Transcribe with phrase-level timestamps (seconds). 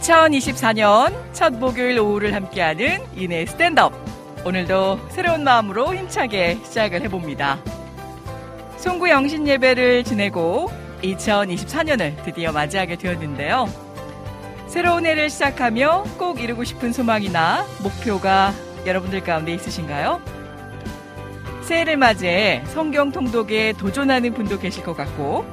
[0.00, 3.92] (2024년) 첫 목요일 오후를 함께하는 이내 스탠드업.
[4.44, 7.58] 오늘도 새로운 마음으로 힘차게 시작을 해봅니다.
[8.78, 10.70] 송구 영신 예배를 지내고
[11.02, 13.68] 2024년을 드디어 맞이하게 되었는데요.
[14.68, 18.54] 새로운 해를 시작하며 꼭 이루고 싶은 소망이나 목표가
[18.86, 20.20] 여러분들 가운데 있으신가요?
[21.62, 25.44] 새해를 맞이해 성경 통독에 도전하는 분도 계실 것 같고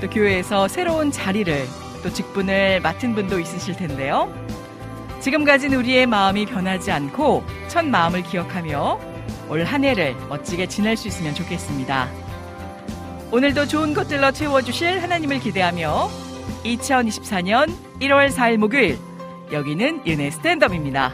[0.00, 1.66] 또 교회에서 새로운 자리를
[2.02, 4.32] 또 직분을 맡은 분도 있으실 텐데요.
[5.20, 8.98] 지금 가진 우리의 마음이 변하지 않고 첫 마음을 기억하며
[9.48, 12.08] 올 한 해를 멋지게 지낼 수 있으면 좋겠습니다.
[13.30, 16.08] 오늘도 좋은 것들로 채워주실 하나님을 기대하며
[16.64, 18.98] 2024년 1월 4일 목요일
[19.52, 21.12] 여기는 윤의 스탠드업입니다.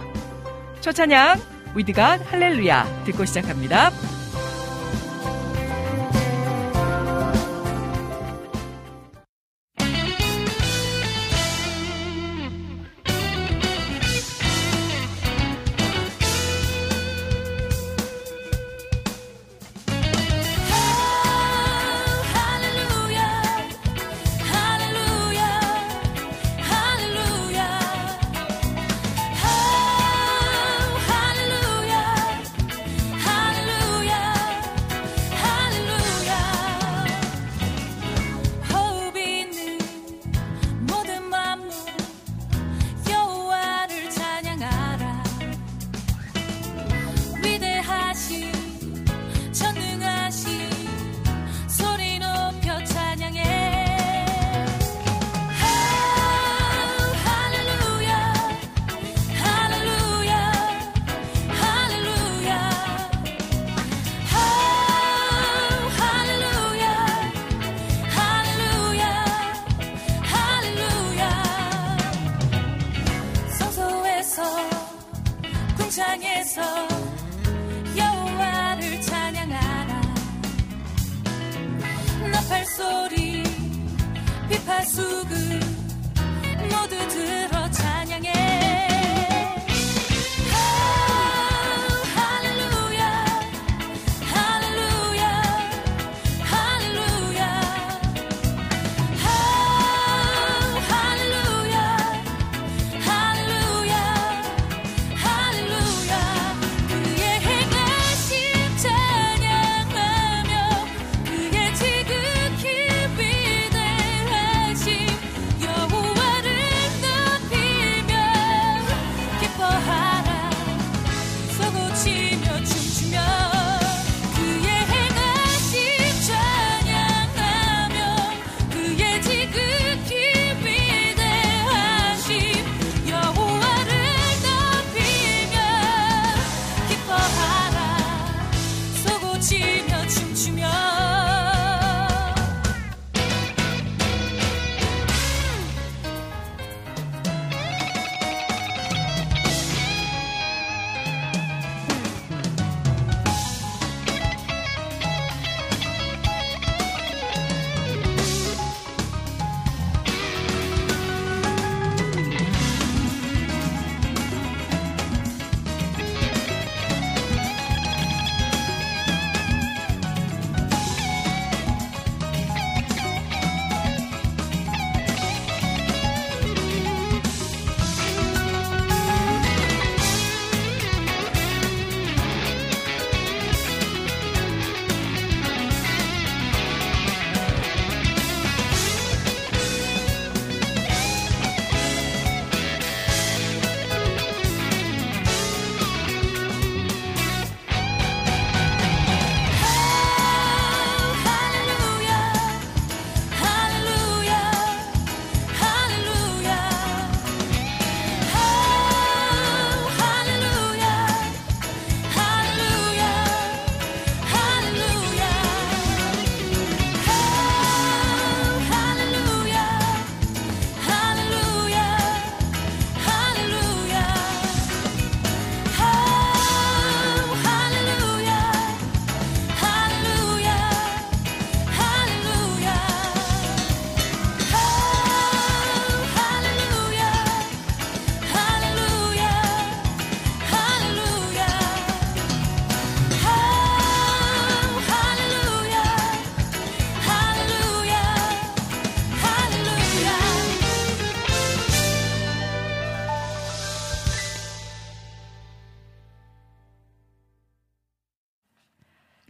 [0.81, 1.41] 첫 찬양
[1.75, 3.91] 위드갓 할렐루야 듣고 시작합니다.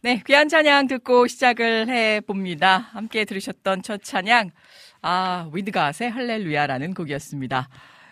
[0.08, 2.78] 네, 귀한 찬양 듣고 시작을 해 봅니다.
[2.94, 4.52] 함께 들으셨던 첫 찬양,
[5.02, 7.68] 아, 위드갓의 할렐루야라는 곡이었습니다.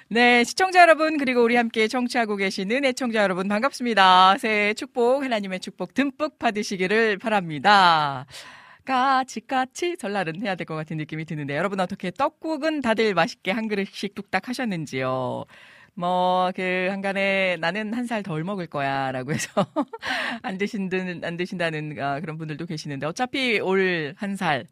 [0.09, 4.37] 네, 시청자 여러분, 그리고 우리 함께 청취하고 계시는 애청자 여러분, 반갑습니다.
[4.37, 8.27] 새해 축복, 하나님의 축복 듬뿍 받으시기를 바랍니다.
[8.85, 14.15] 까치까치 설날은 해야 될 것 같은 느낌이 드는데, 여러분 어떻게 떡국은 다들 맛있게 한 그릇씩
[14.15, 15.47] 뚝딱 하셨는지요?
[15.97, 19.49] 뭐, 그, 한간에 나는 한 살 덜 먹을 거야, 라고 해서
[20.43, 24.67] 안 드신다는, 안 드신다는 아, 그런 분들도 계시는데, 어차피 올 한 살,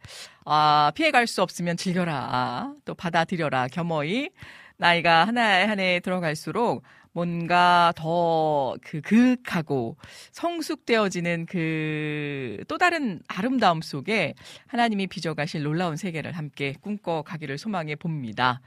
[0.44, 2.74] 아, 피해갈 수 없으면 즐겨라.
[2.84, 3.68] 또 받아들여라.
[3.68, 4.30] 겸허히.
[4.76, 6.82] 나이가 하나에 한 해 들어갈수록
[7.12, 9.96] 뭔가 더 그 그윽하고
[10.32, 14.34] 성숙되어지는 그 또 다른 아름다움 속에
[14.66, 18.60] 하나님이 빚어가실 놀라운 세계를 함께 꿈꿔 가기를 소망해 봅니다.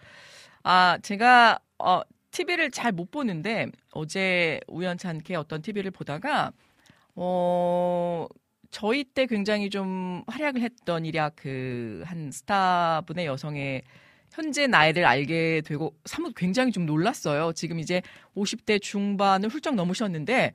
[0.64, 2.02] 아, 제가, 어,
[2.38, 6.52] TV를 잘 못 보는데 어제 우연찮게 어떤 TV를 보다가
[7.16, 8.28] 어
[8.70, 13.84] 저희 때 굉장히 좀 활약을 했던 일약 그 한 스타분의 여성의
[14.32, 17.54] 현재 나이를 알게 되고 사뭇 굉장히 좀 놀랐어요.
[17.54, 18.02] 지금 이제
[18.36, 20.54] 50대 중반을 훌쩍 넘으셨는데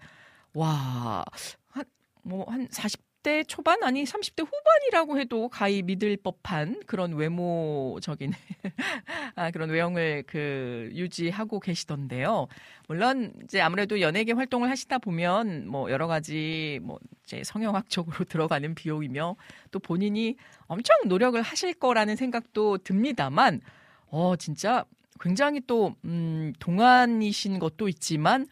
[0.54, 1.24] 와,
[1.68, 1.84] 한,
[2.22, 3.82] 뭐, 한40 대 초반?
[3.82, 8.32] 아니, 30대 후반이라고 해도 가히 믿을 법한 그런 외모적인,
[9.36, 12.48] 아, 그런 외형을 그, 유지하고 계시던데요.
[12.88, 19.36] 물론, 이제 아무래도 연예계 활동을 하시다 보면, 뭐, 여러 가지, 뭐, 이제 성형학적으로 들어가는 비용이며,
[19.70, 20.36] 또 본인이
[20.66, 23.60] 엄청 노력을 하실 거라는 생각도 듭니다만,
[24.08, 24.84] 어, 진짜
[25.20, 28.48] 굉장히 또, 음, 동안이신 것도 있지만,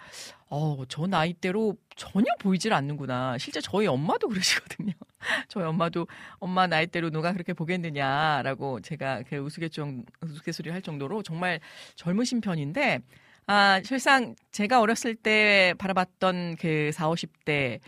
[0.52, 3.38] 어, 저 나이대로 전혀 보이질 않는구나.
[3.38, 4.92] 실제 저희 엄마도 그러시거든요.
[5.48, 6.08] 저희 엄마도
[6.40, 11.60] 엄마 나이대로 누가 그렇게 보겠느냐라고 제가 그 우스갯정, 우스갯소리 할 정도로 정말
[11.94, 13.00] 젊으신 편인데,
[13.46, 17.78] 아, 실상 제가 어렸을 때 바라봤던 그 4, 50대,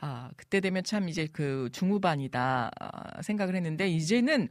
[0.00, 4.48] 아, 그때 되면 참 이제 그 중후반이다 아, 생각을 했는데, 이제는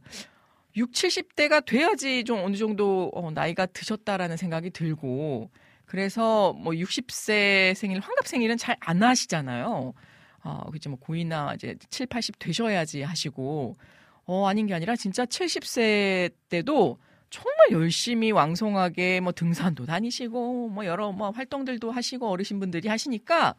[0.76, 5.50] 6, 70대가 돼야지 좀 어느 정도 어, 나이가 드셨다라는 생각이 들고,
[5.92, 9.92] 그래서 뭐 60세 생일, 환갑 생일은 잘 안 하시잖아요.
[10.42, 10.88] 어, 그죠.
[10.88, 13.76] 뭐 고이나 이제 7, 80 되셔야지 하시고,
[14.24, 16.96] 어, 아닌 게 아니라 진짜 70세 때도
[17.28, 23.54] 정말 열심히 왕성하게 뭐 등산도 다니시고, 뭐 여러 뭐 활동들도 하시고 어르신분들이 하시니까,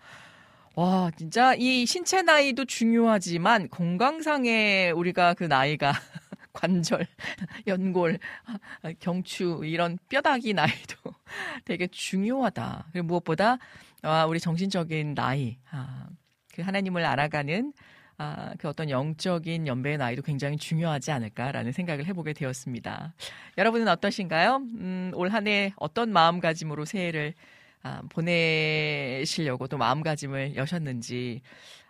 [0.76, 5.94] 와, 진짜 이 신체 나이도 중요하지만 건강상의 우리가 그 나이가
[6.54, 7.06] 관절,
[7.68, 8.20] 연골,
[9.00, 10.96] 경추 이런 뼈다귀 나이도
[11.66, 12.88] 되게 중요하다.
[12.92, 13.58] 그리고 무엇보다
[14.04, 16.08] 아, 우리 정신적인 나이, 아,
[16.54, 17.74] 그 하나님을 알아가는
[18.18, 23.14] 아, 그 어떤 영적인 연배의 나이도 굉장히 중요하지 않을까라는 생각을 해보게 되었습니다.
[23.58, 24.58] 여러분은 어떠신가요?
[24.58, 27.34] 음, 올 한 해 어떤 마음가짐으로 새해를
[27.82, 31.42] 아, 보내시려고 또 마음가짐을 여셨는지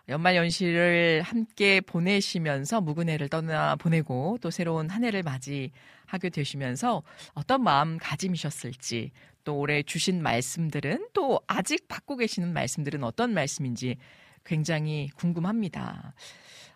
[0.08, 7.62] 연말 연시를 함께 보내시면서 묵은 해를 떠나 보내고 또 새로운 한 해를 맞이하게 되시면서 어떤
[7.62, 9.12] 마음가짐이셨을지
[9.44, 13.96] 또 올해 주신 말씀들은 또 아직 받고 계시는 말씀들은 어떤 말씀인지
[14.44, 16.14] 굉장히 궁금합니다.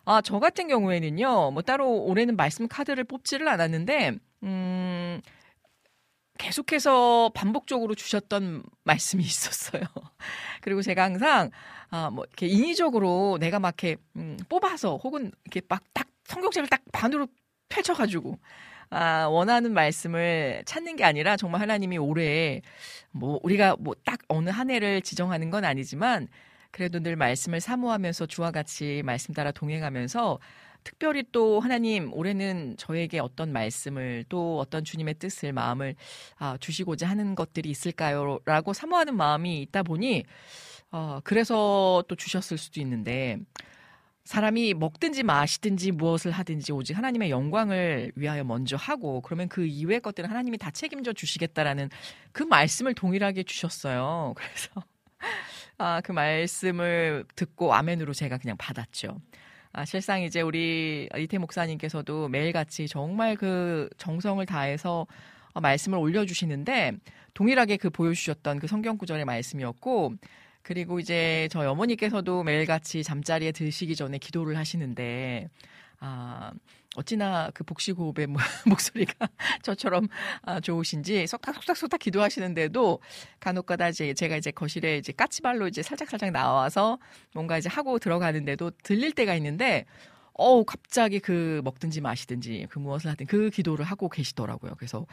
[0.07, 5.21] 아, 저 같은 경우에는요, 뭐 따로 올해는 말씀 카드를 뽑지를 않았는데, 음,
[6.39, 9.83] 계속해서 반복적으로 주셨던 말씀이 있었어요.
[10.63, 11.51] 그리고 제가 항상
[11.91, 16.83] 아, 뭐, 이렇게 인위적으로 내가 막 이렇게, 음, 뽑아서 혹은 이렇게 막 딱 성경책을 딱
[16.93, 17.27] 반으로
[17.71, 18.39] 펼쳐가지고,
[18.91, 22.61] 아, 원하는 말씀을 찾는 게 아니라 정말 하나님이 올해
[23.11, 26.29] 뭐, 우리가 뭐 딱 어느 한 해를 지정하는 건 아니지만,
[26.71, 30.39] 그래도 늘 말씀을 사모하면서 주와 같이 말씀 따라 동행하면서
[30.85, 35.95] 특별히 또 하나님 올해는 저에게 어떤 말씀을 또 어떤 주님의 뜻을 마음을
[36.39, 40.25] 아, 주시고자 하는 것들이 있을까요?라고 사모하는 마음이 있다 보니
[40.91, 43.39] 어, 그래서 또 주셨을 수도 있는데
[44.29, 50.29] 사람이 먹든지 마시든지 무엇을 하든지 오직 하나님의 영광을 위하여 먼저 하고 그러면 그 이외의 것들은
[50.29, 51.89] 하나님이 다 책임져 주시겠다라는
[52.33, 54.35] 그 말씀을 동일하게 주셨어요.
[54.37, 54.85] 그래서
[55.79, 59.19] 아, 그 말씀을 듣고 아멘으로 제가 그냥 받았죠.
[59.73, 65.07] 아, 실상 이제 우리 이태 목사님께서도 매일같이 정말 그 정성을 다해서
[65.53, 66.93] 어, 말씀을 올려주시는데
[67.35, 70.15] 동일하게 그 보여주셨던 그 성경 구절의 말씀이었고
[70.69, 75.49] 그리고 이제 저희 어머니께서도 매일같이 잠자리에 드시기 전에 기도를 하시는데,
[75.99, 76.53] 아,
[76.99, 78.27] 어찌나 그 복식 호흡의
[78.67, 79.29] 목소리가
[79.63, 80.09] 저처럼
[80.43, 83.01] 아, 좋으신지 속닥속닥속닥 기도하시는데도
[83.39, 86.99] 간혹가다 이제 제가 이제 거실에 이제 까치발로 이제 살짝살짝 나와서
[87.35, 89.87] 뭔가 이제 하고 들어가는데도 들릴 때가 있는데
[90.39, 94.77] 어 갑자기 그 먹든지 마시든지 그 무엇을 하든 그 기도를 하고 계시더라고요.
[94.77, 95.05] 그래서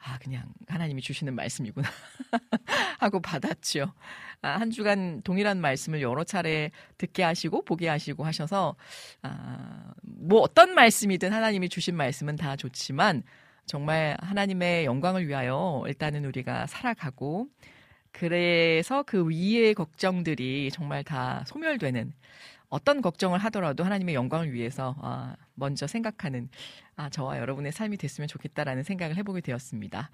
[0.00, 1.88] 아 그냥 하나님이 주시는 말씀이구나
[3.00, 3.92] 하고 받았죠.
[4.40, 8.76] 아, 한 주간 동일한 말씀을 여러 차례 듣게 하시고 보게 하시고 하셔서
[9.22, 13.24] 아, 뭐 어떤 말씀이든 하나님이 주신 말씀은 다 좋지만
[13.66, 17.48] 정말 하나님의 영광을 위하여 일단은 우리가 살아가고
[18.12, 22.12] 그래서 그 위의 걱정들이 정말 다 소멸되는
[22.68, 26.48] 어떤 걱정을 하더라도 하나님의 영광을 위해서 아, 먼저 생각하는
[26.96, 30.10] 아, 저와 여러분의 삶이 됐으면 좋겠다라는 생각을 해보게 되었습니다.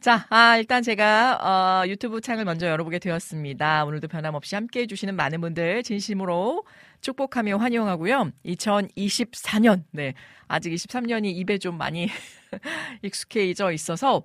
[0.00, 3.84] 자, 아, 일단 제가 어, 유튜브 창을 먼저 열어보게 되었습니다.
[3.84, 6.64] 오늘도 변함없이 함께 해 주시는 많은 분들 진심으로
[7.00, 8.32] 축복하며 환영하고요.
[8.44, 10.14] 2024년, 네,
[10.48, 12.08] 아직 23년이 입에 좀 많이
[13.02, 14.22] 익숙해져 있어서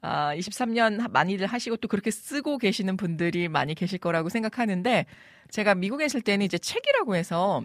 [0.00, 5.06] 아, 23년 많이들 하시고 또 그렇게 쓰고 계시는 분들이 많이 계실 거라고 생각하는데
[5.50, 7.62] 제가 미국에 있을 때는 이제 책이라고 해서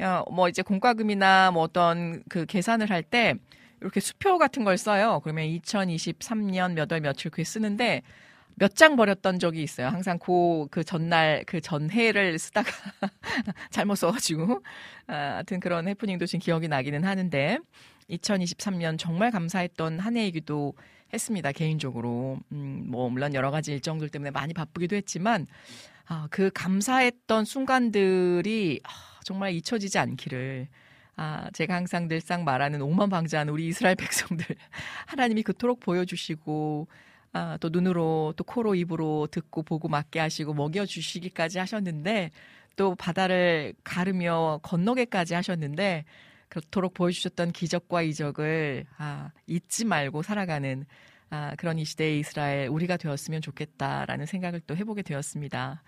[0.00, 3.34] 어, 뭐 이제 공과금이나 뭐 어떤 그 계산을 할 때
[3.82, 5.20] 이렇게 수표 같은 걸 써요.
[5.24, 8.02] 그러면 2023년 몇 월 며칠 그게 쓰는데
[8.60, 9.88] 몇 장 버렸던 적이 있어요.
[9.88, 12.70] 항상 그, 그 전날, 그 전해를 쓰다가
[13.70, 14.62] 잘못 써가지고.
[15.06, 17.58] 아, 하여튼 그런 해프닝도 지금 기억이 나기는 하는데,
[18.10, 20.74] 2023년 정말 감사했던 한 해이기도
[21.12, 21.52] 했습니다.
[21.52, 22.38] 개인적으로.
[22.52, 25.46] 음, 뭐, 물론 여러 가지 일정들 때문에 많이 바쁘기도 했지만,
[26.06, 28.90] 아, 그 감사했던 순간들이 아,
[29.24, 30.68] 정말 잊혀지지 않기를
[31.16, 34.44] 아, 제가 항상 늘상 말하는 오만 방자한 우리 이스라엘 백성들
[35.06, 36.88] 하나님이 그토록 보여주시고
[37.32, 42.30] 아, 또 눈으로 또 코로 입으로 듣고 보고 맞게 하시고 먹여 주시기까지 하셨는데
[42.76, 46.04] 또 바다를 가르며 건너게까지 하셨는데
[46.48, 50.84] 그토록 보여주셨던 기적과 이적을 아, 잊지 말고 살아가는
[51.30, 55.82] 아, 그런 이 시대의 이스라엘 우리가 되었으면 좋겠다라는 생각을 또 해보게 되었습니다.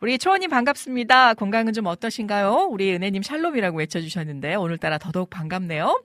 [0.00, 1.34] 우리 초원님 반갑습니다.
[1.34, 2.68] 건강은 좀 어떠신가요?
[2.70, 6.02] 우리 은혜님 샬롬이라고 외쳐주셨는데 오늘따라 더더욱 반갑네요.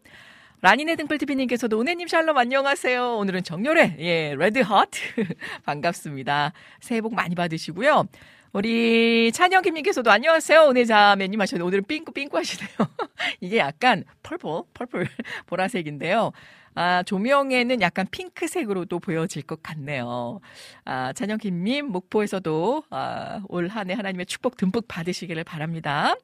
[0.63, 3.17] 라니네 등불TV님께서도 은혜님 샬롬 안녕하세요.
[3.17, 4.87] 오늘은 정렬회, 예, 레드 핫.
[5.65, 6.53] 반갑습니다.
[6.79, 8.05] 새해 복 많이 받으시고요.
[8.53, 10.69] 우리 찬영김님께서도 안녕하세요.
[10.69, 12.69] 은혜자매님 하셨는데 오늘은 삥꾸 삥꾸 하시네요.
[13.41, 15.07] 이게 약간 펄펄, 펄펄
[15.47, 16.31] 보라색인데요.
[16.75, 20.39] 아, 조명에는 약간 핑크색으로도 보여질 것 같네요.
[20.85, 26.15] 아, 찬영김님, 목포에서도 아, 올 한 해 하나님의 축복 듬뿍 받으시기를 바랍니다.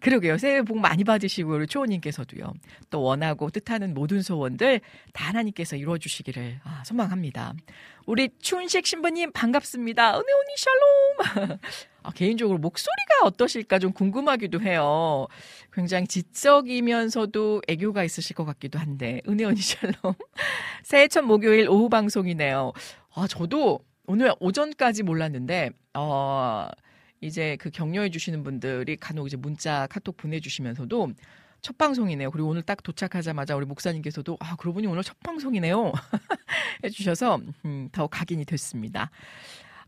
[0.00, 0.38] 그러게요.
[0.38, 2.52] 새해 복 많이 받으시고 우리 초원님께서도요.
[2.88, 4.80] 또 원하고 뜻하는 모든 소원들
[5.12, 7.54] 다 하나님께서 이루어주시기를 아, 소망합니다.
[8.06, 10.12] 우리 춘식 신부님 반갑습니다.
[10.12, 11.58] 은혜 언니 샬롬.
[12.02, 15.26] 아, 개인적으로 목소리가 어떠실까 좀 궁금하기도 해요.
[15.72, 19.94] 굉장히 지적이면서도 애교가 있으실 것 같기도 한데 은혜 언니 샬롬.
[20.82, 22.72] 새해 첫 목요일 오후 방송이네요.
[23.14, 26.68] 아 저도 오늘 오전까지 몰랐는데 어.
[27.20, 31.10] 이제 그 격려해 주시는 분들이 간혹 이제 문자 카톡 보내주시면서도
[31.62, 32.30] 첫 방송이네요.
[32.30, 35.92] 그리고 오늘 딱 도착하자마자 우리 목사님께서도 아 그러고 보니 오늘 첫 방송이네요.
[36.84, 39.10] 해주셔서 음, 더 각인이 됐습니다.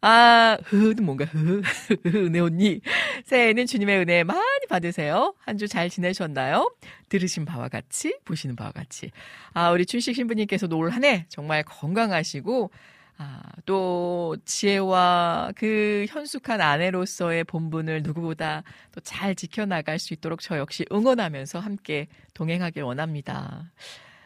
[0.05, 1.63] 아, 흐는 뭔가 흐,
[2.07, 2.81] 은혜 언니.
[3.25, 5.35] 새해에는 주님의 은혜 많이 받으세요.
[5.47, 6.75] 한 주 잘 지내셨나요?
[7.09, 9.13] 들으신 바와 같이, 보시는 바와 같이.
[9.55, 12.71] 아, 우리 춘식 신부님께서도 올 한 해 정말 건강하시고,
[13.23, 20.85] 아, 또 지혜와 그 현숙한 아내로서의 본분을 누구보다 또 잘 지켜나갈 수 있도록 저 역시
[20.91, 23.71] 응원하면서 함께 동행하길 원합니다.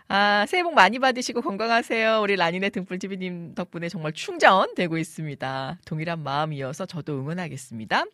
[0.08, 2.20] 아, 새해 복 많이 받으시고 건강하세요.
[2.22, 5.78] 우리 라니네 등불TV님 덕분에 정말 충전되고 있습니다.
[5.84, 8.04] 동일한 마음이어서 저도 응원하겠습니다.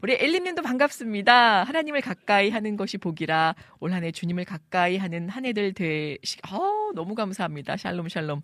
[0.00, 1.64] 우리 엘리님도 반갑습니다.
[1.64, 7.16] 하나님을 가까이 하는 것이 복이라 올 한해 주님을 가까이 하는 한 해들 되시, 어, 너무
[7.16, 7.76] 감사합니다.
[7.76, 8.40] 샬롬, 샬롬.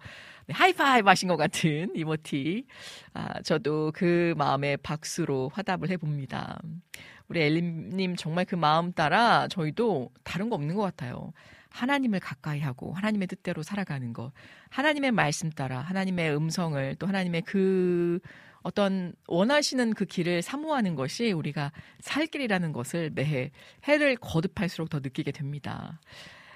[0.46, 2.66] 네, 하이파이브 하신 것 같은 이모티.
[3.12, 6.60] 아, 저도 그 마음에 박수로 화답을 해봅니다.
[7.28, 11.32] 우리 엘리님 정말 그 마음 따라 저희도 다른 거 없는 것 같아요.
[11.70, 14.32] 하나님을 가까이 하고 하나님의 뜻대로 살아가는 것.
[14.70, 18.18] 하나님의 말씀 따라 하나님의 음성을 또 하나님의 그
[18.64, 23.52] 어떤 원하시는 그 길을 사모하는 것이 우리가 살 길이라는 것을 매해
[23.86, 26.00] 해를 거듭할수록 더 느끼게 됩니다.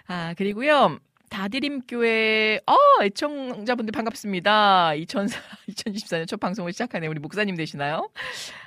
[0.07, 0.99] 아, 그리고요.
[1.29, 4.95] 다디림교회, 어, 애청자분들 반갑습니다.
[4.95, 7.07] 2004, 2024년 첫 방송을 시작하네.
[7.07, 8.09] 우리 목사님 되시나요?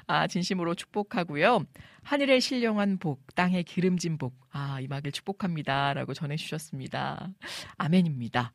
[0.05, 1.65] 아, 진심으로 축복하고요.
[2.03, 5.95] 하늘의 신령한 복, 땅의 기름진 복, 아, 임하길 축복합니다.
[5.95, 7.29] 라고 전해주셨습니다.
[7.77, 8.53] 아멘입니다.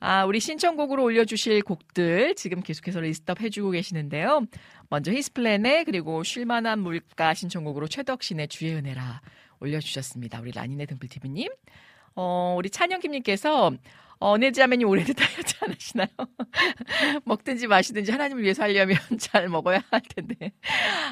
[0.00, 4.42] 아, 우리 신청곡으로 올려주실 곡들 지금 계속해서 list up 해주고 계시는데요.
[4.90, 9.20] 먼저 히스플랜의 그리고 쉴만한 물가 신청곡으로 최덕신의 주의 은혜라
[9.60, 10.40] 올려주셨습니다.
[10.40, 11.50] 우리 라니네 등불TV님.
[12.14, 13.72] 어, 우리 찬영김님께서
[14.20, 16.08] 어, 내지하면님 올해도 다이어트 안 하시나요?
[17.24, 20.52] 먹든지 마시든지 하나님을 위해서 하려면 잘 먹어야 할 텐데.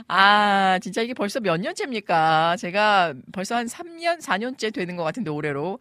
[0.09, 2.57] 아, 진짜 이게 벌써 몇 년째입니까?
[2.57, 5.79] 제가 벌써 한 3년, 4년째 되는 것 같은데, 올해로.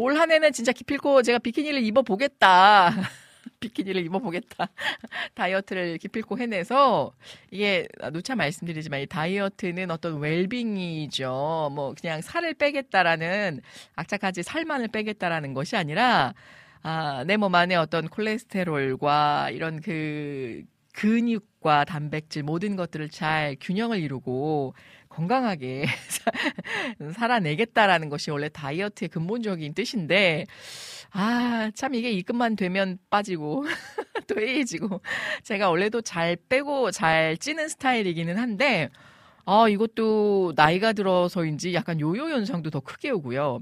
[0.00, 2.90] 올 한 해는 진짜 기필코 제가 비키니를 입어보겠다.
[3.60, 4.68] 비키니를 입어보겠다.
[5.34, 7.12] 다이어트를 기필코 해내서
[7.50, 11.70] 이게 누차 말씀드리지만 이 다이어트는 어떤 웰빙이죠.
[11.74, 13.60] 뭐 그냥 살을 빼겠다라는
[13.96, 16.32] 악착같이 살만을 빼겠다라는 것이 아니라
[16.82, 20.62] 아, 내 몸 안에 어떤 콜레스테롤과 이런 그
[20.94, 24.74] 근육과 단백질 모든 것들을 잘 균형을 이루고
[25.10, 25.84] 건강하게
[27.14, 30.46] 살아내겠다라는 것이 원래 다이어트의 근본적인 뜻인데
[31.10, 33.64] 아, 참 이게 입금만 되면 빠지고
[34.28, 35.02] 또 해해지고
[35.42, 38.88] 제가 원래도 잘 빼고 잘 찌는 스타일이기는 한데
[39.44, 43.60] 아, 이것도 나이가 들어서인지 약간 요요 현상도 더 크게 오고요.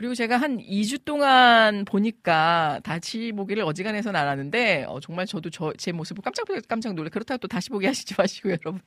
[0.00, 5.92] 그리고 제가 한 2주 동안 보니까 다시 보기를 어지간해서 나왔는데 어, 정말 저도 저, 제
[5.92, 7.10] 모습을 깜짝 깜짝 놀래.
[7.10, 8.80] 그렇다고 또 다시 보기 하시지 마시고 여러분.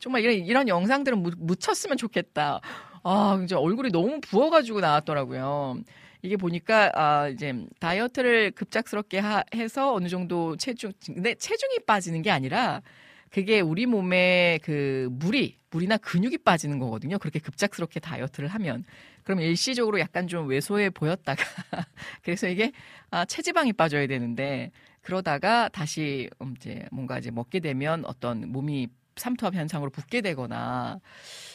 [0.00, 2.60] 정말 이런 이런 영상들은 묻, 묻혔으면 좋겠다.
[3.04, 5.78] 아, 이제 얼굴이 너무 부어가지고 나왔더라고요.
[6.22, 12.32] 이게 보니까 아 이제 다이어트를 급작스럽게 하, 해서 어느 정도 체중 근데 체중이 빠지는 게
[12.32, 12.82] 아니라
[13.30, 17.18] 그게 우리 몸에 그 물이 물이나 근육이 빠지는 거거든요.
[17.18, 18.84] 그렇게 급작스럽게 다이어트를 하면
[19.24, 21.42] 그럼 일시적으로 약간 좀 왜소해 보였다가
[22.22, 22.72] 그래서 이게
[23.10, 29.90] 아 체지방이 빠져야 되는데 그러다가 다시 이제 뭔가 이제 먹게 되면 어떤 몸이 삼투압 현상으로
[29.90, 31.00] 붓게 되거나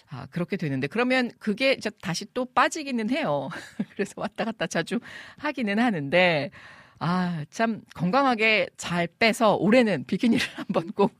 [0.09, 3.49] 아, 그렇게 되는데 그러면 그게 이제 다시 또 빠지기는 해요.
[3.95, 4.99] 그래서 왔다 갔다 자주
[5.37, 6.51] 하기는 하는데
[6.99, 11.13] 아, 참 건강하게 잘 빼서 올해는 비키니를 한번 꼭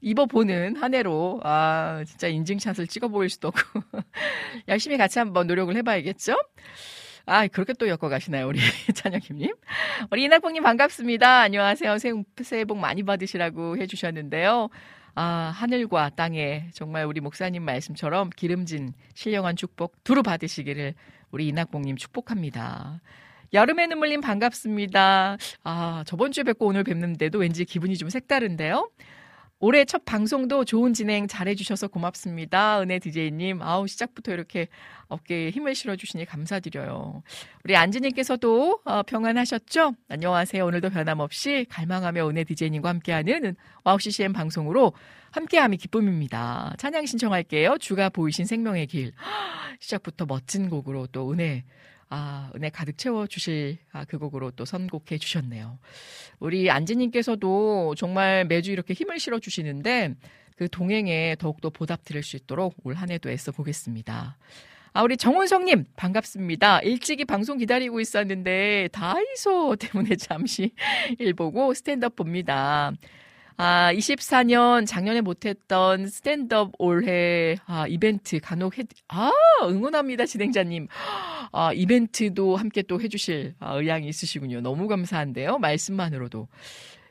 [0.00, 3.80] 입어보는 한 해로 아, 진짜 인증샷을 찍어 보일 수도 없고
[4.68, 6.36] 열심히 같이 한번 노력을 해봐야겠죠?
[7.28, 8.60] 아, 그렇게 또 엮어가시나요, 우리
[8.94, 9.52] 찬영님님?
[10.12, 11.40] 우리 이낙봉님 반갑습니다.
[11.40, 11.98] 안녕하세요.
[11.98, 14.68] 새해, 새해 복 많이 받으시라고 해주셨는데요.
[15.16, 15.24] 아,
[15.56, 20.94] 하늘과 땅에 정말 우리 목사님 말씀처럼 기름진 신령한 축복 두루 받으시기를
[21.32, 23.00] 우리 이낙봉님 축복합니다.
[23.56, 25.38] 여름의 눈물님 반갑습니다.
[25.64, 28.90] 아, 저번 주에 뵙고 오늘 뵙는데도 왠지 기분이 좀 색다른데요.
[29.60, 32.82] 올해 첫 방송도 좋은 진행 잘해주셔서 고맙습니다.
[32.82, 33.62] 은혜 DJ님.
[33.62, 34.68] 아우, 시작부터 이렇게
[35.08, 37.22] 어깨에 힘을 실어주시니 감사드려요.
[37.64, 39.94] 우리 안지님께서도 어, 평안하셨죠?
[40.10, 40.62] 안녕하세요.
[40.62, 44.92] 오늘도 변함없이 갈망하며 은혜 DJ님과 함께하는 와우 CCM 방송으로
[45.30, 46.74] 함께함이 기쁨입니다.
[46.76, 47.78] 찬양 신청할게요.
[47.78, 49.12] 주가 보이신 생명의 길.
[49.80, 51.64] 시작부터 멋진 곡으로 또 은혜
[52.08, 55.78] 아, 은혜 가득 채워 주실 아, 그 곡으로 또 선곡해 주셨네요.
[56.38, 60.14] 우리 안지님께서도 정말 매주 이렇게 힘을 실어 주시는데
[60.56, 64.36] 그 동행에 더욱더 보답 드릴 수 있도록 올 한 해도 애써 보겠습니다.
[64.92, 66.80] 아, 우리 정원성님, 반갑습니다.
[66.80, 70.72] 일찍이 방송 기다리고 있었는데, 다이소 때문에 잠시
[71.18, 72.92] 일 보고 스탠드업 봅니다.
[73.58, 79.30] 아, 24년 작년에 못했던 스탠드업 올해 아, 이벤트 간혹 해, 아,
[79.62, 80.88] 응원합니다, 진행자님.
[81.52, 84.60] 아, 이벤트도 함께 또 해주실 아, 의향이 있으시군요.
[84.60, 85.58] 너무 감사한데요.
[85.58, 86.48] 말씀만으로도.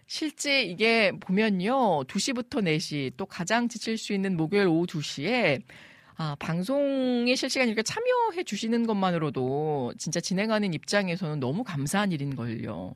[0.06, 2.04] 실제 이게 보면요.
[2.04, 5.64] 2시부터 4시, 또 가장 지칠 수 있는 목요일 오후 2시에
[6.18, 12.94] 아, 방송에 실시간 이렇게 참여해 주시는 것만으로도 진짜 진행하는 입장에서는 너무 감사한 일인 걸요.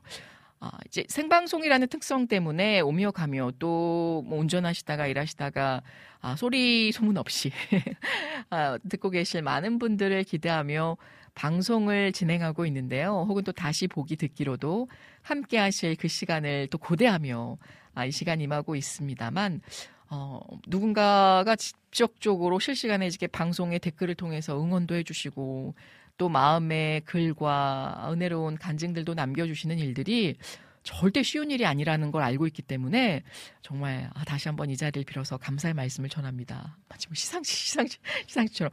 [0.60, 5.82] 아, 이제 생방송이라는 특성 때문에 오며 가며 또 뭐 운전하시다가 일하시다가
[6.20, 7.50] 아, 소리 소문 없이
[8.50, 10.96] 아, 듣고 계실 많은 분들을 기대하며
[11.34, 13.24] 방송을 진행하고 있는데요.
[13.28, 14.88] 혹은 또 다시 보기 듣기로도
[15.22, 17.56] 함께 하실 그 시간을 또 고대하며
[17.94, 19.62] 아, 이 시간 임하고 있습니다만
[20.10, 25.74] 어, 누군가가 직접적으로 실시간에 이렇게 방송의 댓글을 통해서 응원도 해주시고
[26.20, 30.36] 또 마음의 글과 은혜로운 간증들도 남겨주시는 일들이
[30.82, 33.22] 절대 쉬운 일이 아니라는 걸 알고 있기 때문에
[33.62, 36.76] 정말 아, 다시 한번 이 자리를 빌어서 감사의 말씀을 전합니다.
[36.90, 38.70] 마치 뭐 시상식, 시상식, 시상식처럼.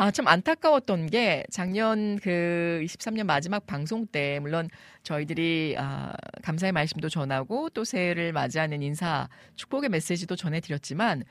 [0.00, 4.68] 아, 참 안타까웠던 게 작년 그 23년 마지막 방송 때 물론
[5.02, 6.12] 저희들이 아,
[6.44, 11.24] 감사의 말씀도 전하고 또 새해를 맞이하는 인사 축복의 메시지도 전해 드렸지만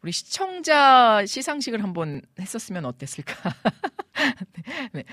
[0.00, 3.54] 우리 시청자 시상식을 한번 했었으면 어땠을까.
[4.94, 5.04] 네.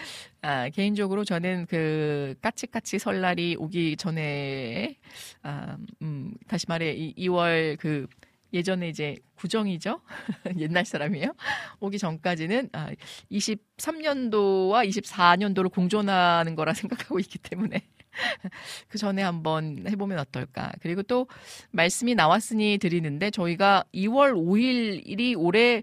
[0.41, 4.95] 아, 개인적으로 저는 그 까치까치 설날이 오기 전에
[5.43, 8.07] 아, 음, 다시 말해 이, 2월 그
[8.53, 10.01] 예전에 이제 구정이죠.
[10.59, 11.33] 옛날 사람이에요.
[11.79, 12.89] 오기 전까지는 아,
[13.31, 17.81] 23년도와 24년도를 공존하는 거라 생각하고 있기 때문에
[18.87, 20.71] 그 전에 한번 해보면 어떨까.
[20.81, 21.27] 그리고 또
[21.71, 25.81] 말씀이 나왔으니 드리는데 저희가 2월 5일이 올해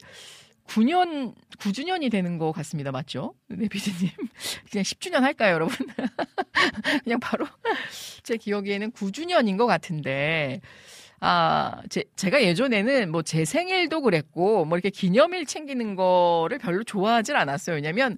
[0.68, 2.92] 9년, 9주년이 되는 것 같습니다.
[2.92, 3.34] 맞죠?
[3.48, 4.10] 네, 비디님.
[4.70, 5.74] 그냥 10주년 할까요, 여러분?
[7.04, 7.46] 그냥 바로
[8.22, 10.60] 제 기억에는 9주년인 것 같은데,
[11.20, 17.36] 아, 제, 제가 예전에는 뭐 제 생일도 그랬고, 뭐 이렇게 기념일 챙기는 거를 별로 좋아하질
[17.36, 17.76] 않았어요.
[17.76, 18.16] 왜냐면,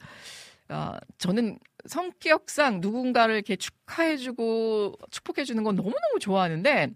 [0.69, 6.91] 아, 저는 성격상 누군가를 이렇게 축하해주고 축복해주는 건 너무너무 좋아하는데,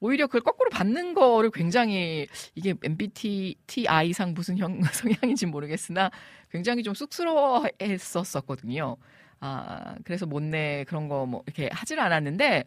[0.00, 6.10] 오히려 그걸 거꾸로 받는 거를 굉장히 이게 MBTI 상 무슨 형, 성향인지 모르겠으나
[6.52, 8.96] 굉장히 좀 쑥스러워 했었었거든요.
[9.40, 12.64] 아, 그래서 못내 그런 거 뭐 이렇게 하질 않았는데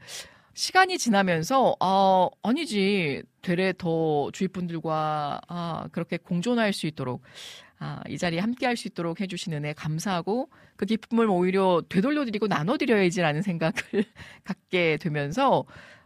[0.53, 3.23] 시간이 지나면서 아, 아니지.
[3.41, 7.23] 되레 더 주위 분들과 아, 그렇게 공존할 수 있도록
[7.79, 13.41] 아, 이 자리에 함께 할 수 있도록 해주신 은혜 감사하고 그 기쁨을 오히려 되돌려드리고 나눠드려야지라는
[13.41, 13.73] 생각을
[14.43, 15.65] 갖게 되면서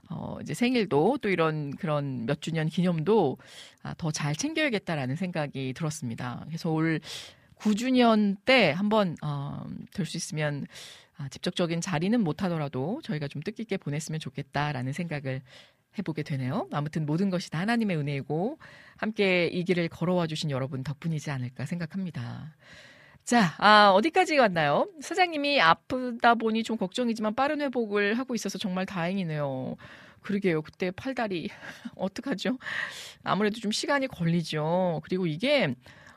[0.10, 3.38] 어, 이제 생일도 또 이런 그런 몇 주년 기념도
[3.84, 6.44] 아, 더 잘 챙겨야겠다라는 생각이 들었습니다.
[6.48, 7.02] 그래서 올
[7.60, 10.66] 9주년 때 한번 어, 될 수 있으면
[11.18, 15.42] 아, 직접적인 자리는 못하더라도 저희가 좀 뜻깊게 보냈으면 좋겠다라는 생각을
[15.98, 16.68] 해보게 되네요.
[16.72, 18.60] 아무튼 모든 것이 다 하나님의 은혜이고
[18.98, 22.54] 함께 이 길을 걸어와 주신 여러분 덕분이지 않을까 생각합니다.
[23.24, 24.88] 자, 아, 어디까지 갔나요?
[25.02, 29.78] 사장님이 아프다 보니 좀 걱정이지만 빠른 회복을 하고 있어서 정말 다행이네요.
[30.22, 30.62] 그러게요.
[30.62, 31.50] 그때 팔다리
[31.96, 32.58] 어떡하죠?
[33.24, 35.02] 아무래도 좀 시간이 걸리죠.
[35.04, 35.74] 그리고 이게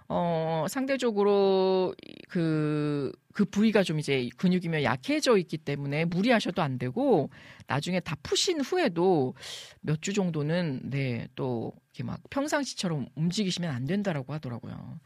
[0.09, 1.95] 어, 상대적으로
[2.29, 7.31] 그, 그 부위가 좀 이제 근육이면 약해져 있기 때문에 무리하셔도 안 되고
[7.67, 9.35] 나중에 다 푸신 후에도
[9.81, 14.99] 몇 주 정도는 네, 또 이렇게 막 평상시처럼 움직이시면 안 된다라고 하더라고요.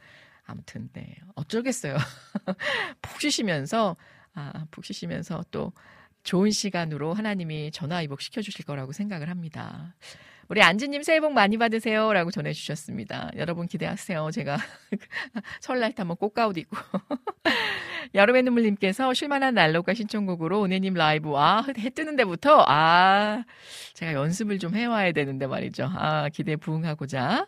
[0.45, 1.17] 아무튼 네.
[1.35, 1.97] 어쩌겠어요.
[3.03, 3.97] 푹 쉬시면서
[4.35, 5.73] 아, 푹 쉬시면서 또
[6.25, 9.95] 좋은 시간으로 하나님이 전화 위복 시켜 주실 거라고 생각을 합니다.
[10.49, 12.13] 우리 안지님 새해 복 많이 받으세요.
[12.13, 13.33] 라고 전해주셨습니다.
[13.37, 14.31] 여러분 기대하세요.
[14.33, 14.59] 제가
[15.61, 16.77] 설날 때 한번 꽃가옷 입고.
[18.15, 23.45] 여름의 눈물님께서 쉴만한 난로가 신청곡으로 은혜님 라이브, 아, 해 뜨는 데부터, 아,
[23.95, 25.89] 제가 연습을 좀 해와야 되는데 말이죠.
[25.95, 27.47] 아, 기대 부응하고자.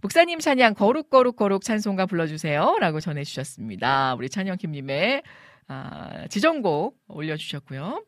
[0.00, 2.78] 목사님 찬양 거룩거룩 거룩 찬송가 불러주세요.
[2.80, 4.14] 라고 전해주셨습니다.
[4.14, 5.22] 우리 찬영킴님의
[5.68, 8.02] 아, 지정곡 올려주셨고요.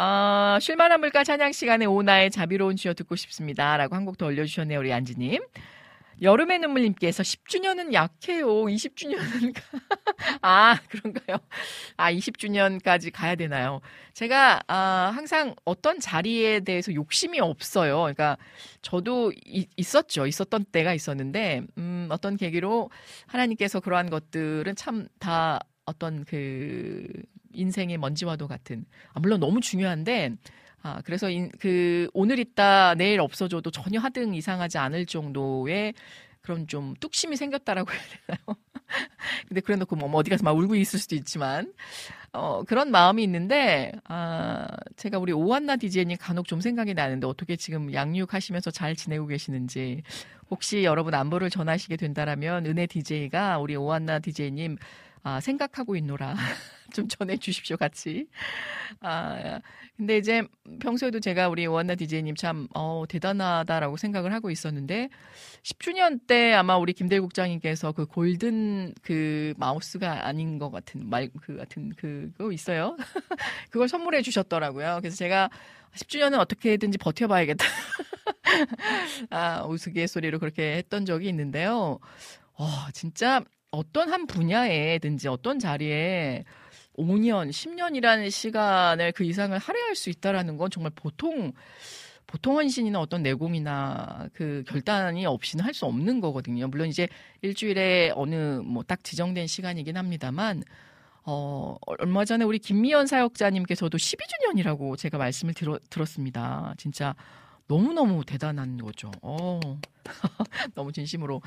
[0.00, 3.76] 아, 쉴만한 물가 찬양 시간에 오나의 자비로운 주여 듣고 싶습니다.
[3.76, 4.78] 라고 한 곡 더 올려주셨네요.
[4.78, 5.42] 우리 안지님.
[6.22, 8.46] 여름의 눈물님께서 10주년은 약해요.
[8.46, 9.54] 20주년은.
[10.42, 11.38] 아, 그런가요?
[11.96, 13.80] 아, 20주년까지 가야 되나요?
[14.14, 17.98] 제가, 아, 항상 어떤 자리에 대해서 욕심이 없어요.
[18.00, 18.36] 그러니까,
[18.82, 20.26] 저도 이, 있었죠.
[20.26, 22.90] 있었던 때가 있었는데, 음, 어떤 계기로
[23.26, 27.06] 하나님께서 그러한 것들은 참 다 어떤 그
[27.52, 30.36] 인생의 먼지와도 같은 아, 물론 너무 중요한데
[30.82, 35.94] 아 그래서 인, 그 오늘 있다 내일 없어져도 전혀 하등 이상하지 않을 정도의
[36.40, 38.56] 그런 좀 뚝심이 생겼다라고 해야 되나요?
[39.48, 41.72] 근데 그래 놓고 뭐 어디 가서 막 울고 있을 수도 있지만
[42.32, 47.92] 어 그런 마음이 있는데 아 제가 우리 오한나 디제이님 간혹 좀 생각이 나는데 어떻게 지금
[47.92, 50.02] 양육하시면서 잘 지내고 계시는지
[50.50, 54.78] 혹시 여러분 안부를 전하시게 된다라면 은혜 디제이가 우리 오한나 디제이님
[55.22, 56.34] 아, 생각하고 있노라.
[56.92, 58.26] 좀 전해 주십시오, 같이.
[59.00, 59.60] 아,
[59.96, 60.42] 근데 이제
[60.80, 65.10] 평소에도 제가 우리 원나 디제이님 참, 어, 대단하다라고 생각을 하고 있었는데,
[65.64, 71.56] 10주년 때 아마 우리 김대 국장님께서 그 골든 그 마우스가 아닌 것 같은, 말, 그
[71.56, 72.96] 같은 그거 있어요.
[73.70, 74.98] 그걸 선물해 주셨더라고요.
[75.02, 75.50] 그래서 제가
[75.94, 77.64] 10주년은 어떻게든지 버텨봐야겠다.
[79.30, 81.98] 아, 우스갯소리로 그렇게 했던 적이 있는데요.
[82.54, 86.44] 어, 진짜 어떤 한 분야에든지 어떤 자리에
[86.96, 91.52] 5년, 10년이라는 시간을 그 이상을 할애할 수 있다라는 건 정말 보통
[92.26, 96.68] 보통 헌신이나 어떤 내공이나 그 결단이 없이는 할 수 없는 거거든요.
[96.68, 97.08] 물론 이제
[97.42, 100.62] 일주일에 어느 뭐 딱 지정된 시간이긴 합니다만
[101.24, 106.74] 어, 얼마 전에 우리 김미연 사역자님께서도 12주년이라고 제가 말씀을 들어, 들었습니다.
[106.78, 107.14] 진짜
[107.68, 109.10] 너무너무 대단한 거죠.
[109.22, 109.60] 어,
[110.74, 111.42] 너무 진심으로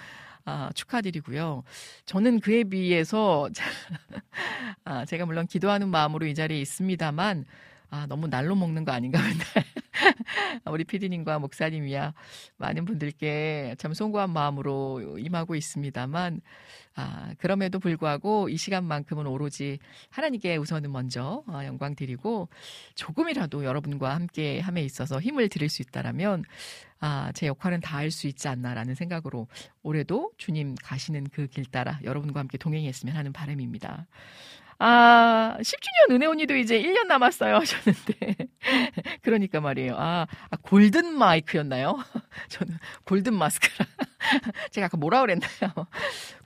[0.46, 1.64] 아, 축하드리고요.
[2.06, 3.50] 저는 그에 비해서
[4.86, 7.46] 아, 제가 물론 기도하는 마음으로 이 자리에 있습니다만
[7.92, 9.46] 아, 너무 날로 먹는 거 아닌가 맨날.
[10.72, 12.14] 우리 피디님과 목사님이야
[12.58, 16.40] 많은 분들께 참 송구한 마음으로 임하고 있습니다만,
[16.96, 22.48] 아, 그럼에도 불구하고 이 시간만큼은 오로지 하나님께 우선은 먼저 어, 영광 드리고
[22.96, 26.44] 조금이라도 여러분과 함께 함에 있어서 힘을 드릴 수 있다라면,
[27.02, 29.48] 아, 제 역할은 다 할 수 있지 않나라는 생각으로
[29.84, 34.08] 올해도 주님 가시는 그 길 따라 여러분과 함께 동행했으면 하는 바람입니다.
[34.84, 38.36] 아, 10주년 은혜 언니도 이제 1년 남았어요 하셨는데.
[39.22, 39.96] 그러니까 말이에요.
[39.96, 42.00] 아, 아, 골든 마이크였나요?
[42.50, 43.86] 저는 골든 마스크라.
[44.72, 45.86] 제가 아까 뭐라 그랬나요?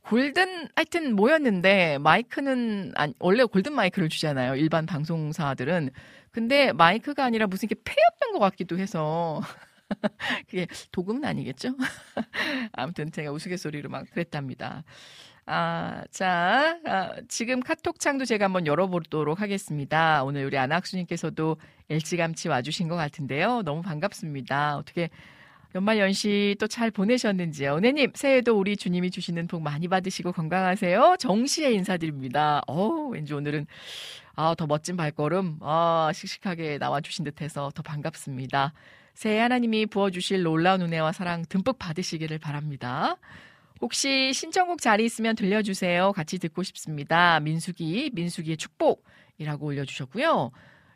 [0.02, 4.56] 골든 하여튼 뭐였는데 마이크는 아니, 원래 골든 마이크를 주잖아요.
[4.58, 5.92] 일반 방송사들은.
[6.32, 9.40] 근데 마이크가 아니라 무슨 게 폐였던 것 같기도 해서
[10.50, 11.70] 그게 도금은 아니겠죠?
[12.74, 14.84] 아무튼 제가 우스갯소리로 막 그랬답니다.
[15.48, 20.24] 아, 자, 아, 지금 카톡창도 제가 한번 열어보도록 하겠습니다.
[20.24, 21.58] 오늘 우리 안학수님께서도
[21.90, 23.62] 일찌감치 와주신 것 같은데요.
[23.62, 24.78] 너무 반갑습니다.
[24.78, 25.10] 어떻게
[25.76, 27.76] 연말 연시 또 잘 보내셨는지요.
[27.76, 31.18] 은혜님, 새해도 우리 주님이 주시는 복 많이 받으시고 건강하세요.
[31.20, 32.62] 정시에 인사드립니다.
[32.68, 33.68] 어 왠지 오늘은
[34.36, 38.74] 아, 더 멋진 발걸음, 아, 씩씩하게 나와주신 듯 해서 더 반갑습니다.
[39.14, 43.18] 새해 하나님이 부어주실 놀라운 은혜와 사랑 듬뿍 받으시기를 바랍니다.
[43.82, 46.14] 혹시 신청곡 자리 있으면 들려주세요.
[46.14, 47.40] 같이 듣고 싶습니다.
[47.40, 50.52] 민수기, 민수기의 축복이라고 올려주셨고요.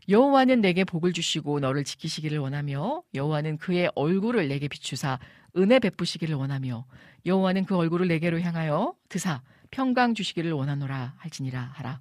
[0.08, 5.20] 여호와는 내게 복을 주시고 너를 지키시기를 원하며 여호와는 그의 얼굴을 내게 비추사
[5.56, 6.86] 은혜 베푸시기를 원하며
[7.26, 12.00] 여호와는 그 얼굴을 내게로 향하여 드사 평강 주시기를 원하노라 할지니라 하라.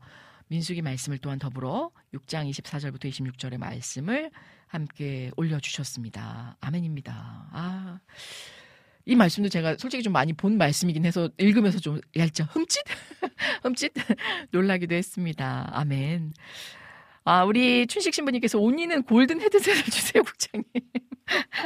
[0.49, 4.31] 민수기 말씀을 또한 더불어 6장 24절부터 26절의 말씀을
[4.67, 6.57] 함께 올려주셨습니다.
[6.61, 7.49] 아멘입니다.
[7.53, 8.01] 아.
[9.09, 12.85] 이 말씀도 제가 솔직히 좀 많이 본 말씀이긴 해서 읽으면서 좀 얄쩍 흠칫?
[13.65, 13.91] 흠칫?
[14.51, 15.71] 놀라기도 했습니다.
[15.73, 16.35] 아멘.
[17.25, 20.67] 아, 우리 춘식 신부님께서 온니는 골든 헤드셋을 주세요, 국장님.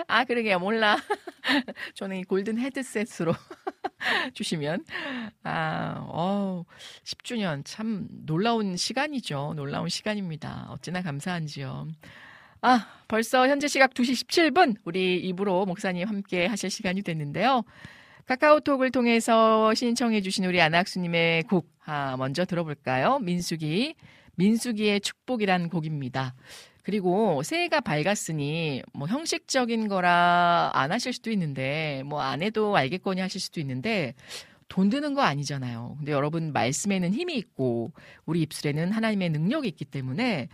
[0.07, 0.61] 아, 그러게요.
[0.61, 0.97] 몰라.
[1.97, 3.35] 저는 이 골든 헤드셋으로
[4.35, 4.85] 주시면.
[5.43, 6.65] 아, 어
[7.05, 9.55] 10주년 참 놀라운 시간이죠.
[9.57, 10.69] 놀라운 시간입니다.
[10.71, 11.89] 어찌나 감사한지요.
[12.63, 17.65] 아, 벌써 현재 시각 2시 17분 우리 입으로 목사님 함께 하실 시간이 됐는데요.
[18.27, 23.19] 카카오톡을 통해서 신청해 주신 우리 안학수님의 곡 아, 먼저 들어볼까요?
[23.19, 23.97] 민수기
[24.37, 26.35] 민수기의 축복이란 곡입니다.
[26.85, 33.41] 그리고 새해가 밝았으니 뭐 형식적인 거라 안 하실 수도 있는데 뭐 안 해도 알겠거니 하실
[33.41, 34.15] 수도 있는데
[34.69, 35.97] 돈 드는 거 아니잖아요.
[35.99, 37.93] 근데 여러분 말씀에는 힘이 있고
[38.25, 40.49] 우리 입술에는 하나님의 능력이 있기 때문에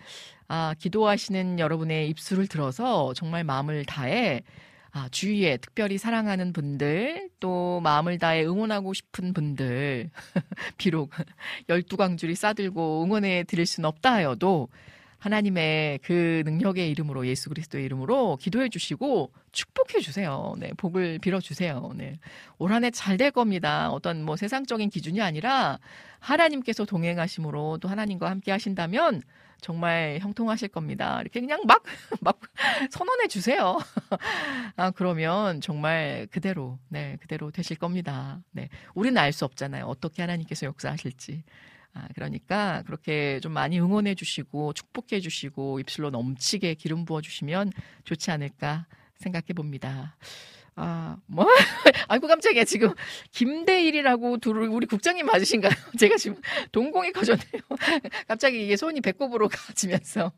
[0.48, 4.42] 아, 기도하시는 여러분의 입술을 들어서 정말 마음을 다해
[4.90, 10.10] 아, 주위에 특별히 사랑하는 분들, 또 마음을 다해 응원하고 싶은 분들,
[10.78, 11.10] 비록
[11.68, 14.68] 열두 광줄이 싸들고 응원해 드릴 수는 없다 하여도
[15.18, 20.54] 하나님의 그 능력의 이름으로 예수 그리스도의 이름으로 기도해 주시고 축복해 주세요.
[20.58, 21.92] 네, 복을 빌어 주세요.
[21.96, 22.18] 네.
[22.58, 23.90] 올 한해 잘 될 겁니다.
[23.90, 25.78] 어떤 뭐 세상적인 기준이 아니라
[26.20, 29.22] 하나님께서 동행하심으로 또 하나님과 함께 하신다면
[29.60, 31.20] 정말 형통하실 겁니다.
[31.20, 31.82] 이렇게 그냥 막,
[32.20, 32.40] 막
[32.90, 33.78] 선언해 주세요.
[34.76, 38.40] 아, 그러면 정말 그대로, 네, 그대로 되실 겁니다.
[38.52, 38.68] 네.
[38.94, 39.84] 우리는 알 수 없잖아요.
[39.84, 41.42] 어떻게 하나님께서 역사하실지.
[41.94, 47.72] 아, 그러니까 그렇게 좀 많이 응원해 주시고 축복해 주시고 입술로 넘치게 기름 부어 주시면
[48.04, 50.16] 좋지 않을까 생각해 봅니다.
[50.80, 51.44] 아, 뭐?
[52.08, 52.62] 아이고, 깜짝이야.
[52.64, 52.92] 지금,
[53.32, 55.72] 김대일이라고 둘, 우리 국장님 맞으신가요?
[55.98, 57.62] 제가 지금 동공이 커졌네요.
[58.28, 60.30] 갑자기 이게 손이 배꼽으로 가지면서.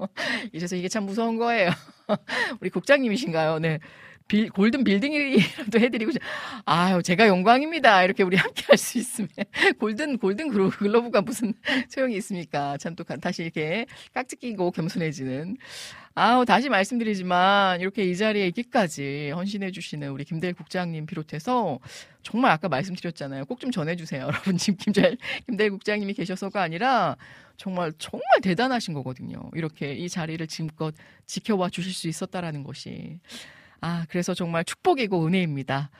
[0.53, 1.70] 이래서 이게 참 무서운 거예요.
[2.61, 3.59] 우리 국장님이신가요?
[3.59, 3.81] 네.
[4.29, 6.12] 빌, 골든 빌딩이라도 해드리고,
[6.64, 8.05] 아유, 제가 영광입니다.
[8.05, 9.29] 이렇게 우리 함께 할 수 있으면.
[9.79, 11.53] 골든, 골든 글로브가 무슨
[11.90, 12.79] 소용이 있습니까?
[12.79, 15.57] 참 또 다시 이렇게 깍지 끼고 겸손해지는.
[16.14, 21.78] 아우, 다시 말씀드리지만, 이렇게 이 자리에 있기까지 헌신해주시는 우리 김대일 국장님 비롯해서,
[22.22, 23.44] 정말 아까 말씀드렸잖아요.
[23.46, 24.22] 꼭 좀 전해주세요.
[24.26, 27.16] 여러분, 지금 김대일, 김대일 국장님이 계셔서가 아니라,
[27.56, 29.50] 정말, 정말 대단하신 거거든요.
[29.54, 30.94] 이렇게 이 자리를 지금껏
[31.26, 33.20] 지켜와 주실 수 있었다라는 것이.
[33.80, 35.90] 아, 그래서 정말 축복이고 은혜입니다.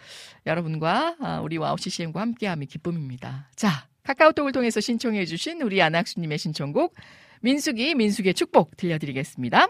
[0.47, 3.49] 여러분과 아, 우리 와우 CCM과 함께함이 기쁨입니다.
[3.57, 6.95] 자, 카카오톡을 통해서 신청해주신 우리 안학수님의 신청곡
[7.43, 9.69] 민숙이 민숙의 축복 들려드리겠습니다.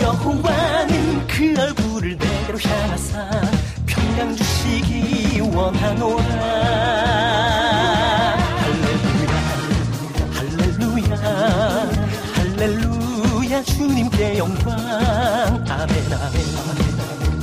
[0.00, 3.30] 여호와는 그 얼굴을 내게로 향하사
[3.86, 6.24] 평강 주시기 원하노라.
[8.60, 9.34] 할렐루야
[10.32, 11.16] 할렐루야
[12.34, 14.70] 할렐루야 주님께 영광.
[15.68, 16.64] 아멘 아멘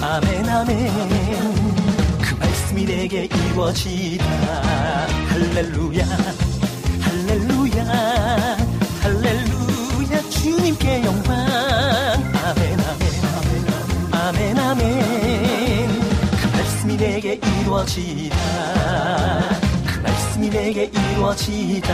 [0.04, 0.78] 아멘 아멘
[2.22, 4.26] 그 말씀이 내게 이루어지다
[5.30, 6.51] 할렐루야
[17.82, 18.36] 이루어지다.
[19.88, 21.88] 그 말씀이 내게 이루어지다.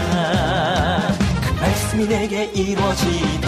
[1.42, 3.48] 그 말씀이 내게 이루어지다.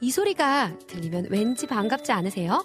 [0.00, 2.64] 이 소리가 들리면 왠지 반갑지 않으세요?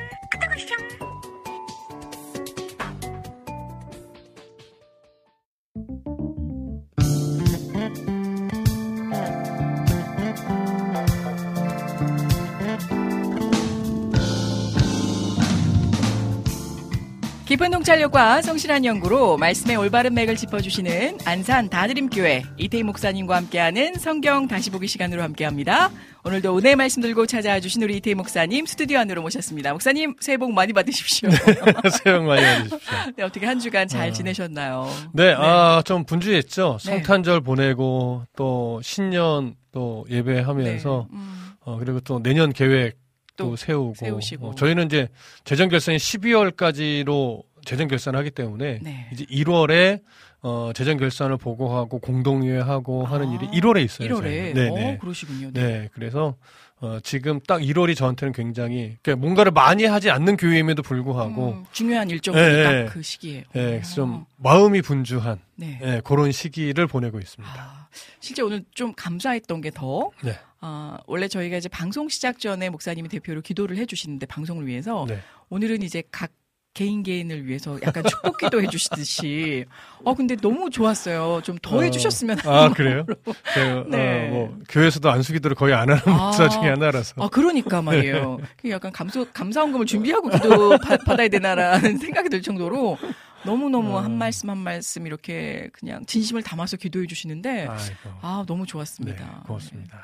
[17.51, 24.69] 깊은 통찰력과 성실한 연구로 말씀의 올바른 맥을 짚어주시는 안산 다드림교회 이태희 목사님과 함께하는 성경 다시
[24.69, 25.91] 보기 시간으로 함께합니다.
[26.23, 29.73] 오늘도 은혜 말씀 들고 찾아와 주신 우리 이태희 목사님 스튜디오 안으로 모셨습니다.
[29.73, 31.29] 목사님 새해 복 많이 받으십시오.
[32.01, 32.79] 새해 복 많이 받으십시오.
[33.17, 34.87] 네, 어떻게 한 주간 잘 지내셨나요?
[35.11, 36.77] 네, 아, 좀 분주했죠.
[36.85, 36.89] 네.
[36.89, 43.00] 성탄절 보내고 또 신년 또 예배하면서 네, 음, 어, 그리고 또 내년 계획
[43.37, 44.47] 또또 세우고 세우시고.
[44.49, 45.07] 어, 저희는 이제
[45.43, 49.09] 재정 결산이 12월까지로 재정 결산을 하기 때문에 네.
[49.11, 50.01] 이제 1월에
[50.41, 54.09] 어, 재정 결산을 보고하고 공동회하고 하는 아, 일이 1월에 있어요.
[54.09, 54.21] 1월에.
[54.21, 54.53] 저희는.
[54.53, 54.97] 네, 어, 네.
[54.99, 55.51] 그러시군요.
[55.53, 55.61] 네.
[55.61, 56.35] 네, 그래서
[56.79, 62.09] 어, 지금 딱 1월이 저한테는 굉장히 그러니까 뭔가를 많이 하지 않는 교회임에도 불구하고 음, 중요한
[62.09, 62.85] 일정들이 네, 딱 네.
[62.87, 63.35] 그 시기에.
[63.55, 63.63] 예, 어.
[63.63, 65.79] 그래서 좀 마음이 분주한 네.
[65.83, 67.53] 예, 그런 시기를 보내고 있습니다.
[67.55, 67.87] 아,
[68.19, 70.39] 실제 오늘 좀 감사했던 게 더, 네.
[70.61, 75.19] 아, 원래 저희가 이제 방송 시작 전에 목사님이 대표로 기도를 해주시는데 방송을 위해서 네.
[75.49, 76.31] 오늘은 이제 각
[76.73, 79.65] 개인 개인을 위해서 약간 축복 기도 해주시듯이
[80.05, 81.41] 어 근데 너무 좋았어요.
[81.43, 83.05] 좀더 어, 해주셨으면 아 그래요?
[83.53, 84.29] 제가 네.
[84.29, 86.27] 어, 뭐 교회에서도 안수기도를 거의 안 하는 아.
[86.27, 87.21] 목사 중에 하나라서.
[87.21, 88.39] 아 그러니까 말이에요.
[88.55, 92.97] 그 약간 감소 감사원금을 준비하고 기도 바, 받아야 되나라는 생각이 들 정도로
[93.43, 93.99] 너무 너무 어.
[93.99, 98.09] 한 말씀 한 말씀 이렇게 그냥 진심을 담아서 기도해 주시는데 아이고.
[98.21, 99.43] 아 너무 네, 좋았습니다.
[99.45, 100.01] 고맙습니다.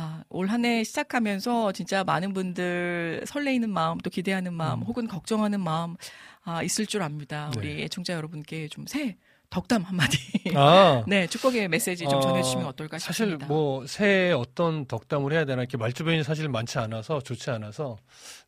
[0.00, 4.84] 아, 올 한 해 시작하면서 진짜 많은 분들 설레이는 마음, 또 기대하는 마음, 음.
[4.84, 5.96] 혹은 걱정하는 마음,
[6.44, 7.50] 아, 있을 줄 압니다.
[7.54, 7.58] 네.
[7.58, 9.16] 우리 애청자 여러분께 좀새
[9.50, 10.18] 덕담 한마디.
[10.54, 13.46] 아, 네, 축복의 메시지 좀 어, 전해주시면 어떨까 사실 싶습니다.
[13.46, 17.96] 뭐 새해 어떤 덕담을 해야 되나 이렇게 말주변이 사실 많지 않아서 좋지 않아서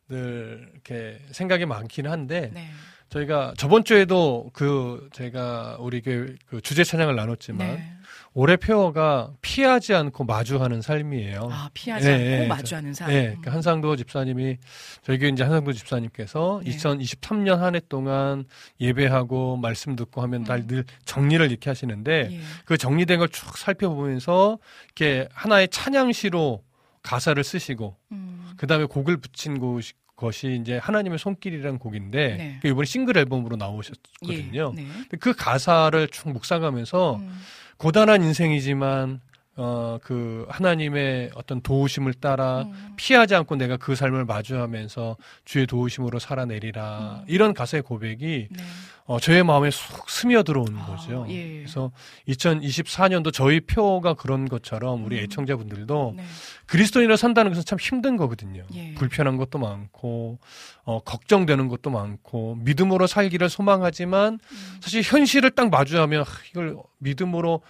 [0.07, 2.69] 늘 이렇게 생각이 많긴 한데 네.
[3.11, 7.93] 저희가 저번 주에도 그 제가 우리 교회 그 주제 찬양을 나눴지만 네.
[8.33, 11.49] 올해 표어가 피하지 않고 마주하는 삶이에요.
[11.51, 13.09] 아, 피하지 예, 않고 예, 마주하는 삶.
[13.09, 14.57] 네, 그러니까 한상도 집사님이
[15.03, 16.71] 저희 교회 이제 한상도 집사님께서 네.
[16.71, 18.45] 2023년 한 해 동안
[18.79, 20.67] 예배하고 말씀 듣고 하면 다 음.
[20.67, 22.39] 늘 정리를 이렇게 하시는데 예.
[22.63, 26.63] 그 정리된 걸 쭉 살펴보면서 이렇게 하나의 찬양시로
[27.03, 28.51] 가사를 쓰시고 음.
[28.57, 32.59] 그 다음에 곡을 붙인 것이, 것이 이제 하나님의 손길이라는 곡인데 네.
[32.61, 34.73] 그 이번에 싱글 앨범으로 나오셨거든요.
[34.77, 34.81] 예.
[34.81, 34.87] 네.
[35.19, 37.41] 그 가사를 쭉 묵상하면서 음.
[37.77, 39.19] 고단한 인생이지만
[39.57, 42.93] 어 그 하나님의 어떤 도우심을 따라 음.
[42.95, 47.25] 피하지 않고 내가 그 삶을 마주하면서 주의 도우심으로 살아내리라 음.
[47.27, 48.63] 이런 가사의 고백이 네.
[49.05, 51.25] 어, 저의 마음에 쏙 스며 들어오는 아, 거죠.
[51.29, 51.57] 예.
[51.59, 51.91] 그래서
[52.27, 55.23] 2024년도 저희 표가 그런 것처럼 우리 음.
[55.23, 56.23] 애청자분들도 네.
[56.65, 58.63] 그리스도인으로 산다는 것은 참 힘든 거거든요.
[58.73, 58.93] 예.
[58.93, 60.39] 불편한 것도 많고
[60.83, 64.77] 어, 걱정되는 것도 많고 믿음으로 살기를 소망하지만 음.
[64.81, 67.61] 사실 현실을 딱 마주하면 하, 이걸 믿음으로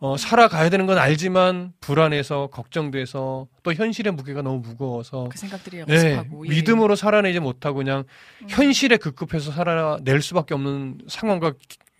[0.00, 6.14] 어, 살아가야 되는 건 알지만 불안해서 걱정돼서 또 현실의 무게가 너무 무거워서 그 생각들이 네,
[6.14, 6.50] 연습하고 예.
[6.50, 8.04] 믿음으로 살아내지 못하고 그냥
[8.40, 8.46] 음.
[8.48, 11.52] 현실에 급급해서 살아낼 수밖에 없는 상황과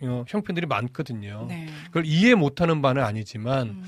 [0.03, 1.45] 어, 형편들이 많거든요.
[1.47, 1.67] 네.
[1.89, 3.85] 그걸 이해 못하는 바는 아니지만 음.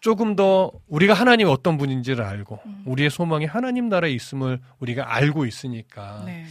[0.00, 2.82] 조금 더 우리가 하나님이 어떤 분인지를 알고 음.
[2.84, 6.46] 우리의 소망이 하나님 나라에 있음을 우리가 알고 있으니까 네.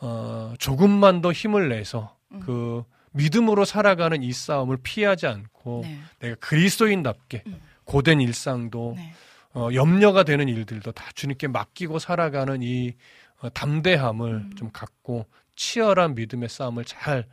[0.00, 2.40] 어, 조금만 더 힘을 내서 음.
[2.40, 2.82] 그
[3.16, 5.98] 믿음으로 살아가는 이 싸움을 피하지 않고 네.
[6.20, 7.60] 내가 그리스도인답게 음.
[7.84, 9.12] 고된 일상도 네.
[9.54, 12.94] 어, 염려가 되는 일들도 다 주님께 맡기고 살아가는 이
[13.40, 14.54] 어, 담대함을 음.
[14.56, 17.26] 좀 갖고 치열한 믿음의 싸움을 잘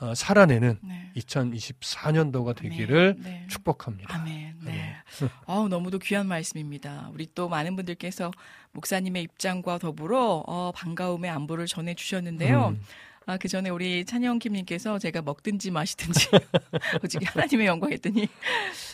[0.00, 1.12] 어, 살아내는 네.
[1.16, 3.22] 2024년도가 되기를 아멘.
[3.22, 3.46] 네.
[3.48, 4.14] 축복합니다.
[4.14, 4.58] 아멘.
[4.64, 4.94] 네.
[5.46, 7.10] 어우, 너무도 귀한 말씀입니다.
[7.12, 8.30] 우리 또 많은 분들께서
[8.72, 12.68] 목사님의 입장과 더불어 어, 반가움의 안부를 전해 주셨는데요.
[12.68, 12.80] 음,
[13.28, 16.28] 아, 그 전에 우리 찬영 김님께서 제가 먹든지 마시든지
[17.04, 18.26] 오직 하나님의 영광 했더니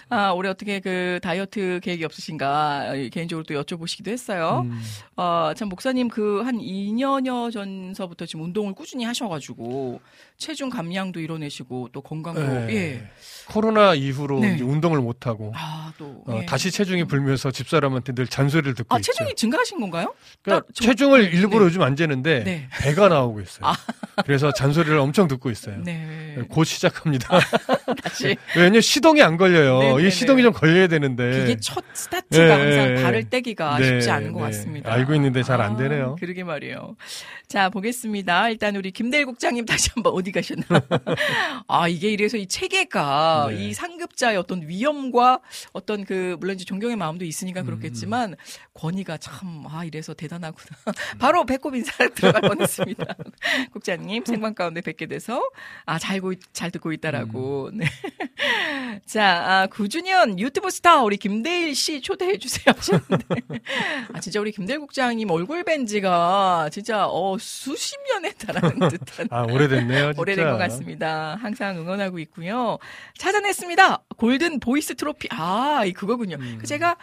[0.08, 4.62] 아, 올해 어떻게 그 다이어트 계획이 없으신가 어, 개인적으로 또 여쭤보시기도 했어요.
[4.66, 4.82] 음,
[5.16, 10.00] 어, 참 목사님 그 한 2년여 전서부터 지금 운동을 꾸준히 하셔가지고
[10.36, 12.74] 체중 감량도 이뤄내시고 또 건강도 네.
[12.74, 13.02] 예.
[13.46, 14.60] 코로나 이후로 네.
[14.60, 16.46] 운동을 못 하고 아, 또 어, 예.
[16.46, 19.12] 다시 체중이 불면서 집사람한테 늘 잔소리를 듣고 아, 있죠.
[19.12, 20.14] 체중이 증가하신 건가요?
[20.42, 21.64] 그러니까 따- 저- 체중을 일부러 네.
[21.66, 22.68] 요즘 안 재는데 네.
[22.80, 23.72] 배가 나오고 있어요.
[24.24, 25.80] 그래서 잔소리를 엄청 듣고 있어요.
[25.82, 26.38] 네.
[26.48, 27.38] 곧 시작합니다.
[28.02, 29.78] 다시 왜냐면 시동이 안 걸려요.
[29.78, 30.42] 네, 네, 이 시동이 네.
[30.44, 31.30] 좀 걸려야 되는데.
[31.30, 33.28] 그게 첫 스타트가 네, 항상 네, 발을 네.
[33.30, 34.46] 떼기가 네, 쉽지 않은 것 네.
[34.46, 34.92] 같습니다.
[34.92, 36.16] 알고 있는데 잘안 아, 되네요.
[36.18, 36.96] 그러게 말이에요.
[37.46, 38.48] 자, 보겠습니다.
[38.48, 40.64] 일단 우리 김대일 국장님 다시 한번 어디 가셨나?
[41.68, 43.56] 아, 이게 이래서 이 체계가 네.
[43.68, 45.40] 이 상급자의 어떤 위험과
[45.72, 48.36] 어떤 그, 물론 이제 존경의 마음도 있으니까 음, 그렇겠지만
[48.72, 50.76] 권위가 참, 아, 이래서 대단하구나.
[51.20, 53.04] 바로 배꼽 인사 들어갈 뻔 했습니다.
[53.72, 55.42] 국장님 생방 가운데 뵙게 돼서
[55.84, 57.68] 아, 잘, 고, 잘 듣고 있다라고.
[57.72, 57.78] 음.
[57.78, 57.86] 네.
[59.06, 63.24] 자, 아, 9주년 유튜브 스타 우리 김대일 씨 초대해 주세요 하셨는데.
[64.12, 69.42] 아, 진짜 우리 김대일 국장님 얼굴 뵌 지가 진짜 어, 수십 년에 달하는 듯한 아,
[69.42, 70.13] 오래됐네요.
[70.16, 71.36] 오래된 것 같습니다.
[71.40, 72.78] 항상 응원하고 있고요.
[73.18, 74.04] 찾아냈습니다.
[74.16, 75.28] golden voice 트로피.
[75.30, 76.36] 아, 이 그거군요.
[76.40, 76.58] 음.
[76.60, 76.96] 그 제가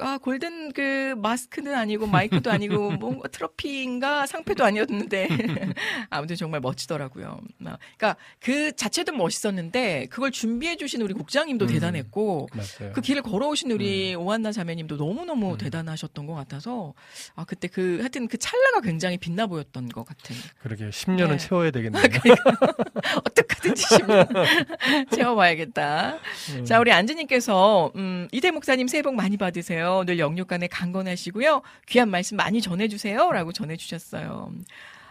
[0.00, 5.28] 아, golden 그 마스크는 아니고 마이크도 아니고 뭐 트로피인가 상패도 아니었는데
[6.10, 7.40] 아무튼 정말 멋지더라고요.
[7.64, 11.68] 아, 그러니까 그 자체도 멋있었는데 그걸 준비해 주신 우리 국장님도 음.
[11.68, 12.92] 대단했고 맞아요.
[12.92, 15.58] 그 길을 걸어오신 우리 오한나 자매님도 너무너무 음.
[15.58, 16.94] 대단하셨던 것 같아서
[17.34, 21.36] 아 그때 그 하여튼 그 찰나가 굉장히 빛나 보였던 것 같은 그러게 10년은 네.
[21.38, 22.02] 채워야 되겠네요.
[23.24, 24.26] 어떡하든지 싶으면
[25.10, 26.18] 채워봐야겠다.
[26.56, 26.64] 음.
[26.64, 30.04] 자, 우리 안지님께서, 음, 이대 목사님 새해 복 많이 받으세요.
[30.06, 31.62] 늘 영육간에 강건하시고요.
[31.88, 33.30] 귀한 말씀 많이 전해주세요.
[33.32, 34.52] 라고 전해주셨어요.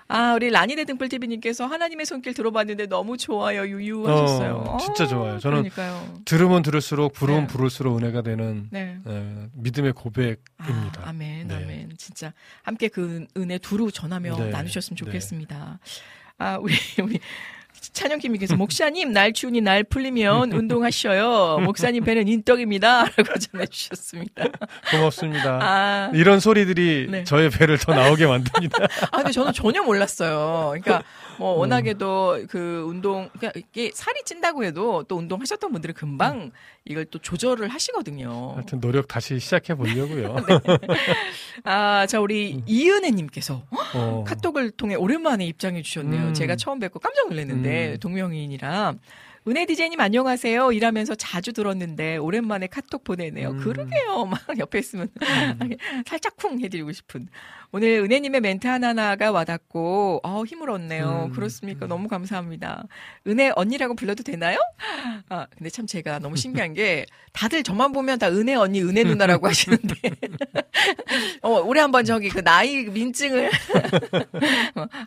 [0.10, 3.68] 아, 우리 라니네 등불TV님께서 하나님의 손길 들어봤는데 너무 좋아요.
[3.68, 4.56] 유유하셨어요.
[4.56, 5.38] 어, 진짜 좋아요.
[5.40, 6.20] 저는 그러니까요.
[6.24, 7.48] 들으면 들을수록 부르면 네.
[7.48, 9.00] 부를수록 은혜가 되는 네.
[9.06, 11.02] 에, 믿음의 고백입니다.
[11.04, 11.56] 아, 아멘, 네.
[11.56, 11.94] 아멘.
[11.98, 12.32] 진짜
[12.64, 15.06] 함께 그 은혜 두루 전하며 네, 나누셨으면 네.
[15.06, 15.80] 좋겠습니다.
[16.38, 17.20] 아, 우리, 우리,
[17.94, 21.60] 찬영김님께서, 목사님, 날 추우니 날 풀리면 운동하셔요.
[21.64, 23.06] 목사님 배는 인떡입니다.
[23.18, 24.46] 라고 전해주셨습니다.
[24.92, 25.60] 고맙습니다.
[25.62, 27.24] 아, 이런 소리들이 네.
[27.24, 28.84] 저의 배를 더 나오게 만듭니다.
[29.12, 30.80] 아, 근데 저는 전혀 몰랐어요.
[30.82, 31.04] 그러니까,
[31.38, 36.52] 뭐, 워낙에도 그 운동, 그러니까 이게 살이 찐다고 해도 또 운동하셨던 분들은 금방
[36.86, 38.54] 이걸 또 조절을 하시거든요.
[38.56, 40.36] 하여튼 노력 다시 시작해 보려고요.
[41.64, 43.64] 아, 자, 우리 이은혜 님께서
[43.94, 44.24] 어.
[44.26, 46.28] 카톡을 통해 오랜만에 입장해 주셨네요.
[46.28, 46.34] 음.
[46.34, 48.00] 제가 처음 뵙고 깜짝 놀랐는데 음.
[48.00, 48.96] 동명이인이라
[49.48, 50.74] 은혜 디제이님 안녕하세요.
[50.74, 53.52] 일하면서 자주 들었는데 오랜만에 카톡 보내네요.
[53.52, 53.60] 음.
[53.60, 54.26] 그러게요.
[54.26, 55.08] 막 옆에 있으면
[56.06, 57.30] 살짝 쿵 해드리고 싶은.
[57.72, 61.26] 오늘 은혜님의 멘트 하나하나가 와닿고 어, 힘을 얻네요.
[61.28, 61.34] 음.
[61.34, 61.86] 그렇습니까?
[61.86, 62.86] 너무 감사합니다.
[63.28, 64.58] 은혜 언니라고 불러도 되나요?
[65.30, 69.48] 아 근데 참 제가 너무 신기한 게 다들 저만 보면 다 은혜 언니, 은혜 누나라고
[69.48, 69.96] 하시는데
[71.42, 73.52] 어, 올해 한번 저기 그 나이 민증을.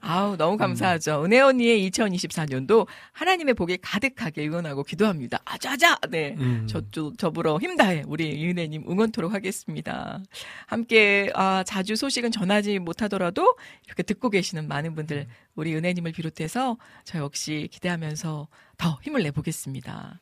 [0.02, 1.24] 아우, 너무 감사하죠.
[1.24, 5.40] 은혜 언니의 2024년도 하나님의 복이 가득하게 응원하고 기도합니다.
[5.44, 5.96] 아자자!
[6.10, 6.36] 네.
[6.38, 6.66] 음.
[6.68, 10.20] 저쪽 더불어 힘다해 우리 이은혜님 응원토록 하겠습니다.
[10.66, 16.78] 함께 아, 자주 소식은 전 하지 못하더라도 이렇게 듣고 계시는 많은 분들 우리 은혜님을 비롯해서
[17.04, 18.48] 저 역시 기대하면서
[18.78, 20.20] 더 힘을 내보겠습니다.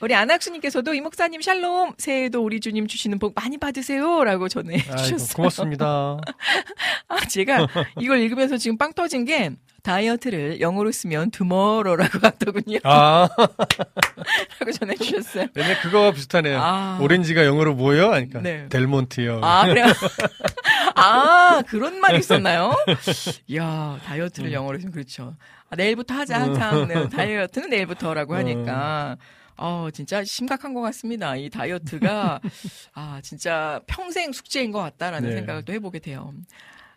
[0.00, 5.36] 우리 안학수님께서도 이 목사님 샬롬 새해에도 우리 주님 주시는 복 많이 받으세요라고 전해 주셨어요.
[5.36, 6.18] 고맙습니다.
[7.08, 7.66] 아, 제가
[7.98, 12.78] 이걸 읽으면서 지금 빵 터진 게 다이어트를 영어로 쓰면 투머로라고 하더군요.
[12.82, 13.28] 아,
[14.58, 15.46] 라고 전해 주셨어요.
[15.54, 16.58] 근데 그거 비슷하네요.
[16.60, 16.98] 아.
[17.00, 18.10] 오렌지가 영어로 뭐예요?
[18.10, 18.68] 아니까 네.
[18.68, 19.40] 델몬트요.
[19.42, 19.86] 아, 그래요?
[20.96, 22.74] 아, 그런 말이 있었나요?
[23.46, 24.52] 이야, 다이어트를 음.
[24.52, 25.36] 영어로 했으면 그렇죠.
[25.70, 26.88] 아, 내일부터 하자, 항상.
[26.88, 28.38] 네, 다이어트는 내일부터라고 음.
[28.38, 29.16] 하니까.
[29.56, 31.36] 어, 진짜 심각한 것 같습니다.
[31.36, 32.40] 이 다이어트가,
[32.94, 35.36] 아, 진짜 평생 숙제인 것 같다라는 네.
[35.36, 36.34] 생각을 또 해보게 돼요.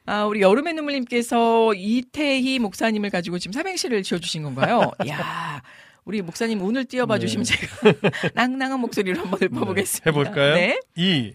[0.06, 4.92] 아, 우리 여름의 눈물님께서 이태희 목사님을 가지고 지금 삼행시를 지어주신 건가요?
[5.08, 5.62] 야
[6.04, 7.20] 우리 목사님 오늘 띄워봐 네.
[7.20, 7.94] 주시면 제가
[8.34, 10.10] 낭낭한 목소리로 한번 읊어보겠습니다.
[10.10, 10.56] 해볼까요?
[10.56, 10.80] 네.
[10.96, 11.34] 이,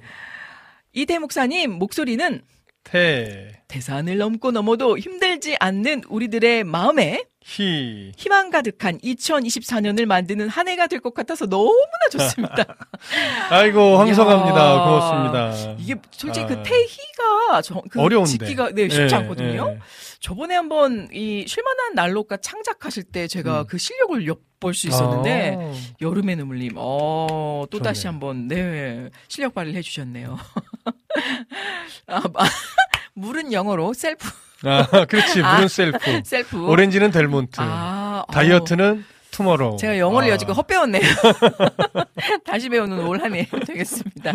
[0.92, 2.42] 이태 목사님 목소리는
[2.82, 8.12] 태, 대산을 넘고 넘어도 힘들지 않는 우리들의 마음에 히.
[8.16, 11.74] 희망 가득한 2024년을 만드는 한 해가 될 것 같아서 너무나
[12.11, 12.64] 좋습니다.
[13.51, 14.84] 아이고, 황성합니다.
[14.84, 15.76] 고맙습니다.
[15.78, 16.47] 이게 솔직히 아.
[16.49, 18.30] 그 태희가 저, 그 어려운데.
[18.30, 19.72] 짓기가 네, 쉽지 예, 않거든요.
[19.74, 19.78] 예.
[20.20, 23.66] 저번에 한번 이 쉴만한 난로가 창작하실 때 제가 음.
[23.68, 25.72] 그 실력을 엿볼 수 있었는데 아.
[26.01, 28.12] 여름의 눈물님, 어, 또 다시 좋네요.
[28.14, 30.38] 한번, 네, 실력 발휘를 해주셨네요.
[32.07, 32.40] 아, 마-
[33.14, 34.26] 물은 영어로 셀프,
[34.64, 35.42] 아, 그렇지.
[35.42, 35.54] 아.
[35.54, 36.22] 물은 셀프.
[36.24, 36.66] 셀프.
[36.66, 37.60] 오렌지는 델몬트.
[37.60, 38.32] 아, 어.
[38.32, 39.76] 다이어트는 tomorrow.
[39.78, 40.32] 제가 영어를 아.
[40.32, 41.02] 여지껏 헛배웠네요.
[42.44, 44.32] 다시 배우는 올 한 해 되겠습니다.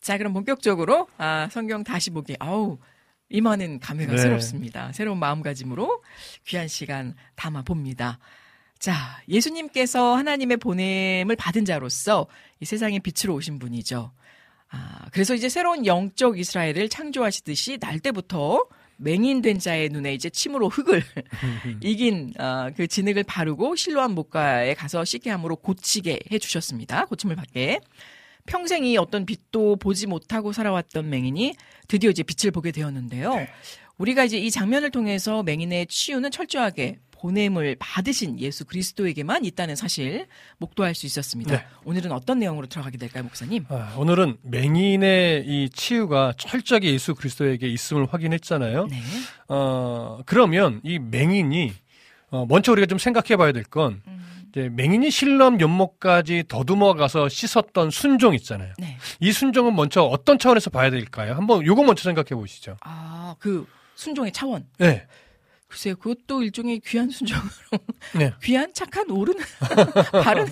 [0.00, 2.36] 자, 그럼 본격적으로, 아, 성경 다시 보기.
[2.38, 2.78] 아우,
[3.28, 4.18] 임하는 감회가 네.
[4.18, 4.92] 새롭습니다.
[4.92, 6.02] 새로운 마음가짐으로
[6.46, 8.18] 귀한 시간 담아 봅니다.
[8.78, 8.94] 자,
[9.28, 12.26] 예수님께서 하나님의 보냄을 받은 자로서
[12.60, 14.12] 이 세상에 빛으로 오신 분이죠.
[14.70, 18.64] 아, 그래서 이제 새로운 영적 이스라엘을 창조하시듯이 날 때부터
[18.98, 21.02] 맹인된 자의 눈에 이제 침으로 흙을
[21.82, 27.04] 이긴 어, 그 진흙을 바르고 실로암 목가에 가서 씻게 함으로 고치게 해 주셨습니다.
[27.06, 27.80] 고침을 받게.
[28.46, 31.54] 평생이 어떤 빛도 보지 못하고 살아왔던 맹인이
[31.88, 33.46] 드디어 이제 빛을 보게 되었는데요.
[33.98, 40.26] 우리가 이제 이 장면을 통해서 맹인의 치유는 철저하게 보냄을 받으신 예수 그리스도에게만 있다는 사실
[40.58, 41.56] 목도할 수 있었습니다.
[41.56, 41.64] 네.
[41.84, 43.66] 오늘은 어떤 내용으로 들어가게 될까요, 목사님?
[43.68, 48.86] 아, 오늘은 맹인의 이 치유가 철저하게 예수 그리스도에게 있음을 확인했잖아요.
[48.86, 49.00] 네.
[49.48, 51.72] 어, 그러면 이 맹인이
[52.30, 54.16] 어, 먼저 우리가 좀 생각해 봐야 될건 음.
[54.56, 58.72] 맹인이 실럼 연못까지 더듬어 가서 씻었던 순종 있잖아요.
[58.78, 58.96] 네.
[59.20, 61.34] 이 순종은 먼저 어떤 차원에서 봐야 될까요?
[61.34, 62.76] 한번 요거 먼저 생각해 보시죠.
[62.80, 64.66] 아, 그 순종의 차원.
[64.78, 65.06] 네.
[65.76, 67.50] 글쎄요, 그것도 일종의 귀한 순종으로,
[68.14, 68.32] 네.
[68.42, 69.34] 귀한 착한 옳은
[70.24, 70.46] 바른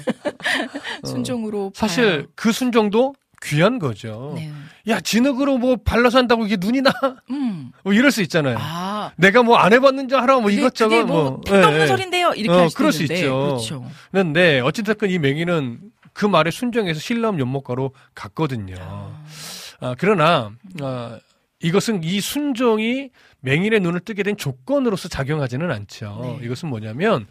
[1.03, 4.35] 순종으로 사실 그 순종도 귀한 거죠.
[4.37, 4.53] 네.
[4.89, 6.93] 야, 진흙으로 뭐 발라서 한다고 이게 눈이 나?
[7.31, 7.73] 음.
[7.83, 8.59] 뭐 이럴 수 있잖아요.
[8.61, 11.41] 아, 내가 뭐 안 해봤는지 하라 뭐 이것저것 뭐 뭐.
[11.43, 11.87] 뜻도 없는 예, 예.
[11.87, 12.33] 소린데요.
[12.35, 13.21] 이렇게 어, 할 수도 그럴 수 있는데.
[13.23, 13.39] 있죠.
[13.39, 13.91] 그렇죠.
[14.11, 15.81] 그런데 어찌됐건 이 맹인은
[16.13, 18.77] 그 말에 순종해서 신람 연못가로 갔거든요.
[19.81, 20.53] 아, 그러나
[20.83, 21.19] 아,
[21.61, 23.09] 이것은 이 순종이
[23.45, 26.39] 맹인의 눈을 뜨게 된 조건으로서 작용하지는 않죠.
[26.41, 26.47] 네.
[26.47, 27.27] 이것은 뭐냐면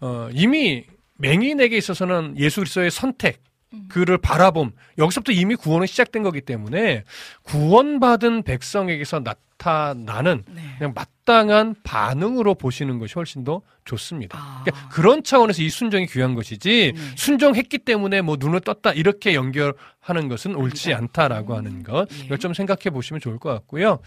[0.00, 0.84] 어, 이미
[1.18, 3.42] 맹인에게 있어서는 예수 그리스도의 선택
[3.72, 3.86] 음.
[3.88, 7.04] 그를 바라봄 여기서부터 이미 구원은 시작된 거기 때문에
[7.44, 9.20] 구원받은 백성에게서
[9.58, 10.62] 나타나는 네.
[10.78, 14.38] 그냥 마땅한 반응으로 보시는 것이 훨씬 더 좋습니다.
[14.38, 14.62] 아.
[14.64, 17.00] 그러니까 그런 차원에서 이 순종이 귀한 것이지 네.
[17.16, 20.94] 순종했기 때문에 뭐 눈을 떴다 이렇게 연결하는 것은 옳지.
[20.94, 22.24] 않다라고 하는 것 예.
[22.24, 24.00] 이걸 좀 생각해 보시면 좋을 것 같고요.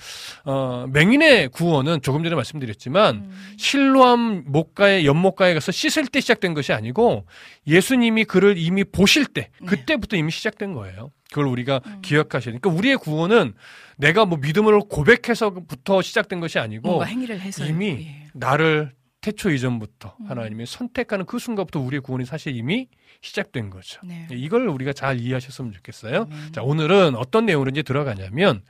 [0.45, 3.53] 어, 맹인의 구원은 조금 전에 말씀드렸지만 음.
[3.57, 7.25] 실로암 목가에 연못가에 가서 씻을 때 시작된 것이 아니고
[7.65, 9.67] 예수님이 그를 이미 보실 때 네.
[9.67, 11.11] 그때부터 이미 시작된 거예요.
[11.29, 12.01] 그걸 우리가 음.
[12.01, 13.53] 기억하셔야 되니까 우리의 구원은
[13.97, 18.27] 내가 뭐 믿음을 고백해서부터 시작된 것이 아니고 행위를 해서 이미 예.
[18.33, 18.91] 나를
[19.21, 20.29] 태초 이전부터 음.
[20.29, 22.87] 하나님이 선택하는 그 순간부터 우리의 구원이 사실 이미
[23.21, 23.99] 시작된 거죠.
[24.05, 24.27] 네.
[24.31, 26.27] 이걸 우리가 잘 이해하셨으면 좋겠어요.
[26.31, 26.53] 아멘.
[26.53, 28.61] 자, 오늘은 어떤 내용으로 이제 들어가냐면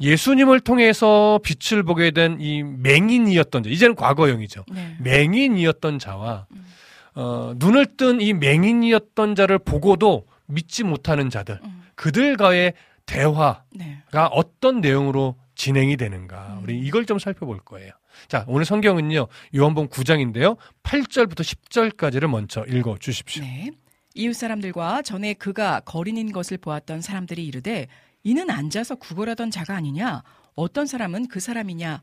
[0.00, 4.64] 예수님을 통해서 빛을 보게 된 이 맹인이었던 자, 이제는 과거형이죠.
[4.72, 4.96] 네.
[5.00, 6.66] 맹인이었던 자와 음.
[7.14, 11.82] 어, 눈을 뜬 이 맹인이었던 자를 보고도 믿지 못하는 자들, 음.
[11.94, 12.74] 그들과의
[13.06, 14.02] 대화, 네.
[14.10, 16.58] 가 어떤 내용으로 진행이 되는가.
[16.58, 16.64] 음.
[16.64, 17.92] 우리 이걸 좀 살펴볼 거예요.
[18.28, 19.26] 자, 오늘 성경은요.
[19.54, 20.56] 요한복음 9장인데요.
[20.82, 23.42] 8절부터 10절까지를 먼저 읽어 주십시오.
[23.42, 23.70] 네.
[24.14, 27.86] 이웃 사람들과 전에 그가 거린인 것을 보았던 사람들이 이르되
[28.24, 30.22] 이는 앉아서 구걸하던 자가 아니냐?
[30.54, 32.02] 어떤 사람은 그 사람이냐?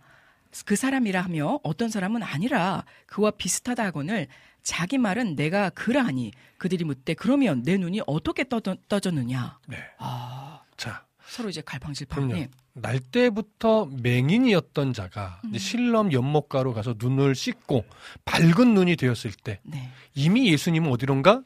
[0.66, 4.28] 그 사람이라 하며 어떤 사람은 아니라 그와 비슷하다 하거늘
[4.62, 9.60] 자기 말은 내가 그라 하니 그들이 묻되 그러면 내 눈이 어떻게 떠, 떠졌느냐?
[9.68, 9.78] 네.
[9.98, 12.28] 아 자, 서로 이제 갈팡질팡.
[12.28, 12.34] 그럼요.
[12.44, 12.50] 네.
[12.74, 15.58] 날 때부터 맹인이었던 자가 음.
[15.58, 17.86] 실럼 연못가로 가서 눈을 씻고
[18.26, 19.90] 밝은 눈이 되었을 때 네.
[20.16, 21.44] 이미 예수님은 어디론가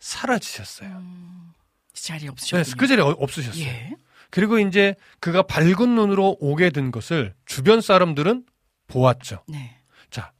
[0.00, 0.88] 사라지셨어요.
[0.90, 1.52] 음,
[1.92, 2.76] 자리 네, 없으셨군요.
[2.76, 3.64] 그 자리에 어- 없으셨어요.
[3.64, 3.92] 예.
[4.30, 8.44] 그리고 이제 그가 밝은 눈으로 오게 된 것을 주변 사람들은
[8.88, 9.44] 보았죠.
[9.48, 9.76] 네.
[10.10, 10.32] 자,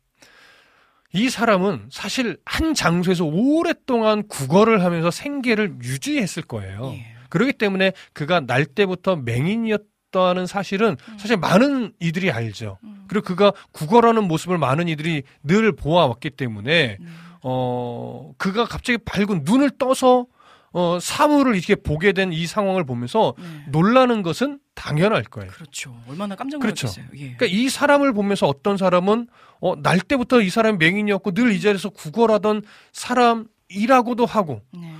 [1.12, 6.92] 이 사람은 사실 한 장소에서 오랫동안 구걸을 하면서 생계를 유지했을 거예요.
[6.94, 7.13] 예.
[7.34, 9.82] 그렇기 때문에 그가 날 때부터 맹인이었
[10.12, 12.78] 다는 사실은 사실 많은 이들이 알죠.
[12.84, 13.04] 음.
[13.08, 17.16] 그리고 그가 구걸하는 모습을 많은 이들이 늘 보아왔기 때문에 음.
[17.42, 20.26] 어 그가 갑자기 밝은 눈을 떠서
[20.72, 23.44] 어 사물을 이렇게 보게 된 이 상황을 보면서 네.
[23.72, 25.50] 놀라는 것은 당연할 거예요.
[25.50, 25.96] 그렇죠.
[26.08, 26.86] 얼마나 깜짝 그렇죠.
[26.86, 27.06] 놀랐겠어요.
[27.16, 27.34] 예.
[27.34, 29.26] 그러니까 이 사람을 보면서 어떤 사람은
[29.60, 32.62] 어, 날 때부터 이 사람이 맹인이었고 늘 이 자리에서 구걸하던
[32.92, 34.92] 사람이라고도 하고 네.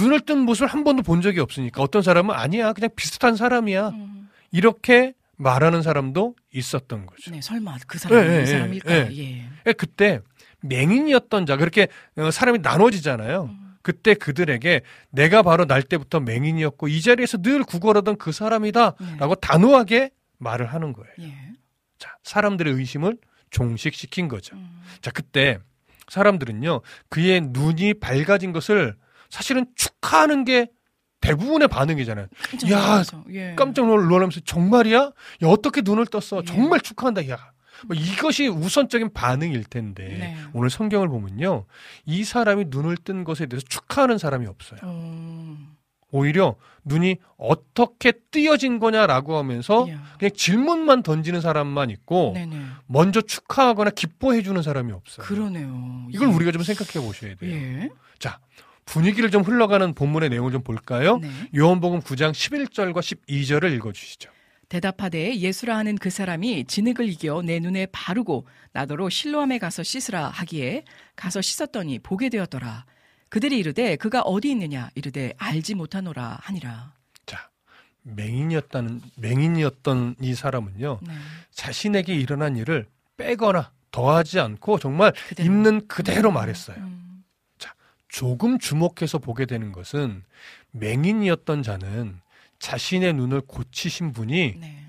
[0.00, 4.28] 눈을 뜬 모습을 한 번도 본 적이 없으니까 어떤 사람은 아니야 그냥 비슷한 사람이야 음.
[4.50, 7.30] 이렇게 말하는 사람도 있었던 거죠.
[7.30, 8.94] 네, 설마 그 사람이 예, 예, 이 사람일까?
[8.94, 9.48] 예.
[9.66, 9.72] 예.
[9.72, 10.20] 그때
[10.60, 13.44] 맹인이었던 자 그렇게 어, 사람이 나눠지잖아요.
[13.44, 13.76] 음.
[13.82, 20.66] 그때 그들에게 내가 바로 날 때부터 맹인이었고 이 자리에서 늘 구걸하던 그 사람이다라고 단호하게 말을
[20.66, 21.12] 하는 거예요.
[21.20, 21.34] 예.
[21.98, 23.16] 자, 사람들의 의심을
[23.50, 24.56] 종식시킨 거죠.
[24.56, 24.82] 음.
[25.00, 25.58] 자, 그때
[26.08, 28.96] 사람들은요, 그의 눈이 밝아진 것을
[29.30, 30.68] 사실은 축하하는 게
[31.20, 32.26] 대부분의 반응이잖아요.
[32.50, 33.24] 깜짝 야, 놀라서.
[33.32, 33.54] 예.
[33.54, 34.98] 깜짝 놀라면서 정말이야?
[34.98, 35.12] 야,
[35.46, 36.40] 어떻게 눈을 떴어?
[36.40, 36.44] 예.
[36.44, 37.28] 정말 축하한다.
[37.28, 37.52] 야.
[37.86, 40.36] 뭐 이것이 우선적인 반응일 텐데 네.
[40.52, 41.64] 오늘 성경을 보면요.
[42.04, 44.80] 이 사람이 눈을 뜬 것에 대해서 축하하는 사람이 없어요.
[44.84, 45.76] 음.
[46.12, 50.02] 오히려 눈이 어떻게 띄어진 거냐라고 하면서 야.
[50.18, 52.60] 그냥 질문만 던지는 사람만 있고 네네.
[52.86, 55.24] 먼저 축하하거나 기뻐해 주는 사람이 없어요.
[55.24, 56.08] 그러네요.
[56.10, 56.32] 이걸 예.
[56.32, 57.50] 우리가 좀 생각해 보셔야 돼요.
[57.52, 57.90] 예.
[58.18, 58.40] 자,
[58.90, 61.18] 분위기를 좀 흘러가는 본문의 내용을 좀 볼까요?
[61.18, 61.30] 네.
[61.56, 64.30] 요한복음 9장 11절과 12절을 읽어 주시죠.
[64.68, 70.84] 대답하되 예수라 하는 그 사람이 진흙을 이겨 내 눈에 바르고 나더러 실로암에 가서 씻으라 하기에
[71.16, 72.84] 가서 씻었더니 보게 되었더라.
[73.28, 76.92] 그들이 이르되 그가 어디 있느냐 이르되 알지 못하노라 하니라.
[77.26, 77.48] 자,
[78.02, 80.98] 맹인이었다는 맹인이었던 이 사람은요.
[81.02, 81.12] 네.
[81.52, 82.86] 자신에게 일어난 일을
[83.16, 85.46] 빼거나 더하지 않고 정말 그대로.
[85.46, 86.76] 있는 그대로 말했어요.
[86.78, 87.09] 음.
[88.10, 90.24] 조금 주목해서 보게 되는 것은
[90.72, 92.20] 맹인이었던 자는
[92.58, 94.86] 자신의 눈을 고치신 분이 네.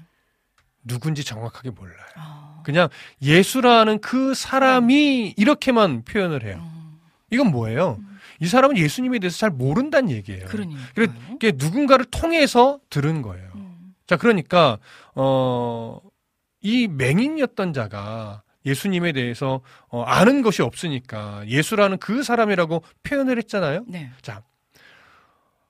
[0.83, 1.97] 누군지 정확하게 몰라요.
[2.15, 2.61] 아.
[2.63, 2.89] 그냥
[3.21, 6.59] 예수라는 그 사람이 이렇게만 표현을 해요.
[6.61, 6.99] 음.
[7.29, 7.99] 이건 뭐예요?
[8.39, 10.47] 이 사람은 예수님에 대해서 잘 모른다는 얘기예요.
[10.47, 10.85] 그러니까요.
[10.95, 13.51] 그게 누군가를 통해서 들은 거예요.
[13.55, 13.93] 음.
[14.07, 14.79] 자, 그러니까
[15.13, 15.99] 어,
[16.61, 23.85] 이 맹인이었던 자가 예수님에 대해서 어, 아는 것이 없으니까 예수라는 그 사람이라고 표현을 했잖아요.
[23.87, 24.11] 네.
[24.21, 24.43] 자,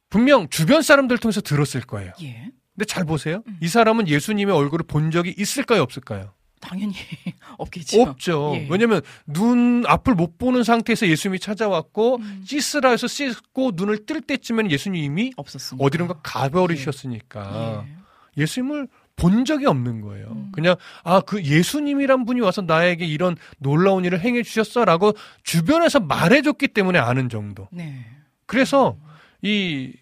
[0.10, 2.12] 분명 주변 사람들 통해서 들었을 거예요.
[2.22, 2.52] 예.
[2.76, 3.44] 근데 잘 보세요.
[3.48, 3.58] 음.
[3.62, 6.34] 이 사람은 예수님의 얼굴을 본 적이 있을까요, 없을까요?
[6.60, 6.94] 당연히
[7.58, 8.02] 없겠죠.
[8.04, 8.54] 없죠.
[8.56, 8.68] 예.
[8.70, 12.44] 왜냐면 눈 앞을 못 보는 상태에서 예수님이 찾아왔고 음.
[12.46, 15.84] 씻으라 해서 씻고 눈을 뜰 때쯤에는 예수님이 없었으니까.
[15.84, 18.42] 어디론가 가버리셨으니까 예.
[18.42, 18.88] 예수님을
[19.22, 20.28] 본 적이 없는 거예요.
[20.32, 20.52] 음.
[20.52, 25.14] 그냥 아 그 예수님이란 분이 와서 나에게 이런 놀라운 일을 행해 주셨어라고
[25.44, 27.68] 주변에서 말해줬기 때문에 아는 정도.
[27.72, 28.06] 네.
[28.48, 28.98] 그래서
[29.42, 29.94] 이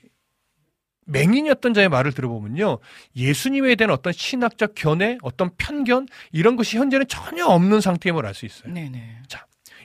[1.06, 2.78] 맹인이었던 자의 말을 들어보면요.
[3.16, 8.46] 예수님에 대한 어떤 신학적 견해, 어떤 편견 이런 것이 현재는 전혀 없는 상태임을 알 수
[8.46, 8.72] 있어요.
[8.72, 9.24] 네네.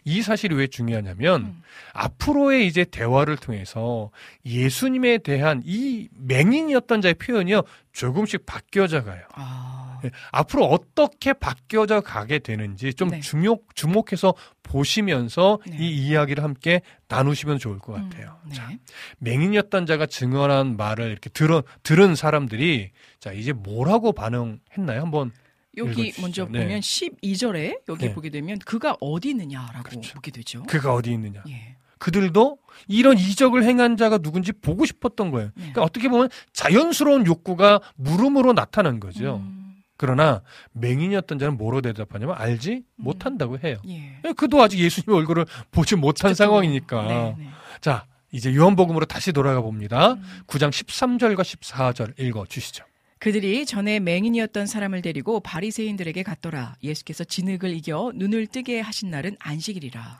[0.04, 1.62] 이 사실이 왜 중요하냐면 음.
[1.94, 4.10] 앞으로의 이제 대화를 통해서
[4.44, 9.22] 예수님에 대한 이 맹인이었던 자의 표현이요 조금씩 바뀌어져 가요.
[9.32, 10.00] 아.
[10.04, 13.20] 예, 앞으로 어떻게 바뀌어져 가게 되는지 좀 네.
[13.20, 15.78] 주목, 주목해서 보시면서 네.
[15.80, 18.38] 이 이야기를 함께 나누시면 좋을 것 같아요.
[18.44, 18.54] 음, 네.
[18.54, 18.70] 자,
[19.18, 22.90] 맹인이었던 자가 증언한 말을 이렇게 들어, 들은 사람들이
[23.20, 25.00] 자, 이제 뭐라고 반응했나요?
[25.00, 25.32] 한번
[25.76, 26.12] 여기.
[26.20, 26.60] 먼저 네.
[26.60, 28.14] 보면 12절에 여기 네.
[28.14, 30.14] 보게 되면 그가 어디 있느냐라고 그렇죠.
[30.14, 30.62] 보게 되죠.
[30.64, 31.42] 그가 어디 있느냐.
[31.48, 31.76] 예.
[31.98, 32.58] 그들도
[32.88, 35.48] 이런 이적을 행한 자가 누군지 보고 싶었던 거예요.
[35.48, 35.52] 네.
[35.56, 39.36] 그러니까 어떻게 보면 자연스러운 욕구가 물음으로 나타난 거죠.
[39.36, 43.76] 음, 그러나 맹인이었던 자는 뭐로 대답하냐면 알지 못한다고 해요.
[43.88, 44.18] 예.
[44.36, 46.34] 그도 아직 예수님의 얼굴을 보지 못한.
[46.34, 47.02] 상황이니까.
[47.06, 47.48] 네, 네.
[47.80, 50.14] 자, 이제 요한복음으로 다시 돌아가 봅니다.
[50.14, 50.22] 음.
[50.46, 52.84] 9장 13절과 14절 읽어 주시죠.
[53.18, 56.76] 그들이 전에 맹인이었던 사람을 데리고 바리새인들에게 갔더라.
[56.82, 60.18] 예수께서 진흙을 이겨 눈을 뜨게 하신 날은 안식일이라.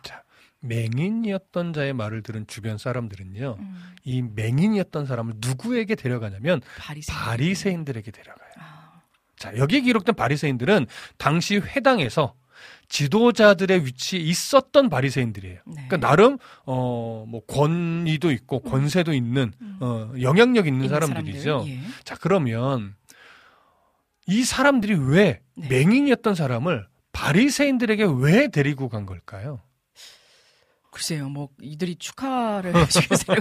[0.61, 3.57] 맹인이었던 자의 말을 들은 주변 사람들은요.
[3.59, 7.19] 음, 이 맹인이었던 사람을 누구에게 데려가냐면 바리새인.
[7.19, 8.51] 바리새인들에게 데려가요.
[8.59, 9.03] 아,
[9.37, 10.87] 자, 여기에 기록된 바리새인들은
[11.19, 12.35] 당시 회당에서
[12.89, 15.61] 지도자들의 위치에 있었던 바리새인들이에요.
[15.67, 15.87] 네.
[15.89, 19.79] 그러니까 나름 어 뭐 권위도 있고 권세도 있는 음.
[19.81, 21.43] 어 영향력 있는, 있는 사람들이죠.
[21.43, 21.81] 사람들, 예.
[22.05, 22.95] 자, 그러면
[24.27, 25.69] 이 사람들이 왜 네.
[25.69, 29.61] 맹인이었던 사람을 바리새인들에게 왜 데리고 간 걸까요?
[30.95, 33.37] 글쎄요, 뭐 이들이 축하를 해주세요.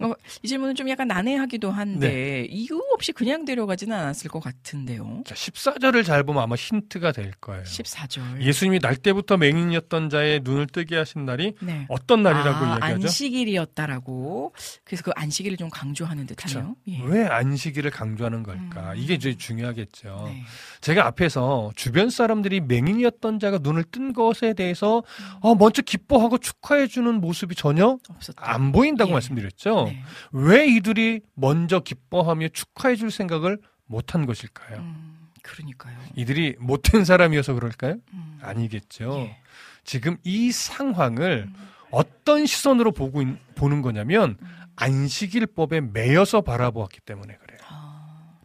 [0.00, 2.46] 어, 이 질문은 좀 약간 난해하기도 한데 네.
[2.50, 5.22] 이유 없이 그냥 데려가지는 않았을 것 같은데요.
[5.24, 7.62] 자, 14절을 잘 보면 아마 힌트가 될 거예요.
[7.62, 8.42] 14절.
[8.42, 11.86] 예수님이 날 때부터 맹인이었던 자의 눈을 뜨게 하신 날이 네.
[11.88, 13.06] 어떤 날이라고 아, 이야기하죠?
[13.06, 14.52] 안식일이었다라고.
[14.82, 16.74] 그래서 그 안식일을 좀 강조하는 듯하네요.
[16.88, 17.02] 예.
[17.04, 18.94] 왜 안식일을 강조하는 걸까?
[18.94, 18.96] 음.
[18.96, 20.24] 이게 이제 중요하겠죠.
[20.26, 20.42] 네.
[20.80, 25.38] 제가 앞에서 주변 사람들이 맹인이었던 자가 눈을 뜬 것에 대해서 음.
[25.42, 28.50] 어, 먼저 기뻐하고 축하해 주는 모습이 전혀 없었다.
[28.50, 29.12] 안 보인다고 예.
[29.14, 29.84] 말씀드렸죠.
[29.86, 30.02] 네.
[30.32, 34.78] 왜 이들이 먼저 기뻐하며 축하해 줄 생각을 못한 것일까요?
[34.78, 35.96] 음, 그러니까요.
[36.16, 37.96] 이들이 못된 사람이어서 그럴까요?
[38.12, 38.38] 음.
[38.42, 39.14] 아니겠죠.
[39.18, 39.36] 예.
[39.84, 41.54] 지금 이 상황을 음.
[41.90, 44.46] 어떤 시선으로 보고 있- 보는 거냐면 음.
[44.76, 47.45] 안식일법에 매여서 바라보았기 때문에 그래요.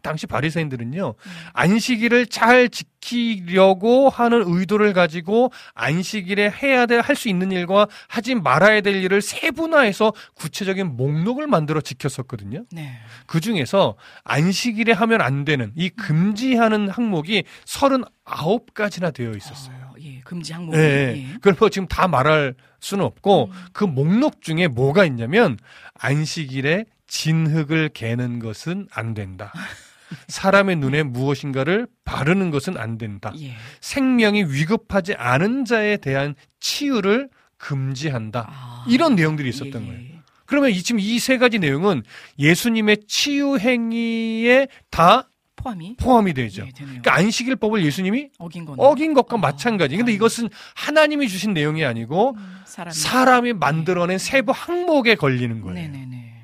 [0.02, 1.14] 아, 당시 바리새인들은요.
[1.16, 1.30] 음.
[1.52, 8.80] 안식일을 잘 지키려고 하는 의도를 가지고 안식일에 해야 될 할 수 있는 일과 하지 말아야
[8.80, 12.64] 될 일을 세분화해서 구체적인 목록을 만들어 지켰었거든요.
[12.72, 12.96] 네.
[13.26, 19.76] 그 중에서 안식일에 하면 안 되는 이 금지하는 항목이 39가지나 되어 있었어요.
[19.90, 20.20] 어, 예.
[20.20, 20.74] 금지 항목.
[20.74, 21.16] 예, 예.
[21.18, 21.32] 예.
[21.34, 23.64] 그걸 뭐 지금 다 말할 수는 없고 음.
[23.72, 25.58] 그 목록 중에 뭐가 있냐면
[25.94, 29.52] 안식일에 진흙을 개는 것은 안 된다.
[30.28, 33.32] 사람의 눈에 무엇인가를 바르는 것은 안 된다.
[33.40, 33.54] 예.
[33.80, 38.46] 생명이 위급하지 않은 자에 대한 치유를 금지한다.
[38.50, 39.90] 아, 이런 내용들이 있었던 예, 예.
[39.92, 40.12] 거예요.
[40.46, 42.02] 그러면 이 지금 이 세 가지 내용은
[42.38, 46.64] 예수님의 치유 행위에 다 포함이 포함이 되죠.
[46.66, 46.72] 예.
[46.76, 49.96] 그러니까 안식일법을 예수님이 어긴 건 어긴 것과 아, 마찬가지.
[49.96, 50.14] 근데 아.
[50.14, 55.74] 이것은 하나님이 주신 내용이 아니고 음, 사람이 사람이 만들어낸 세부 항목에 걸리는 거예요.
[55.74, 56.34] 네네네.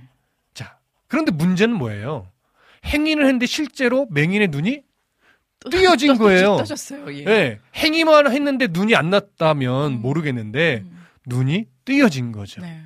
[0.55, 2.29] 자, 그런데 문제는 뭐예요?
[2.89, 4.82] 행위를 했는데 실제로 맹인의 눈이
[5.70, 6.57] 띄어진 거예요.
[6.57, 7.12] 떠졌어요.
[7.14, 7.24] 예.
[7.26, 10.01] 예, 행위만 했는데 눈이 안 났다면 음.
[10.01, 12.61] 모르겠는데 음, 눈이 띄어진 거죠.
[12.61, 12.82] 네.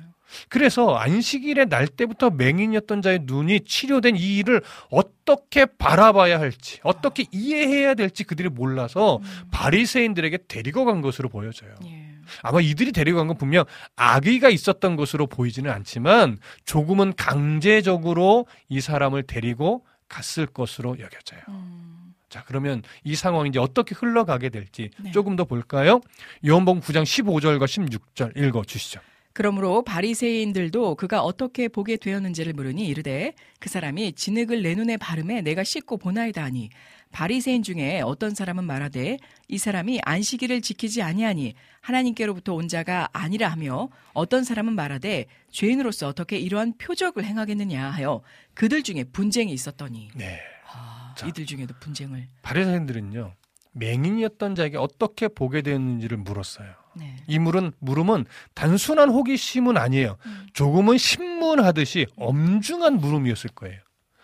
[0.49, 7.93] 그래서 안식일의 날 때부터 맹인이었던 자의 눈이 치료된 이 일을 어떻게 바라봐야 할지, 어떻게 이해해야
[7.93, 11.75] 될지 그들이 몰라서 음, 바리새인들에게 데리고 간 것으로 보여져요.
[11.85, 12.07] 예.
[12.41, 19.23] 아마 이들이 데리고 간 건 분명 악의가 있었던 것으로 보이지는 않지만 조금은 강제적으로 이 사람을
[19.23, 21.41] 데리고 갔을 것으로 여겨져요.
[21.49, 25.11] 음, 자, 그러면 이 상황이 이제 어떻게 흘러가게 될지 네.
[25.11, 26.01] 조금 더 볼까요?
[26.47, 28.99] 요한복음 9장 15절과 16절 읽어 주시죠.
[29.33, 35.63] 그러므로 바리새인들도 그가 어떻게 보게 되었는지를 물으니 이르되 그 사람이 진흙을 내 눈에 바르매 내가
[35.63, 36.69] 씻고 보나이다 하니
[37.13, 43.89] 바리새인 중에 어떤 사람은 말하되 이 사람이 안식일을 지키지 아니하니 하나님께로부터 온 자가 아니라 하며
[44.13, 48.21] 어떤 사람은 말하되 죄인으로서 어떻게 이러한 표적을 행하겠느냐 하여
[48.55, 50.39] 그들 중에 분쟁이 있었더니 네.
[50.73, 51.27] 아, 자.
[51.27, 53.35] 이들 중에도 분쟁을 바리새인들은요.
[53.73, 56.73] 맹인이었던 자에게 어떻게 보게 되었는지를 물었어요.
[56.95, 57.15] 네.
[57.27, 60.17] 이 물은 물음은 단순한 호기심은 아니에요.
[60.25, 60.47] 음.
[60.53, 63.79] 조금은 신문하듯이 엄중한 물음이었을 거예요.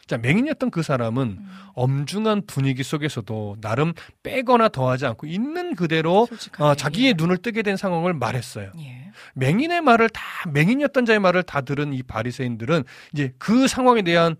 [0.10, 1.50] 자, 맹인이었던 그 사람은 음.
[1.76, 3.94] 엄중한 분위기 속에서도 나름
[4.24, 8.72] 빼거나 더하지 않고 있는 그대로 어, 자기의 눈을 뜨게 된 상황을 말했어요.
[8.80, 9.12] 예.
[9.36, 14.36] 맹인의 말을 다 맹인이었던 자의 말을 다 들은 이 바리새인들은 이제 그 상황에 대한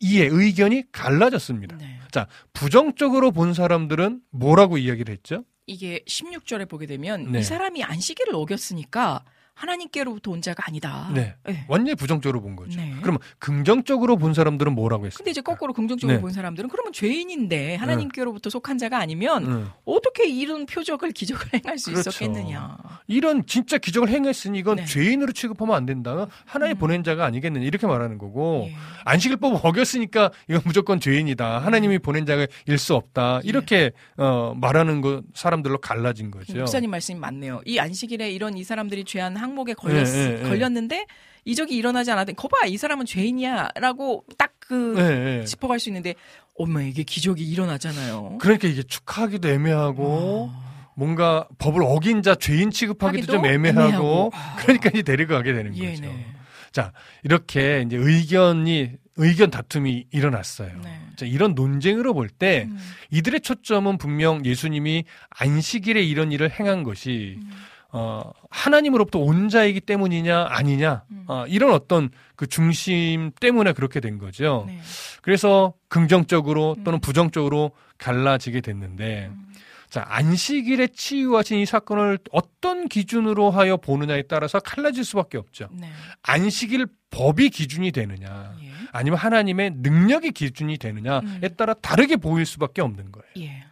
[0.00, 1.78] 이해 의견이 갈라졌습니다.
[1.78, 1.98] 네.
[2.10, 5.44] 자, 부정적으로 본 사람들은 뭐라고 이야기를 했죠?
[5.66, 7.38] 이게 16절에 보게 되면 네.
[7.38, 9.24] 이 사람이 안식일을 어겼으니까
[9.56, 11.10] 하나님께로부터 온 자가 아니다.
[11.14, 11.34] 네.
[11.44, 11.64] 네.
[11.66, 12.78] 완전히 부정적으로 본 거죠.
[12.78, 12.94] 네.
[13.00, 15.16] 그러면 긍정적으로 본 사람들은 뭐라고 했어요?
[15.16, 16.20] 근데 이제 거꾸로 긍정적으로 네.
[16.20, 19.70] 본 사람들은 그러면 죄인인데 하나님께로부터 속한 자가 아니면 응.
[19.84, 22.10] 어떻게 이런 표적을 기적을 행할 수 그렇죠.
[22.10, 22.76] 있었겠느냐.
[23.06, 24.84] 이런 진짜 기적을 행했으니 이건 네.
[24.84, 26.26] 죄인으로 취급하면 안 된다.
[26.44, 26.78] 하나님 음.
[26.78, 28.74] 보낸 자가 아니겠느냐 이렇게 말하는 거고 예.
[29.04, 31.58] 안식일법 어겼으니까 이건 무조건 죄인이다.
[31.60, 33.40] 하나님이 보낸 자가 일 수 없다.
[33.42, 33.48] 예.
[33.48, 36.54] 이렇게 어, 말하는 거 사람들로 갈라진 거죠.
[36.58, 37.62] 목사님 말씀이 맞네요.
[37.64, 40.48] 이 안식일에 이런 이 사람들이 죄한 항목에 걸렸, 네, 네, 네.
[40.48, 41.06] 걸렸는데
[41.44, 45.44] 이적이 일어나지 않았더니 거봐 이 사람은 죄인이야라고 딱그 네, 네.
[45.44, 46.14] 짚어갈 수 있는데
[46.58, 48.38] 엄마 이게 기적이 일어나잖아요.
[48.40, 54.30] 그러니까 이게 축하하기도 애매하고 아, 뭔가 법을 어긴 자 죄인 취급하기도 좀 애매하고, 애매하고.
[54.34, 54.56] 아.
[54.60, 56.02] 그러니까 이제 데리고 가게 되는 예, 거죠.
[56.02, 56.26] 네.
[56.72, 56.92] 자
[57.22, 60.80] 이렇게 이제 의견이 의견 다툼이 일어났어요.
[60.82, 61.00] 네.
[61.16, 62.78] 자, 이런 논쟁으로 볼때 음,
[63.10, 67.50] 이들의 초점은 분명 예수님이 안식일에 이런 일을 행한 것이 음.
[67.92, 71.24] 어, 하나님으로부터 온 자이기 때문이냐 아니냐 음.
[71.28, 74.64] 어, 이런 어떤 그 중심 때문에 그렇게 된 거죠.
[74.66, 74.80] 네.
[75.22, 77.00] 그래서 긍정적으로 또는 음.
[77.00, 79.46] 부정적으로 갈라지게 됐는데 음.
[79.88, 85.68] 자 안식일에 치유하신 이 사건을 어떤 기준으로 하여 보느냐에 따라서 갈라질 수밖에 없죠.
[85.72, 85.88] 네.
[86.22, 88.70] 안식일 법이 기준이 되느냐 예.
[88.92, 91.40] 아니면 하나님의 능력이 기준이 되느냐에 음.
[91.56, 93.26] 따라 다르게 보일 수밖에 없는 거예요.
[93.38, 93.64] 예.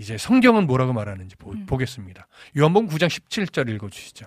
[0.00, 1.66] 이제 성경은 뭐라고 말하는지 보, 음.
[1.66, 2.26] 겠습니다
[2.56, 4.24] 요한복음 9장 17절 읽어주시죠.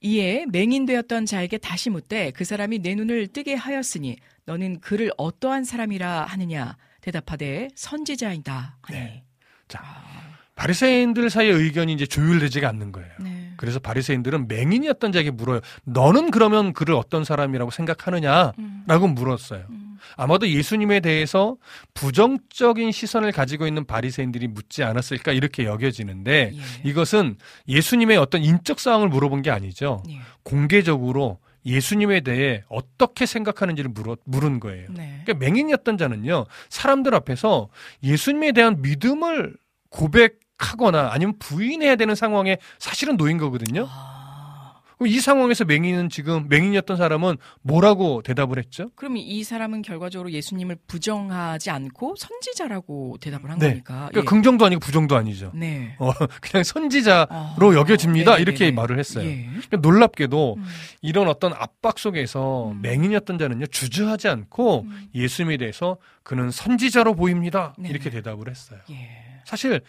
[0.00, 6.24] 이에 맹인되었던 자에게 다시 묻되 그 사람이 내 눈을 뜨게 하였으니 너는 그를 어떠한 사람이라
[6.24, 9.24] 하느냐 대답하되 선지자이다 하니 네.
[9.68, 10.27] 자, 아,
[10.58, 13.08] 바리새인들 사이의 의견이 이제 조율되지가 않는 거예요.
[13.20, 13.52] 네.
[13.56, 15.60] 그래서 바리새인들은 맹인이었던 자에게 물어요.
[15.84, 18.54] 너는 그러면 그를 어떤 사람이라고 생각하느냐?
[18.58, 18.82] 음.
[18.88, 19.66] 라고 물었어요.
[19.70, 19.98] 음.
[20.16, 21.56] 아마도 예수님에 대해서
[21.94, 26.88] 부정적인 시선을 가지고 있는 바리새인들이 묻지 않았을까 이렇게 여겨지는데 예.
[26.88, 27.36] 이것은
[27.68, 30.02] 예수님의 어떤 인적 사항을 물어본 게 아니죠.
[30.10, 30.18] 예.
[30.42, 34.88] 공개적으로 예수님에 대해 어떻게 생각하는지를 물어, 물은 거예요.
[34.90, 35.20] 네.
[35.24, 37.68] 그러니까 맹인이었던 자는요, 사람들 앞에서
[38.02, 39.54] 예수님에 대한 믿음을
[39.90, 43.86] 고백 하거나 아니면 부인해야 되는 상황에 사실은 놓인 거거든요.
[43.88, 48.90] 아, 그럼 이 상황에서 맹인은 지금 맹인이었던 사람은 뭐라고 대답을 했죠?
[48.96, 53.68] 그럼 이 사람은 결과적으로 예수님을 부정하지 않고 선지자라고 대답을 한 네.
[53.68, 54.08] 거니까.
[54.10, 54.24] 그러니까 예.
[54.24, 55.52] 긍정도 아니고 부정도 아니죠.
[55.54, 55.94] 네.
[56.00, 56.10] 어,
[56.42, 58.32] 그냥 선지자로 아, 여겨집니다.
[58.32, 58.42] 네네네네.
[58.42, 59.24] 이렇게 말을 했어요.
[59.24, 59.44] 예.
[59.46, 60.64] 그러니까 놀랍게도 음.
[61.00, 62.82] 이런 어떤 압박 속에서 음.
[62.82, 65.08] 맹인이었던 자는요 주저하지 않고 음.
[65.14, 67.74] 예수님에 대해서 그는 선지자로 보입니다.
[67.76, 67.90] 네네.
[67.90, 68.80] 이렇게 대답을 했어요.
[68.90, 69.28] 예.
[69.44, 69.80] 사실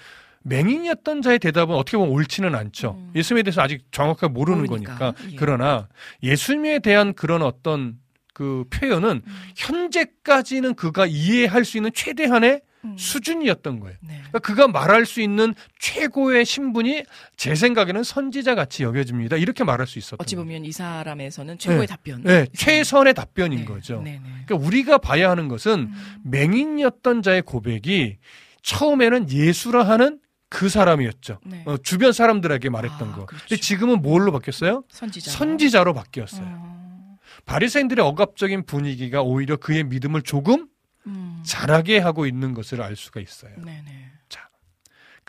[0.44, 2.96] 맹인이었던 자의 대답은 어떻게 보면 옳지는 않죠.
[2.98, 3.12] 음.
[3.16, 4.98] 예수님에 대해서 아직 정확하게 모르는 모르니까.
[4.98, 5.24] 거니까.
[5.32, 5.36] 예.
[5.36, 5.88] 그러나
[6.24, 7.98] 예수님에 대한 그런 어떤
[8.34, 9.50] 그 표현은 음.
[9.56, 12.96] 현재까지는 그가 이해할 수 있는 최대한의 음.
[12.98, 13.98] 수준이었던 거예요.
[14.00, 14.14] 네.
[14.14, 17.04] 그러니까 그가 말할 수 있는 최고의 신분이
[17.36, 19.36] 제 생각에는 선지자 같이 여겨집니다.
[19.36, 20.46] 이렇게 말할 수 있었던 어찌 거예요.
[20.46, 21.86] 보면 이 사람에서는 최고의 네.
[21.88, 22.24] 답변.
[22.24, 23.66] 네, 최선의 답변인 네.
[23.66, 24.02] 거죠.
[24.02, 24.30] 네, 네.
[24.46, 26.22] 그러니까 우리가 봐야 하는 것은 음.
[26.24, 28.18] 맹인이었던 자의 고백이
[28.62, 30.20] 처음에는 예수라 하는
[30.50, 31.40] 그 사람이었죠.
[31.46, 31.64] 네.
[31.66, 33.26] 어, 주변 사람들에게 말했던 아, 거.
[33.26, 33.46] 그렇죠.
[33.48, 34.84] 근데 지금은 뭘로 바뀌었어요?
[34.90, 35.32] 선지자.
[35.32, 36.46] 선지자 로 바뀌었어요.
[36.46, 37.18] 어.
[37.46, 40.68] 바리새인들의 억압적인 분위기가 오히려 그의 믿음을 조금
[41.08, 41.42] 음.
[41.46, 43.54] 자라게 하고 있는 것을 알 수가 있어요.
[43.58, 44.10] 네, 네.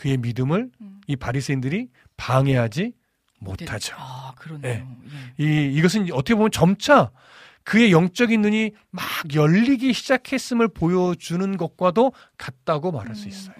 [0.00, 1.00] 그의 믿음을 음.
[1.06, 2.94] 이 바리새인들이 방해하지
[3.38, 3.94] 못하죠.
[3.98, 4.62] 아, 그러네요.
[4.72, 4.86] 네.
[5.40, 5.44] 예.
[5.44, 7.10] 이 이것은 어떻게 보면 점차
[7.64, 9.04] 그의 영적인 눈이 막
[9.34, 13.54] 열리기 시작했음을 보여주는 것과도 같다고 말할 수 있어요.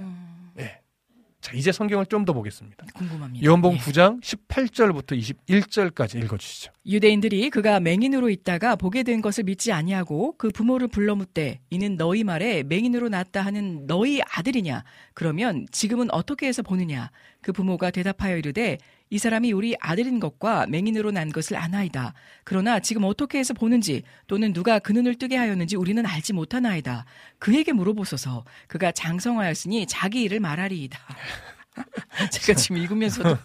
[1.40, 2.84] 음, 자, 이제 성경을 좀 더 보겠습니다.
[2.94, 3.44] 궁금합니다.
[3.46, 3.80] 요한복음 예.
[3.80, 5.18] 9장 18절부터
[5.48, 6.70] 21절까지 읽어 주시죠.
[6.86, 12.24] 유대인들이 그가 맹인으로 있다가 보게 된 것을 믿지 아니하고 그 부모를 불러 묻되 이는 너희
[12.24, 14.84] 말에 맹인으로 났다 하는 너희 아들이냐
[15.14, 17.10] 그러면 지금은 어떻게 해서 보느냐
[17.40, 18.76] 그 부모가 대답하여 이르되
[19.10, 22.14] 이 사람이 우리 아들인 것과 맹인으로 난 것을 아나이다.
[22.44, 27.04] 그러나 지금 어떻게 해서 보는지 또는 누가 그 눈을 뜨게 하였는지 우리는 알지 못하나이다.
[27.40, 28.44] 그에게 물어보소서.
[28.68, 30.98] 그가 장성하였으니 자기 일을 말하리이다
[32.32, 33.36] 제가 지금 읽으면서도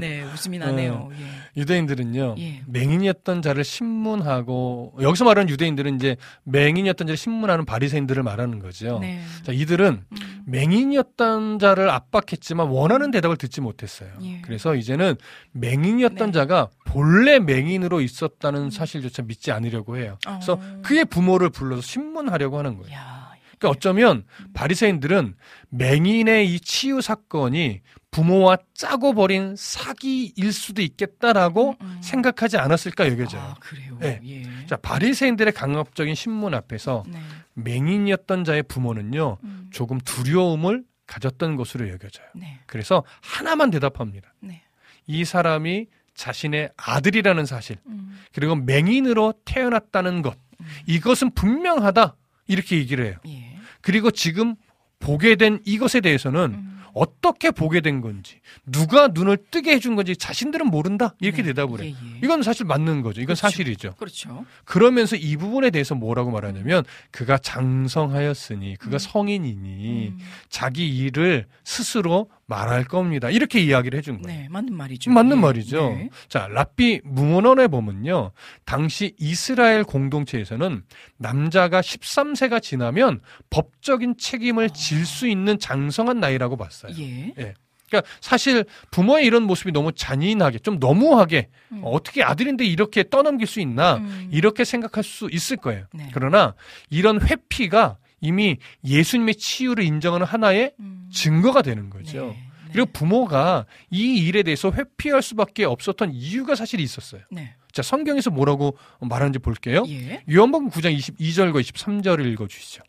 [0.00, 1.60] 네 웃음이 나네요 예.
[1.60, 2.36] 유대인들은요.
[2.38, 2.62] 예.
[2.66, 8.98] 맹인이었던 자를 신문하고 여기서 말하는 유대인들은 이제 맹인이었던 자를 신문하는 바리새인들을 말하는 거죠.
[9.00, 9.20] 네.
[9.42, 10.42] 자, 이들은 음.
[10.46, 14.10] 맹인이었던 자를 압박했지만 원하는 대답을 듣지 못했어요.
[14.22, 14.40] 예.
[14.42, 15.16] 그래서 이제는
[15.52, 16.32] 맹인이었던 네.
[16.32, 20.18] 자가 본래 맹인으로 있었다는 사실조차 믿지 않으려고 해요.
[20.24, 20.80] 그래서 어.
[20.82, 22.94] 그의 부모를 불러서 신문하려고 하는 거예요.
[22.94, 23.15] 야,
[23.58, 25.34] 그러니까 어쩌면 바리새인들은
[25.70, 27.80] 맹인의 이 치유 사건이
[28.10, 31.98] 부모와 짜고 버린 사기일 수도 있겠다라고 음, 음.
[32.02, 33.42] 생각하지 않았을까 여겨져요.
[33.42, 33.98] 아, 그래요.
[34.00, 34.20] 네.
[34.24, 34.66] 예.
[34.66, 37.18] 자, 바리새인들의 강압적인 신문 앞에서 네.
[37.54, 39.38] 맹인이었던 자의 부모는요.
[39.44, 39.68] 음.
[39.70, 42.26] 조금 두려움을 가졌던 것으로 여겨져요.
[42.34, 42.58] 네.
[42.66, 44.32] 그래서 하나만 대답합니다.
[44.40, 44.62] 네.
[45.06, 48.18] 이 사람이 자신의 아들이라는 사실, 음.
[48.32, 50.66] 그리고 맹인으로 태어났다는 것, 음.
[50.86, 52.16] 이것은 분명하다.
[52.48, 53.16] 이렇게 얘기를 해요.
[53.26, 53.45] 예.
[53.86, 54.56] 그리고 지금
[54.98, 56.82] 보게 된 이것에 대해서는 음.
[56.92, 61.14] 어떻게 보게 된 건지, 누가 눈을 뜨게 해준 건지 자신들은 모른다.
[61.20, 61.48] 이렇게 네.
[61.48, 61.96] 대답을 예, 해요.
[62.02, 62.20] 예.
[62.24, 63.20] 이건 사실 맞는 거죠.
[63.20, 63.40] 이건 그렇죠.
[63.42, 63.94] 사실이죠.
[63.94, 64.44] 그렇죠.
[64.64, 66.82] 그러면서 이 부분에 대해서 뭐라고 말하냐면
[67.12, 68.98] 그가 장성하였으니 그가 음.
[68.98, 70.18] 성인이니 음.
[70.48, 73.28] 자기 일을 스스로 말할 겁니다.
[73.28, 74.42] 이렇게 이야기를 해준 거예요.
[74.42, 75.10] 네, 맞는 말이죠.
[75.10, 75.40] 맞는 예.
[75.40, 75.88] 말이죠.
[75.90, 76.08] 네.
[76.28, 78.30] 자, 랍비 문헌에 보면요.
[78.64, 80.82] 당시 이스라엘 공동체에서는
[81.18, 83.20] 남자가 13세가 지나면
[83.50, 86.92] 법적인 책임을 질수 있는 장성한 나이라고 봤어요.
[86.98, 87.54] 예.
[87.88, 91.82] 그러니까 사실 부모의 이런 모습이 너무 잔인하게 좀 너무하게 음.
[91.84, 94.28] 어떻게 아들인데 이렇게 떠넘길 수 있나 음.
[94.32, 95.86] 이렇게 생각할 수 있을 거예요.
[95.92, 96.10] 네.
[96.12, 96.54] 그러나
[96.90, 101.08] 이런 회피가 이미 예수님의 치유를 인정하는 하나의 음.
[101.12, 102.26] 증거가 되는 거죠.
[102.26, 102.46] 네.
[102.72, 107.22] 그리고 부모가 이 일에 대해서 회피할 수밖에 없었던 이유가 사실 있었어요.
[107.30, 107.54] 네.
[107.72, 109.84] 자, 성경에서 뭐라고 말하는지 볼게요.
[109.88, 110.22] 예.
[110.30, 112.82] 요한복음 9장 22절과 23절을 읽어 주시죠.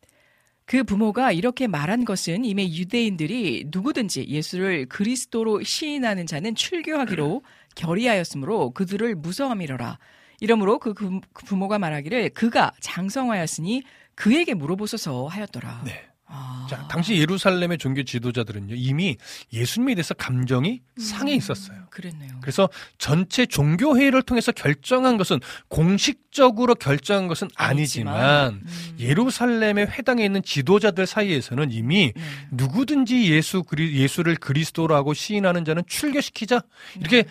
[0.65, 7.43] 그 부모가 이렇게 말한 것은 이미 유대인들이 누구든지 예수를 그리스도로 시인하는 자는 출교하기로
[7.75, 9.99] 결의하였으므로 그들을 무서함이러라.
[10.41, 13.83] 이러므로 그, 그 부모가 말하기를 그가 장성하였으니
[14.17, 15.83] 그에게 물어보소서 하였더라.
[15.85, 16.03] 네.
[16.29, 16.67] 아.
[16.69, 19.15] 자, 당시 예루살렘의 종교 지도자들은요, 이미
[19.53, 21.85] 예수님에 대해서 감정이 상해 있었어요.
[21.89, 22.39] 그랬네요.
[22.41, 25.39] 그래서 전체 종교회의를 통해서 결정한 것은
[25.69, 28.95] 공식적으로 결정한 것은 아니지만, 음.
[28.99, 32.21] 예루살렘의 회당에 있는 지도자들 사이에서는 이미 네.
[32.51, 36.61] 누구든지 예수 그리, 예수를 그리스도라고 시인하는 자는 출교시키자
[36.99, 37.23] 이렇게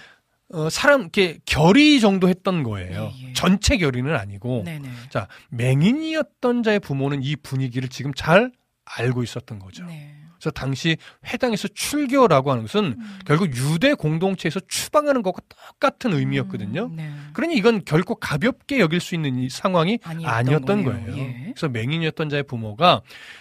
[0.53, 3.13] 어, 사람 이렇게 결의 정도 했던 거예요.
[3.21, 3.33] 예, 예.
[3.33, 4.89] 전체 결의는 아니고 네네.
[5.11, 8.53] 자 맹인이었던 자의 부모는 이 분위기를 지금 잘
[8.85, 9.85] 알고 있었던 거죠.
[9.87, 10.13] 네.
[10.39, 13.19] 그래서 당시 회당에서 출교라고 하는 것은 음.
[13.27, 16.85] 결국 유대 공동체에서 추방하는 것과 똑같은 의미였거든요.
[16.87, 17.11] 음, 네.
[17.33, 20.85] 그러니 이건 결코 가볍게 여길 수 있는 이 상황이 아니었던 아니었던.
[20.85, 21.17] 거예요.
[21.17, 21.53] 예.
[21.55, 23.01] 그래서 맹인이었던 자의 부모가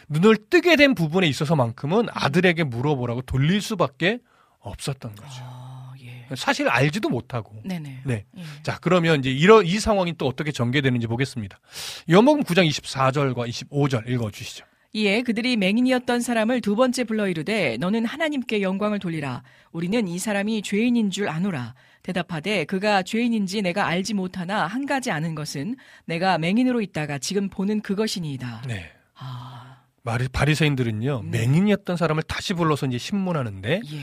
[0.10, 4.20] 눈을 뜨게 된 부분에 있어서만큼은 아들에게 물어보라고 돌릴 수밖에
[4.60, 5.43] 없었던 거죠.
[5.43, 5.55] 아, 예.
[6.36, 7.54] 사실 알지도 못하고.
[7.64, 8.02] 네네.
[8.06, 8.26] 네.
[8.38, 8.44] 예.
[8.64, 11.60] 자, 그러면 이제 이런 이 상황이 또 어떻게 전개되는지 보겠습니다.
[12.10, 14.66] 요한복음 9장 24절과 25절 읽어 주시죠.
[14.96, 20.62] 이에 그들이 맹인이었던 사람을 두 번째 불러 이르되 너는 하나님께 영광을 돌리라 우리는 이 사람이
[20.62, 26.80] 죄인인 줄 아노라 대답하되 그가 죄인인지 내가 알지 못하나 한 가지 아는 것은 내가 맹인으로
[26.80, 28.64] 있다가 지금 보는 그것이니이다.
[28.68, 28.90] 네.
[29.16, 29.82] 아,
[30.32, 31.24] 바리새인들은요.
[31.26, 31.40] 네.
[31.40, 34.00] 맹인이었던 사람을 다시 불러서 이제 신문하는데 예.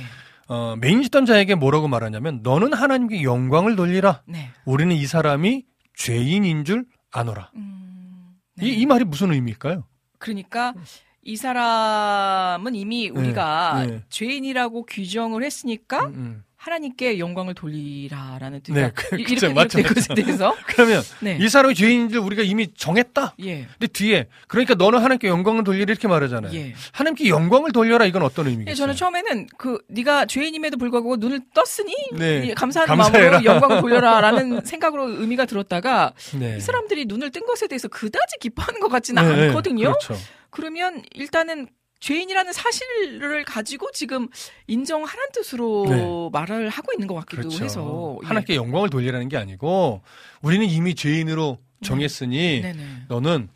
[0.48, 4.22] 어, 맹인이었던 자에게 뭐라고 말하냐면 너는 하나님께 영광을 돌리라.
[4.26, 4.50] 네.
[4.64, 5.64] 우리는 이 사람이
[5.96, 7.50] 죄인인 줄 아노라.
[7.56, 8.66] 음, 네.
[8.66, 9.84] 이, 이 말이 무슨 의미일까요?
[10.18, 10.74] 그러니까
[11.22, 14.04] 이 사람은 이미 우리가 네.
[14.08, 16.44] 죄인이라고 규정을 했으니까 음, 음.
[16.62, 18.70] 하나님께 영광을 돌리라라는 뜻.
[18.72, 20.54] 네, 그- 이렇게 그쵸, 맞죠, 이렇게 맞죠.
[20.68, 21.36] 그러면 네.
[21.40, 23.34] 이 사람이 죄인인 줄 우리가 이미 정했다.
[23.44, 23.66] 예.
[23.78, 26.54] 근데 뒤에 그러니까 너는 하나님께 영광을 돌리라 이렇게 말하잖아요.
[26.54, 26.72] 예.
[26.92, 28.76] 하나님께 영광을 돌려라 이건 어떤 예, 의미겠어요?
[28.76, 32.50] 저는 처음에는 그 네가 죄인임에도 불구하고 눈을 떴으니 네.
[32.50, 32.94] 예, 감사해라.
[32.94, 36.58] 마음으로 영광을 돌려라라는 생각으로 의미가 들었다가 네.
[36.58, 39.48] 이 사람들이 눈을 뜬 것에 대해서 그다지 기뻐하는 것 같지는 네, 네.
[39.48, 39.94] 않거든요.
[39.98, 40.14] 그렇죠.
[40.50, 41.66] 그러면 일단은
[42.02, 44.28] 죄인이라는 사실을 가지고 지금
[44.66, 46.04] 인정하라는 뜻으로 네.
[46.32, 47.64] 말을 하고 있는 것 같기도 그렇죠.
[47.64, 48.26] 해서 예.
[48.26, 50.02] 하나님께 영광을 돌리라는 게 아니고
[50.42, 52.86] 우리는 이미 죄인으로 정했으니 네네.
[53.08, 53.48] 너는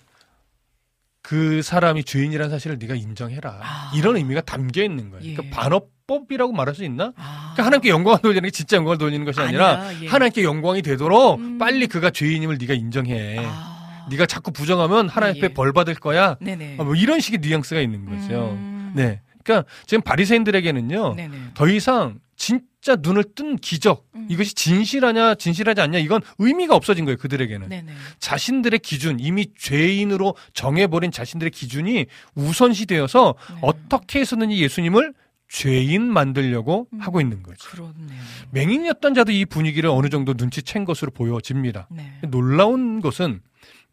[1.23, 3.61] 그 사람이 죄인이라는 사실을 네가 인정해라.
[3.65, 3.93] 아.
[3.97, 5.25] 이런 의미가 담겨 있는 거예요.
[5.25, 5.35] 예.
[5.35, 7.13] 그러니까 반어법이라고 말할 수 있나?
[7.17, 7.53] 아.
[7.55, 10.07] 그러니까 하나님께 영광을 돌리는 게 진짜 영광을 돌리는 것이 아니라 아니라, 예.
[10.07, 11.59] 하나님께 영광이 되도록 음.
[11.59, 13.39] 빨리 그가 죄인임을 네가 인정해.
[13.41, 13.76] 아.
[14.11, 15.55] 네가 자꾸 부정하면 하나님 앞에 예.
[15.55, 16.37] 벌 받을 거야.
[16.41, 16.77] 네네.
[16.79, 18.51] 아, 뭐 이런 식의 뉘앙스가 있는 거죠.
[18.53, 18.93] 음.
[18.95, 19.21] 네.
[19.43, 21.15] 그러니까 지금 바리새인들에게는요.
[21.15, 21.37] 네네.
[21.55, 24.27] 더 이상 진짜 눈을 뜬 기적 음.
[24.29, 27.93] 이것이 진실하냐 진실하지 않냐 이건 의미가 없어진 거예요 그들에게는 네네.
[28.19, 33.59] 자신들의 기준 이미 죄인으로 정해버린 자신들의 기준이 우선시 되어서 네.
[33.63, 35.15] 어떻게 해서든지 예수님을
[35.49, 37.01] 죄인 만들려고 음.
[37.01, 38.21] 하고 있는 거죠 그렇네요.
[38.51, 42.13] 맹인이었던 자도 이 분위기를 어느 정도 눈치챈 것으로 보여집니다 네.
[42.29, 43.41] 놀라운 것은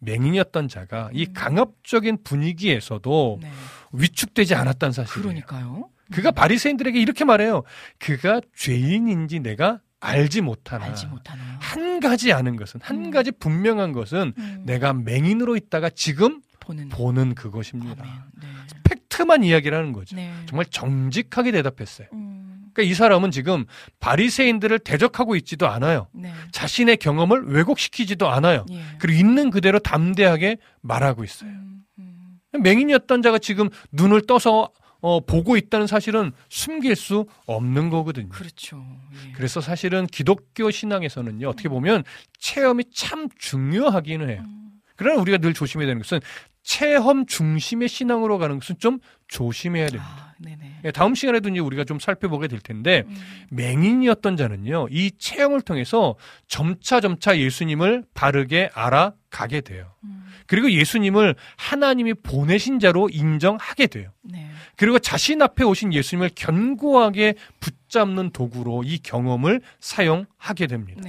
[0.03, 1.33] 맹인이었던 자가 이 음.
[1.33, 3.51] 강압적인 분위기에서도 네.
[3.91, 5.89] 위축되지 않았다는 사실이에요 그러니까요.
[6.11, 7.63] 그가 바리새인들에게 이렇게 말해요.
[7.99, 10.85] 그가 죄인인지 내가 알지 못하나.
[10.85, 11.57] 알지 못하나요?
[11.61, 13.11] 한 가지 아는 것은 한 음.
[13.11, 14.63] 가지 분명한 것은 음.
[14.65, 18.03] 내가 맹인으로 있다가 지금 보는 보는 그것입니다.
[18.03, 18.47] 네.
[18.83, 20.15] 팩트만 이야기라는 거죠.
[20.15, 20.33] 네.
[20.45, 22.07] 정말 정직하게 대답했어요.
[22.13, 22.42] 음.
[22.73, 23.65] 그러니까 이 사람은 지금
[23.99, 26.07] 바리새인들을 대적하고 있지도 않아요.
[26.11, 26.33] 네.
[26.51, 28.65] 자신의 경험을 왜곡시키지도 않아요.
[28.71, 28.81] 예.
[28.99, 31.49] 그리고 있는 그대로 담대하게 말하고 있어요.
[31.49, 32.39] 음, 음.
[32.61, 34.69] 맹인이었던 자가 지금 눈을 떠서
[35.01, 38.29] 어, 보고 있다는 사실은 숨길 수 없는 거거든요.
[38.29, 38.85] 그렇죠.
[39.27, 39.31] 예.
[39.33, 42.03] 그래서 사실은 기독교 신앙에서는요, 어떻게 보면
[42.39, 44.43] 체험이 참 중요하기는 해요.
[44.45, 44.69] 음.
[44.95, 46.19] 그러나 우리가 늘 조심해야 되는 것은
[46.63, 50.15] 체험 중심의 신앙으로 가는 것은 좀 조심해야 됩니다.
[50.17, 50.79] 아, 네네.
[50.85, 53.15] 예, 다음 시간에도 이제 우리가 좀 살펴보게 될 텐데, 음.
[53.51, 56.15] 맹인이었던 자는요, 이 체험을 통해서
[56.47, 59.91] 점차 점차 예수님을 바르게 알아가게 돼요.
[60.03, 60.23] 음.
[60.47, 64.11] 그리고 예수님을 하나님이 보내신 자로 인정하게 돼요.
[64.21, 64.49] 네.
[64.75, 71.01] 그리고 자신 앞에 오신 예수님을 견고하게 붙잡는 도구로 이 경험을 사용하게 됩니다.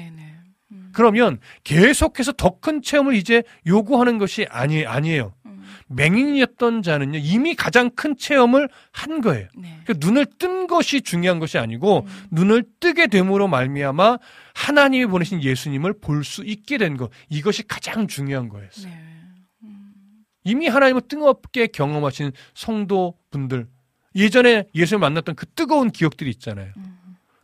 [0.73, 0.91] 음.
[0.93, 5.35] 그러면 계속해서 더 큰 체험을 이제 요구하는 것이 아니, 아니에요.
[5.95, 5.97] 음.
[5.97, 9.49] 맹인이었던 자는요, 이미 가장 큰 체험을 한 거예요.
[9.57, 9.81] 네.
[9.87, 12.27] 그 눈을 뜬 것이 중요한 것이 아니고, 음.
[12.31, 14.19] 눈을 뜨게 됨으로 말미암아
[14.55, 17.11] 하나님이 보내신 예수님을 볼 수 있게 된 것.
[17.29, 18.93] 이것이 가장 중요한 거였어요.
[18.93, 19.01] 네.
[19.63, 19.93] 음.
[20.45, 23.67] 이미 하나님을 뜬없게 경험하신 성도 분들,
[24.17, 26.73] 예전에 예수를 만났던 그 뜨거운 기억들이 있잖아요.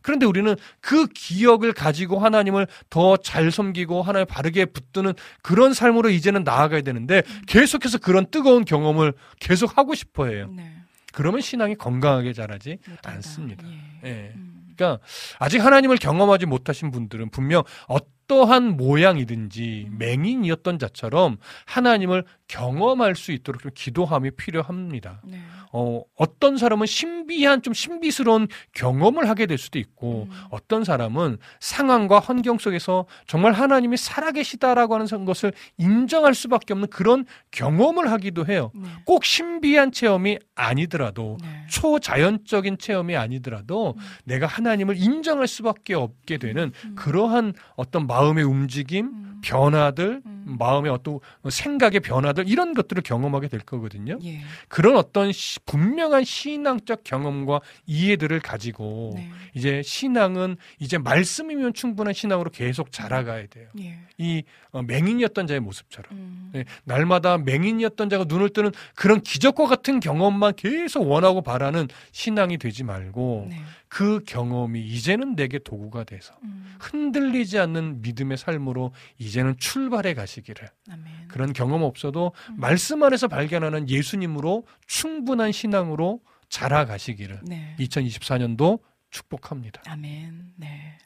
[0.01, 6.43] 그런데 우리는 그 기억을 가지고 하나님을 더 잘 섬기고 하나님 바르게 붙드는 그런 삶으로 이제는
[6.43, 10.49] 나아가야 되는데 계속해서 그런 뜨거운 경험을 계속 하고 싶어 해요.
[10.55, 10.73] 네.
[11.13, 13.09] 그러면 신앙이 건강하게 자라지 못한다.
[13.11, 13.67] 않습니다.
[13.67, 14.09] 예.
[14.09, 14.31] 예.
[14.35, 14.69] 음.
[14.75, 15.03] 그러니까
[15.39, 19.97] 아직 하나님을 경험하지 못하신 분들은 분명 어떠한 모양이든지 음.
[19.99, 25.21] 맹인이었던 자처럼 하나님을 경험할 수 있도록 좀 기도함이 필요합니다.
[25.25, 25.41] 네.
[25.73, 30.41] 어, 어떤 사람은 신비한 좀 신비스러운 경험을 하게 될 수도 있고 음.
[30.49, 38.11] 어떤 사람은 상황과 환경 속에서 정말 하나님이 살아계시다라고 하는 것을 인정할 수밖에 없는 그런 경험을
[38.11, 38.71] 하기도 해요.
[38.75, 38.87] 네.
[39.05, 41.47] 꼭 신비한 체험이 아니더라도 네.
[41.69, 44.01] 초자연적인 체험이 아니더라도 음.
[44.25, 46.95] 내가 하나님을 인정할 수밖에 없게 되는 음.
[46.95, 49.30] 그러한 어떤 마음의 움직임, 음.
[49.41, 50.55] 변화들, 음.
[50.59, 51.19] 마음의 어떤
[51.49, 54.17] 생각의 변화들 이런 것들을 경험하게 될 거거든요.
[54.23, 54.41] 예.
[54.67, 59.29] 그런 어떤 시- 분명한 신앙적 경험과 이해들을 가지고 네.
[59.53, 63.67] 이제 신앙은 이제 말씀이면 충분한 신앙으로 계속 자라가야 돼요.
[63.79, 63.97] 예.
[64.17, 66.11] 이 어, 맹인이었던 자의 모습처럼.
[66.13, 66.49] 음.
[66.53, 72.83] 네, 날마다 맹인이었던 자가 눈을 뜨는 그런 기적과 같은 경험만 계속 원하고 바라는 신앙이 되지
[72.83, 73.57] 말고 네.
[73.89, 76.75] 그 경험이 이제는 내게 도구가 돼서 음.
[76.79, 81.27] 흔들리지 않는 믿음의 삶으로 이 제는 출발해 가시기를 아멘.
[81.27, 82.55] 그런 경험 없어도 음.
[82.57, 87.75] 말씀 안에서 발견하는 예수님으로 충분한 신앙으로 자라가시기를 네.
[87.79, 88.79] 2024년도
[89.09, 89.81] 축복합니다.
[89.87, 90.53] 아멘.
[90.57, 90.97] 네.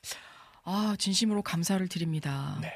[0.63, 2.57] 아, 진심으로 감사를 드립니다.
[2.61, 2.71] 네.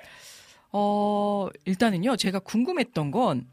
[0.72, 3.48] 어, 일단은요, 제가 궁금했던 건,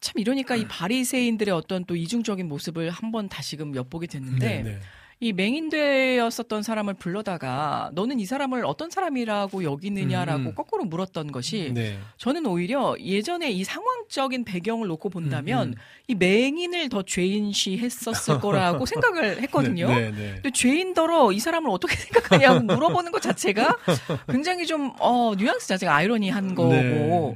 [0.00, 0.60] 참 이러니까 음.
[0.60, 4.80] 이 바리새인들의 어떤 또 이중적인 모습을 한번 다시금 엿보게 됐는데, 네, 네.
[5.24, 10.54] 이 맹인되었었던 사람을 불러다가 너는 이 사람을 어떤 사람이라고 여기느냐라고 음, 음.
[10.54, 11.98] 거꾸로 물었던 것이 네.
[12.18, 15.74] 저는 오히려 예전에 이 상황적인 배경을 놓고 본다면 음, 음.
[16.08, 19.88] 이 맹인을 더 죄인시했었을 거라고 생각을 했거든요.
[19.88, 20.32] 네, 네, 네.
[20.34, 23.78] 근데 죄인더러 이 사람을 어떻게 생각하냐고 물어보는 것 자체가
[24.28, 27.34] 굉장히 좀, 어, 뉘앙스 자체가 아이러니한 거고, 네.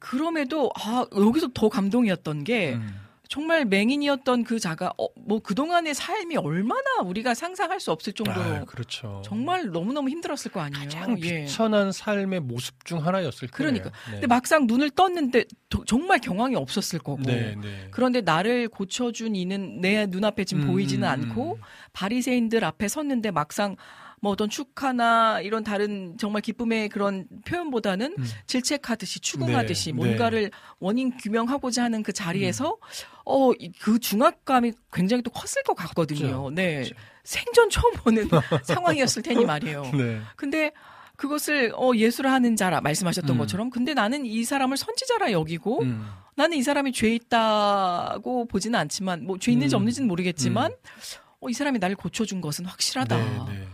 [0.00, 2.97] 그럼에도, 아, 여기서 더 감동이었던 게, 음.
[3.28, 8.64] 정말 맹인이었던 그 자가, 어, 뭐, 그동안의 삶이 얼마나 우리가 상상할 수 없을 정도로, 아,
[8.64, 9.20] 그렇죠.
[9.22, 10.84] 정말 너무너무 힘들었을 거 아니에요.
[10.84, 11.44] 가장 예.
[11.44, 13.52] 비천한 삶의 모습 중 하나였을 거예요.
[13.52, 13.90] 그러니까.
[14.06, 14.12] 네.
[14.12, 17.20] 근데 막상 눈을 떴는데, 도- 정말 경황이 없었을 거고.
[17.22, 17.88] 네, 네.
[17.90, 21.60] 그런데 나를 고쳐준 이는 내 눈앞에 지금 음, 보이지는 음, 않고, 음.
[21.92, 23.76] 바리새인들 앞에 섰는데 막상
[24.20, 28.24] 뭐 어떤 축하나 이런 다른 정말 기쁨의 그런 표현보다는 음.
[28.46, 30.50] 질책하듯이 추궁하듯이 네, 뭔가를
[30.80, 32.76] 원인 규명하고자 하는 그 자리에서
[33.24, 36.20] 어그 중압감이 굉장히 또 컸을 것 같거든요.
[36.20, 36.78] 컸죠, 네.
[36.80, 36.94] 컸죠.
[37.24, 38.28] 생전 처음 보는
[38.64, 39.82] 상황이었을 테니 말이에요.
[39.94, 40.20] 네.
[40.36, 40.72] 근데
[41.16, 43.38] 그것을 어 예수를 하는 자라 말씀하셨던 음.
[43.38, 46.06] 것처럼 근데 나는 이 사람을 선지자라 여기고 음.
[46.36, 49.78] 나는 이 사람이 죄 있다고 보지는 않지만 뭐 죄 있는지 음.
[49.78, 50.72] 없는지는 모르겠지만
[51.40, 53.16] 어, 이 사람이 나를 고쳐준 것은 확실하다.
[53.16, 53.68] 네, 네.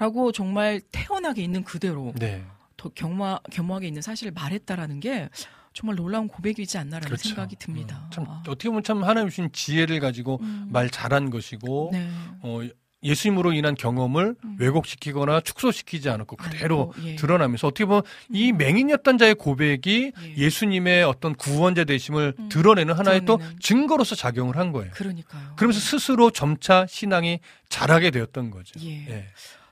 [0.00, 2.42] 라고 정말 태연하게 있는 그대로 네.
[2.78, 5.28] 더 겸하, 겸허하게 있는 사실을 말했다라는 게
[5.74, 7.28] 정말 놀라운 고백이지 않나라는 그렇죠.
[7.28, 8.02] 생각이 듭니다.
[8.06, 8.42] 음, 참 아.
[8.48, 10.68] 어떻게 보면 참 하나님 주신 지혜를 가지고 음.
[10.72, 12.08] 말 잘한 것이고 네.
[12.40, 12.60] 어,
[13.02, 14.56] 예수님으로 인한 경험을 음.
[14.58, 17.16] 왜곡시키거나 축소시키지 않았고 그대로 아이고, 예.
[17.16, 20.36] 드러나면서 어떻게 보면 이 맹인이었던 자의 고백이 예.
[20.36, 22.48] 예수님의 어떤 구원자 되심을 음.
[22.48, 23.60] 드러내는 하나의 또 드러내는.
[23.60, 24.92] 증거로서 작용을 한 거예요.
[24.92, 25.52] 그러니까요.
[25.56, 28.80] 그러면서 스스로 점차 신앙이 자라게 되었던 거죠.
[28.80, 29.06] 예.
[29.08, 29.26] 예.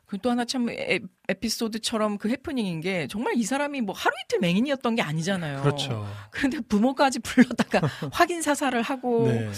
[0.09, 4.41] 그리고 또 하나 참 에, 에피소드처럼 그 해프닝인 게 정말 이 사람이 뭐 하루 이틀
[4.41, 5.61] 맹인이었던 게 아니잖아요.
[5.63, 6.09] 그렇죠.
[6.31, 7.81] 그런데 부모까지 불러다가
[8.11, 9.51] 확인 사살을 하고 네, 네.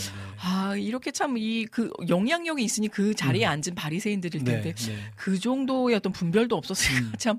[0.42, 4.96] 아 이렇게 참 이 그 영향력이 있으니 그 자리에 앉은 바리새인들일 네, 텐데 네.
[5.14, 7.12] 그 정도의 어떤 분별도 없었으니까 음.
[7.18, 7.38] 참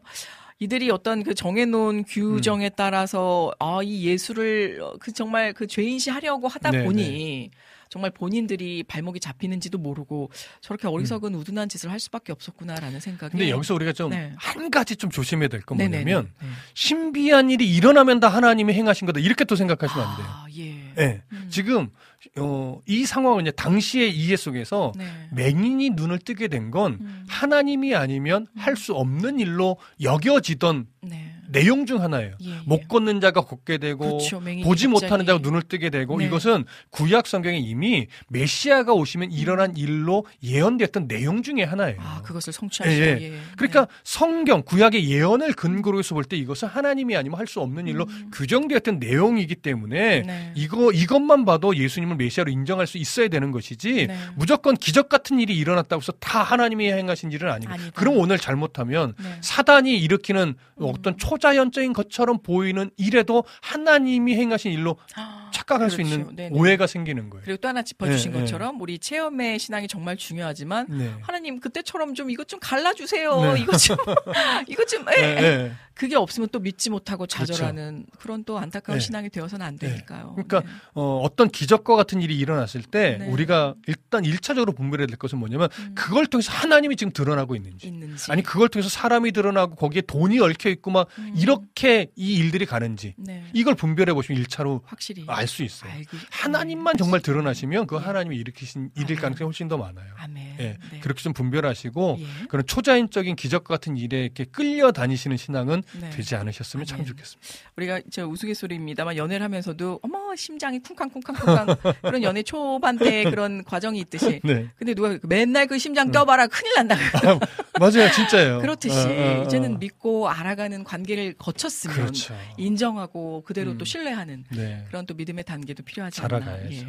[0.59, 6.47] 이들이 어떤 그 정해놓은 규정에 따라서 아 이 예수를 어, 그 정말 그 죄인시 하려고
[6.47, 7.51] 하다 네, 보니
[7.91, 10.31] 정말 본인들이 발목이 잡히는지도 모르고
[10.61, 13.35] 저렇게 어리석은 우둔한 짓을 할 수밖에 없었구나라는 생각이.
[13.35, 13.37] 음.
[13.37, 14.31] 근데 여기서 우리가 좀 네.
[14.37, 15.77] 한 가지 좀 조심해야 될 건.
[15.77, 16.47] 뭐냐면 네.
[16.73, 20.25] 신비한 일이 일어나면 다 하나님이 행하신 거다 이렇게 또 생각하시면 안 돼요.
[20.29, 20.93] 아, 예.
[20.99, 21.21] 예.
[21.33, 21.47] 음.
[21.49, 21.89] 지금
[22.37, 25.05] 어, 이 상황은 이제 당시의 이해 속에서 네.
[25.33, 27.25] 맹인이 눈을 뜨게 된건 음.
[27.27, 31.35] 하나님이 아니면 할 수 없는 일로 여겨지던 네.
[31.51, 32.35] 내용 중 하나예요.
[32.41, 32.53] 예, 예.
[32.65, 34.39] 못 걷는 자가 걷게 되고 그렇죠.
[34.39, 34.87] 보지 갑자기.
[34.87, 36.25] 못하는 자가 눈을 뜨게 되고 네.
[36.25, 41.97] 이것은 구약 성경에 이미 메시아가 오시면 일어난 일로 예언됐던 내용 중에 하나예요.
[42.01, 43.05] 아 그것을 성취하시다.
[43.05, 43.33] 예, 예.
[43.57, 48.05] 그러니까 성경 구약의 예언을 근거로 해서 볼 때 이것은 하나님이 아니면 할 수 없는 일로
[48.33, 50.27] 규정되었던 내용이기 때문에 음.
[50.27, 50.53] 네.
[50.55, 54.15] 이거 이것만 봐도 예수님을 메시아로 인정할 수 있어야 되는 것이지 네.
[54.35, 57.73] 무조건 기적 같은 일이 일어났다고 해서 다 하나님이 행하신 일은 아니고.
[57.93, 59.37] 그럼 오늘 잘못하면 네.
[59.41, 60.83] 사단이 일으키는 음.
[60.85, 66.13] 어떤 초 자연적인 것처럼 보이는 일에도 하나님이 행하신 일로 아, 착각 착각할 수 그렇죠.
[66.13, 66.57] 있는 네네.
[66.57, 67.43] 오해가 생기는 거예요.
[67.43, 68.43] 그리고 또 하나 짚어주신 네, 네.
[68.43, 71.13] 것처럼 우리 체험의 신앙이 정말 중요하지만 네.
[71.21, 73.53] 하나님 그때처럼 좀 이것 좀 갈라주세요.
[73.53, 73.61] 네.
[73.61, 73.97] 이것 좀
[74.67, 75.71] 이것 좀 에, 네, 네.
[75.93, 79.05] 그게 없으면 또 믿지 못하고 좌절하는 그런또 안타까운 네.
[79.05, 80.33] 신앙이 되어서는 안 되니까요.
[80.35, 80.67] 그러니까 네.
[80.95, 83.27] 어, 어떤 기적과 같은 일이 일어났을 때 네.
[83.27, 85.91] 우리가 일단 일차적으으로 분별해야 될 것은 뭐냐면 음.
[85.95, 90.69] 그걸 통해서 하나님이 지금 드러나고 있는지 있는지 아니 그걸 통해서 사람이 드러나고 거기에 돈이 얽혀
[90.69, 91.33] 있고 막 음.
[91.37, 93.43] 이렇게 이 일들이 가는지 네.
[93.53, 95.91] 이걸 분별해 보시면 일차로 확실히 알 수 있어요.
[95.91, 96.97] 알기- 하나님만 네.
[96.97, 97.99] 정말 드러나시면 그 예.
[97.99, 99.21] 하나님이 일으키신 일일 아멘.
[99.21, 100.05] 가능성이 훨씬 더 많아요.
[100.17, 100.55] 아멘.
[100.59, 100.99] 예, 네.
[101.01, 102.25] 그렇게 좀 분별하시고 예.
[102.47, 106.09] 그런 초자연적인 기적 같은 일에 이렇게 끌려 다니시는 신앙은 네.
[106.11, 107.07] 되지 않으셨으면 참 아멘.
[107.07, 107.47] 좋겠습니다.
[107.77, 114.39] 우리가 저 우스갯소리입니다만 연애를 하면서도 어머 심장이 쿵쾅쿵쾅쿵쾅 그런 연애 초반 때 그런 과정이 있듯이
[114.43, 116.95] 네, 근데 누가 맨날 그 심장 떠봐라 큰일 난다
[117.79, 118.59] 맞아요, 진짜예요.
[118.59, 119.43] 그렇듯이 어, 어, 어.
[119.45, 122.35] 이제는 믿고 알아가는 관계를 거쳤으면 그렇죠.
[122.57, 123.77] 인정하고 그대로 음.
[123.77, 124.85] 또 신뢰하는 네.
[124.87, 126.21] 그런 또 믿음 의 단계도 필요하지.
[126.21, 126.57] 않나.
[126.71, 126.87] 예.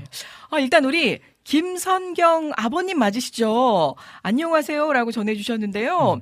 [0.50, 3.96] 아, 일단 우리 김선경 아버님 맞으시죠?
[4.22, 6.14] 안녕하세요라고 전해주셨는데요.
[6.14, 6.20] 음.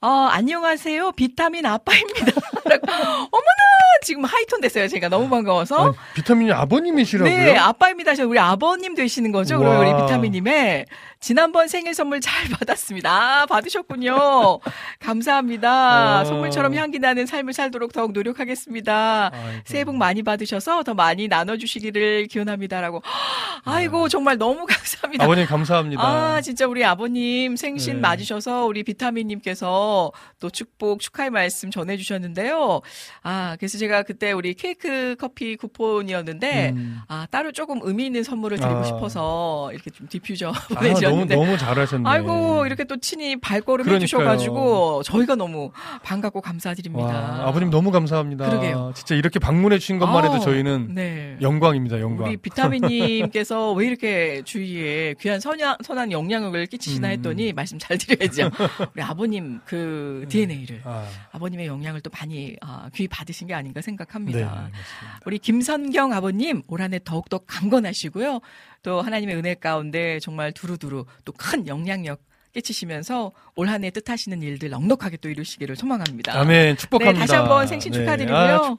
[0.00, 1.12] 아, 안녕하세요.
[1.12, 2.32] 비타민 아빠입니다.
[2.66, 3.62] 어머나!
[4.02, 4.88] 지금 하이톤 됐어요.
[4.88, 5.86] 제가 너무 반가워서.
[5.86, 7.32] 아니, 비타민이 아버님이시라고요?
[7.36, 8.10] 네, 아빠입니다.
[8.10, 9.58] 하셔서 우리 아버님 되시는 거죠?
[9.60, 9.78] 우와.
[9.78, 10.86] 우리 비타민님의
[11.22, 13.42] 지난번 생일 선물 잘 받았습니다.
[13.42, 14.58] 아, 받으셨군요.
[14.98, 16.22] 감사합니다.
[16.22, 16.24] 어.
[16.24, 19.30] 선물처럼 향기 나는 삶을 살도록 더욱 노력하겠습니다.
[19.32, 19.60] 아이고.
[19.64, 23.02] 새해 복 많이 받으셔서 더 많이 나눠주시기를 기원합니다라고.
[23.64, 25.24] 아이고 정말 너무 감사합니다.
[25.24, 26.02] 아버님 감사합니다.
[26.02, 28.00] 아 진짜 우리 아버님 생신 네.
[28.00, 32.80] 맞으셔서 우리 비타민님께서 또 축복 축하의 말씀 전해주셨는데요.
[33.22, 37.00] 아 그래서 제가 그때 우리 케이크 커피 쿠폰이었는데 음.
[37.06, 38.82] 아 따로 조금 의미 있는 선물을 드리고 아.
[38.82, 41.34] 싶어서 이렇게 좀 디퓨저 아, 너무 보내 주셨는데.
[41.34, 42.08] 너무 잘하셨네.
[42.08, 44.02] 아이고 이렇게 또 친히 발걸음 그러니까요.
[44.02, 45.70] 해주셔가지고 저희가 너무
[46.02, 47.04] 반갑고 감사드립니다.
[47.06, 48.48] 와, 아버님 너무 감사합니다.
[48.48, 48.92] 그러게요.
[48.94, 51.36] 진짜 이렇게 방문해 주신 것만 해도 저희는 네.
[51.40, 52.26] 영광입니다, 영광.
[52.26, 57.12] 우리 비타민님께서 왜 이렇게 주위에 귀한 선야, 선한 영향력을 끼치시나 음.
[57.12, 58.50] 했더니 말씀 잘 드려야죠.
[58.94, 64.68] 우리 아버님 그 DNA를 아, 아버님의 영향을 또 많이 아, 귀 받으신 게 아닌가 생각합니다.
[64.72, 64.78] 네.
[65.26, 68.40] 우리 김선경 아버님 올 한해 더욱더 강건하시고요.
[68.82, 72.20] 또 하나님의 은혜 가운데 정말 두루두루 또 큰 영향력
[72.54, 76.38] 끼치시면서 올 한해 뜻하시는 일들 넉넉하게 또 이루시기를 소망합니다.
[76.38, 76.76] 아멘.
[76.76, 77.12] 축복합니다.
[77.12, 77.98] 네, 다시 한번 생신 네.
[77.98, 78.36] 축하드리고요.
[78.36, 78.76] 아,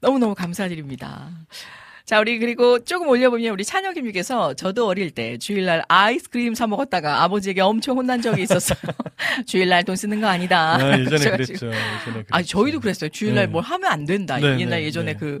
[0.00, 1.30] 너무너무 감사드립니다.
[2.04, 7.62] 자, 우리 그리고 조금 올려보면 우리 찬혁님께서 저도 어릴 때 주일날 아이스크림 사 먹었다가 아버지에게
[7.62, 8.78] 엄청 혼난 적이 있었어요.
[9.46, 10.74] 주일날 돈 쓰는 거 아니다.
[10.76, 11.30] 아, 예전에.
[11.32, 11.52] 그랬죠.
[11.54, 12.26] 예전에 그랬죠.
[12.30, 13.08] 아니, 저희도 그랬어요.
[13.08, 13.52] 주일날 네.
[13.52, 14.36] 뭘 하면 안 된다.
[14.36, 15.18] 네, 옛날 네, 예전에 네.
[15.18, 15.40] 그,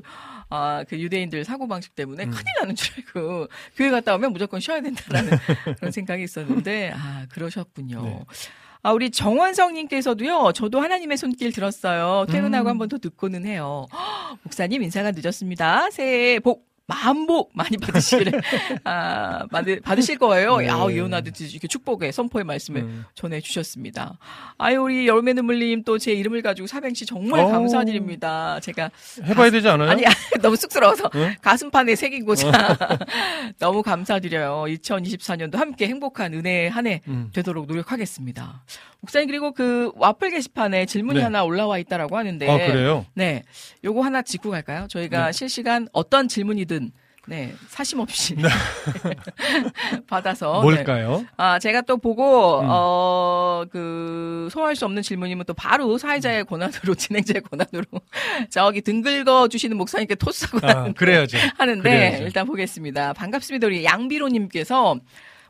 [0.50, 2.30] 아, 그 유대인들 사고방식 때문에 음.
[2.30, 5.30] 큰일 나는 줄 알고 교회 갔다 오면 무조건 쉬어야 된다라는
[5.78, 8.02] 그런 생각이 있었는데, 아, 그러셨군요.
[8.02, 8.24] 네.
[8.82, 12.26] 아, 우리 정원성님께서도요, 저도 하나님의 손길 들었어요.
[12.28, 12.70] 퇴근하고 음.
[12.70, 13.86] 한번 더 듣고는 해요.
[13.92, 15.90] 헉, 목사님, 인사가 늦었습니다.
[15.90, 18.42] 새해 복, 만복 많이 받으시기를,
[18.84, 20.58] 아, 받으, 받으실 거예요.
[20.58, 20.66] 네.
[20.68, 23.04] 야, 예언하듯이 이렇게 축복의 선포의 말씀을 음.
[23.14, 24.18] 전해 주셨습니다.
[24.58, 27.50] 아유, 우리 열매 눈물님 또 제 이름을 가지고 사행시 정말 어우.
[27.50, 28.60] 감사드립니다.
[28.60, 28.90] 제가.
[29.24, 29.88] 해봐야 되지 않아요?
[29.90, 30.02] 아니,
[30.42, 31.34] 너무 쑥스러워서 응?
[31.40, 32.50] 가슴판에 새기고자
[33.58, 34.64] 너무 감사드려요.
[34.68, 37.30] 2024년도 함께 행복한 은혜의 한해 음.
[37.32, 38.64] 되도록 노력하겠습니다.
[39.00, 41.24] 목사님 그리고 그 와플 게시판에 질문이 네.
[41.24, 43.06] 하나 올라와 있다라고 하는데 아, 그래요?
[43.14, 43.42] 네.
[43.84, 44.86] 요거 하나 짚고 갈까요?
[44.88, 45.32] 저희가 네.
[45.32, 46.73] 실시간 어떤 질문이든
[47.26, 48.36] 네, 사심 없이
[50.06, 50.60] 받아서 네.
[50.60, 51.24] 뭘까요?
[51.38, 52.66] 아, 제가 또 보고, 음.
[52.68, 57.86] 어, 그, 소화할 수 없는 질문이면 또 바로 사회자의 권한으로, 진행자의 권한으로,
[58.50, 61.38] 저기 등 긁어 주시는 목사님께 토스하고 아, 그래야죠.
[61.56, 62.24] 하는데, 그래야죠.
[62.24, 63.14] 일단 보겠습니다.
[63.14, 63.66] 반갑습니다.
[63.68, 64.96] 우리 양비로 님께서,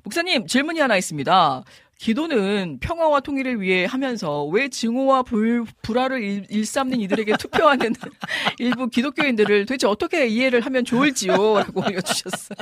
[0.04, 1.64] 목사님, 질문이 하나 있습니다.
[1.98, 7.94] 기도는 평화와 통일을 위해 하면서 왜 증오와 불, 불화를 일, 일삼는 이들에게 투표하는
[8.58, 11.32] 일부 기독교인들을 도대체 어떻게 이해를 하면 좋을지요?
[11.34, 12.56] 라고 올려주셨어요.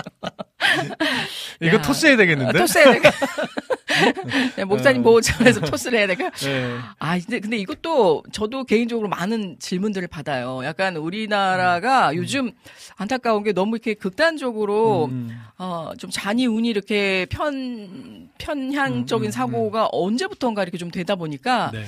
[1.61, 1.83] 이거 야.
[1.83, 2.59] 토스해야 되겠는데?
[2.59, 3.13] 토스 해야 되겠
[4.57, 5.05] 네, 목사님 어.
[5.05, 6.31] 보호 차원에서 토스를 해야 될까?
[6.31, 6.77] 네.
[6.99, 10.63] 아, 근데, 근데 이것도 저도 개인적으로 많은 질문들을 받아요.
[10.65, 12.53] 약간 우리나라가 요즘
[12.97, 15.39] 안타까운 게 너무 이렇게 극단적으로, 음.
[15.59, 21.17] 어, 좀 잔이 운이 이렇게 편, 편향적 인 음, 음, 사고가 언제부턴가 이렇게 좀 되다
[21.17, 21.85] 보니까, 네.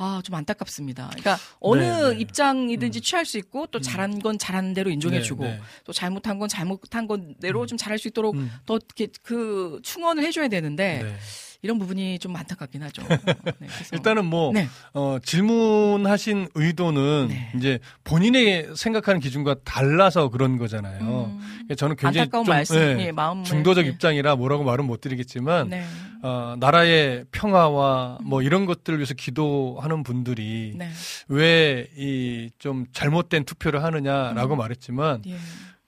[0.00, 1.08] 아, 좀 안타깝습니다.
[1.08, 2.20] 그러니까 어느 네, 네.
[2.20, 5.60] 입장이든지 취할 수 있고 또 잘한 건 잘한 대로 인정해 주고 네, 네.
[5.84, 8.52] 또 잘못한 건 잘못한 건대로 좀 잘할 수 있도록 음.
[8.64, 11.16] 더 이렇게 그 충원을 해 줘야 되는데 네.
[11.62, 13.02] 이런 부분이 좀 안타깝긴 하죠.
[13.58, 14.68] 네, 일단은 뭐 네.
[14.94, 17.52] 어, 질문하신 의도는 네.
[17.56, 21.00] 이제 본인의 생각하는 기준과 달라서 그런 거잖아요.
[21.00, 25.84] 음, 그러니까 저는 굉장히 좀 말씀, 예, 예, 중도적 입장이라 뭐라고 말은 못 드리겠지만 네,
[26.22, 30.90] 어, 나라의 평화와 뭐 이런 것들을 위해서 기도하는 분들이 네,
[31.26, 34.58] 왜이 좀 잘못된 투표를 하느냐라고 음.
[34.58, 35.36] 말했지만 예,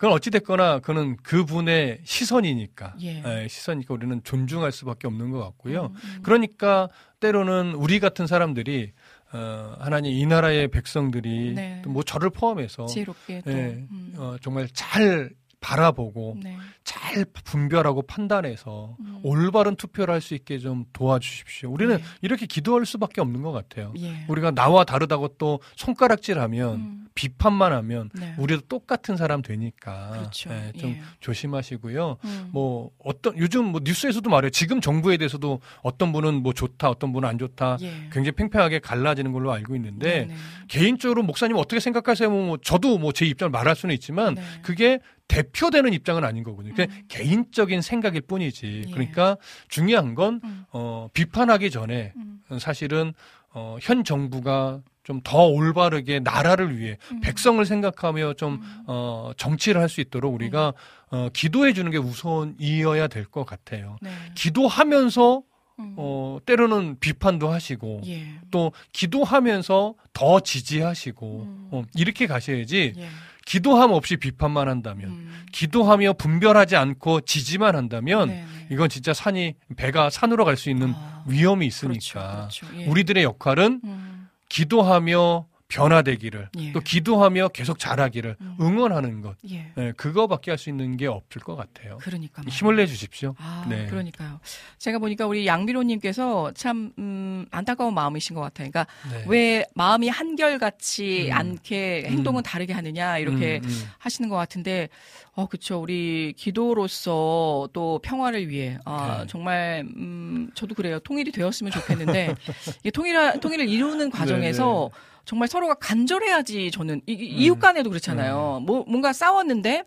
[0.01, 2.95] 그건 어찌됐거나 그는 그분의 시선이니까.
[3.03, 3.23] 예.
[3.23, 5.89] 예, 시선이니까 우리는 존중할 수밖에 없는 것 같고요.
[5.93, 6.21] 음, 음.
[6.23, 6.89] 그러니까
[7.21, 8.93] 때로는 우리 같은 사람들이
[9.35, 11.83] 어, 하나님 이 나라의 백성들이 네.
[11.85, 13.51] 또 뭐 저를 포함해서 지혜롭게 또.
[13.53, 14.15] 예, 음.
[14.17, 15.29] 어, 정말 잘
[15.61, 16.57] 바라보고 네.
[16.85, 19.21] 잘 분별하고 판단해서 음.
[19.23, 21.71] 올바른 투표를 할 수 있게 좀 도와주십시오.
[21.71, 22.03] 우리는 네.
[22.21, 23.93] 이렇게 기도할 수밖에 없는 것 같아요.
[23.99, 24.25] 예.
[24.29, 27.07] 우리가 나와 다르다고 또 손가락질하면 음.
[27.15, 28.35] 비판만 하면 네.
[28.39, 30.51] 우리도 똑같은 사람 되니까 그렇죠.
[30.53, 31.01] 예, 좀 예.
[31.21, 32.17] 조심하시고요.
[32.25, 32.49] 음.
[32.53, 34.51] 뭐 어떤 요즘 뭐 뉴스에서도 말해요.
[34.51, 37.79] 지금 정부에 대해서도 어떤 분은 뭐 좋다, 어떤 분은 안 좋다.
[37.81, 37.91] 예.
[38.13, 40.35] 굉장히 팽팽하게 갈라지는 걸로 알고 있는데 네, 네.
[40.69, 42.31] 개인적으로 목사님 어떻게 생각하세요?
[42.31, 44.43] 뭐 저도 뭐 제 입장을 말할 수는 있지만 네.
[44.63, 45.01] 그게
[45.31, 46.75] 대표되는 입장은 아닌 거거든요.
[46.75, 47.03] 그냥 음.
[47.09, 48.85] 개인적인 생각일 뿐이지.
[48.89, 48.91] 예.
[48.91, 49.37] 그러니까
[49.69, 50.65] 중요한 건 음.
[50.73, 52.41] 어, 비판하기 전에 음.
[52.59, 53.15] 사실은
[53.53, 57.21] 어, 현 정부가 좀 더 올바르게 나라를 위해 음.
[57.21, 58.85] 백성을 생각하며 좀 음.
[58.87, 60.73] 어, 정치를 할 수 있도록 우리가
[61.11, 63.97] 어, 기도해 주는 게 우선이어야 될 것 같아요.
[64.03, 64.11] 네.
[64.37, 65.43] 기도하면서
[65.81, 65.95] 음.
[65.97, 68.25] 어, 때로는 비판도 하시고 예.
[68.53, 71.69] 또 기도하면서 더 지지하시고 음.
[71.73, 73.09] 어, 이렇게 가셔야지 예.
[73.51, 75.45] 기도함 없이 비판만 한다면 음.
[75.51, 78.67] 기도하며 분별하지 않고 지지만 한다면 네, 네.
[78.71, 82.67] 이건 진짜 산이 배가 산으로 갈 수 있는 아, 위험이 그렇죠, 있으니까 그렇죠.
[82.77, 82.87] 예.
[82.87, 84.29] 우리들의 역할은 음.
[84.49, 86.73] 기도하며 변화되기를 예.
[86.73, 88.57] 또 기도하며 계속 자라기를 음.
[88.61, 89.73] 응원하는 것 예.
[89.79, 91.97] 예, 그거밖에 할 수 있는 게 없을 것 같아요.
[92.03, 93.35] 그러니까 힘을 내 주십시오.
[93.39, 93.87] 아, 네.
[93.87, 94.41] 그러니까요.
[94.77, 98.69] 제가 보니까 우리 양비로님께서 참 음, 안타까운 마음이신 것 같아요.
[98.71, 99.25] 그러니까 네.
[99.27, 101.33] 왜 마음이 한결같이 음.
[101.33, 103.83] 않게 행동은 다르게 하느냐 이렇게 음, 음.
[103.99, 104.91] 하시는 것 같은데,
[105.33, 105.81] 어 그렇죠.
[105.81, 109.27] 우리 기도로서 또 평화를 위해 아 네.
[109.29, 110.99] 정말 음 저도 그래요.
[111.01, 112.35] 통일이 되었으면 좋겠는데
[112.85, 118.59] 이 통일 통일을 이루는 과정에서 네, 정말 서로가 간절해야지 저는 이, 이- 이웃 간에도 그렇잖아요.
[118.61, 118.67] 음.
[118.67, 119.85] 뭐 뭔가 싸웠는데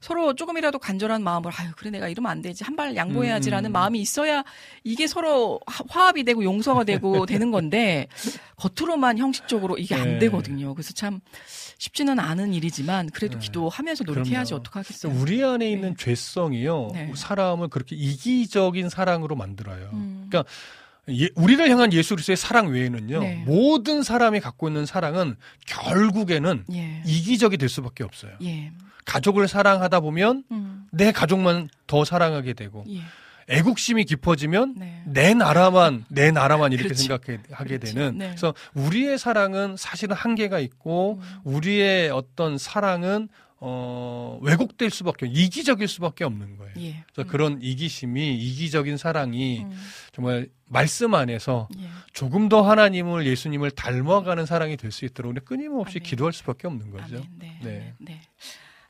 [0.00, 3.72] 서로 조금이라도 간절한 마음으로 아유 그래 내가 이러면 안 되지 한 발 양보해야지라는 음.
[3.72, 4.42] 마음이 있어야
[4.82, 8.08] 이게 서로 화- 화합이 되고 용서가 되고 되는 건데
[8.56, 10.18] 겉으로만 형식적으로 이게 안 네.
[10.20, 10.74] 되거든요.
[10.74, 11.20] 그래서 참
[11.78, 13.46] 쉽지는 않은 일이지만 그래도 네.
[13.46, 14.54] 기도하면서 노력해야지.
[14.54, 15.12] 어떡하겠어요.
[15.20, 15.96] 우리 안에 있는 네.
[15.96, 17.12] 죄성이요 네.
[17.14, 19.90] 사람을 그렇게 이기적인 사랑으로 만들어요.
[19.92, 20.26] 음.
[20.28, 20.50] 그러니까
[21.08, 23.42] 예- 우리를 향한 예수 그리스도의 사랑 외에는요 네.
[23.46, 27.02] 모든 사람이 갖고 있는 사랑은 결국에는 예.
[27.04, 28.32] 이기적이 될 수밖에 없어요.
[28.42, 28.72] 예.
[29.04, 30.86] 가족을 사랑하다 보면 음.
[30.92, 33.00] 내 가족만 더 사랑하게 되고 예.
[33.48, 35.02] 애국심이 깊어지면 네.
[35.04, 37.02] 내 나라만 내 나라만 이렇게 그렇죠.
[37.02, 37.94] 생각하게 그렇죠.
[37.94, 38.26] 되는 네.
[38.28, 41.38] 그래서 우리의 사랑은 사실은 한계가 있고 음.
[41.44, 43.28] 우리의 어떤 사랑은
[43.64, 46.72] 어 왜곡될 수밖에 이기적일 수밖에 없는 거예요.
[46.78, 47.04] 예.
[47.12, 47.30] 그래서 음.
[47.30, 49.70] 그런 이기심이 이기적인 사랑이 음.
[50.12, 51.86] 정말 말씀 안에서 예.
[52.12, 56.02] 조금 더 하나님을 예수님을 닮아가는 사랑이 될 수 있도록 끊임없이 아멘.
[56.08, 57.16] 기도할 수밖에 없는 거죠.
[57.16, 57.28] 아멘.
[57.38, 57.58] 네.
[57.62, 57.70] 네.
[57.70, 57.94] 네.
[57.98, 58.20] 네.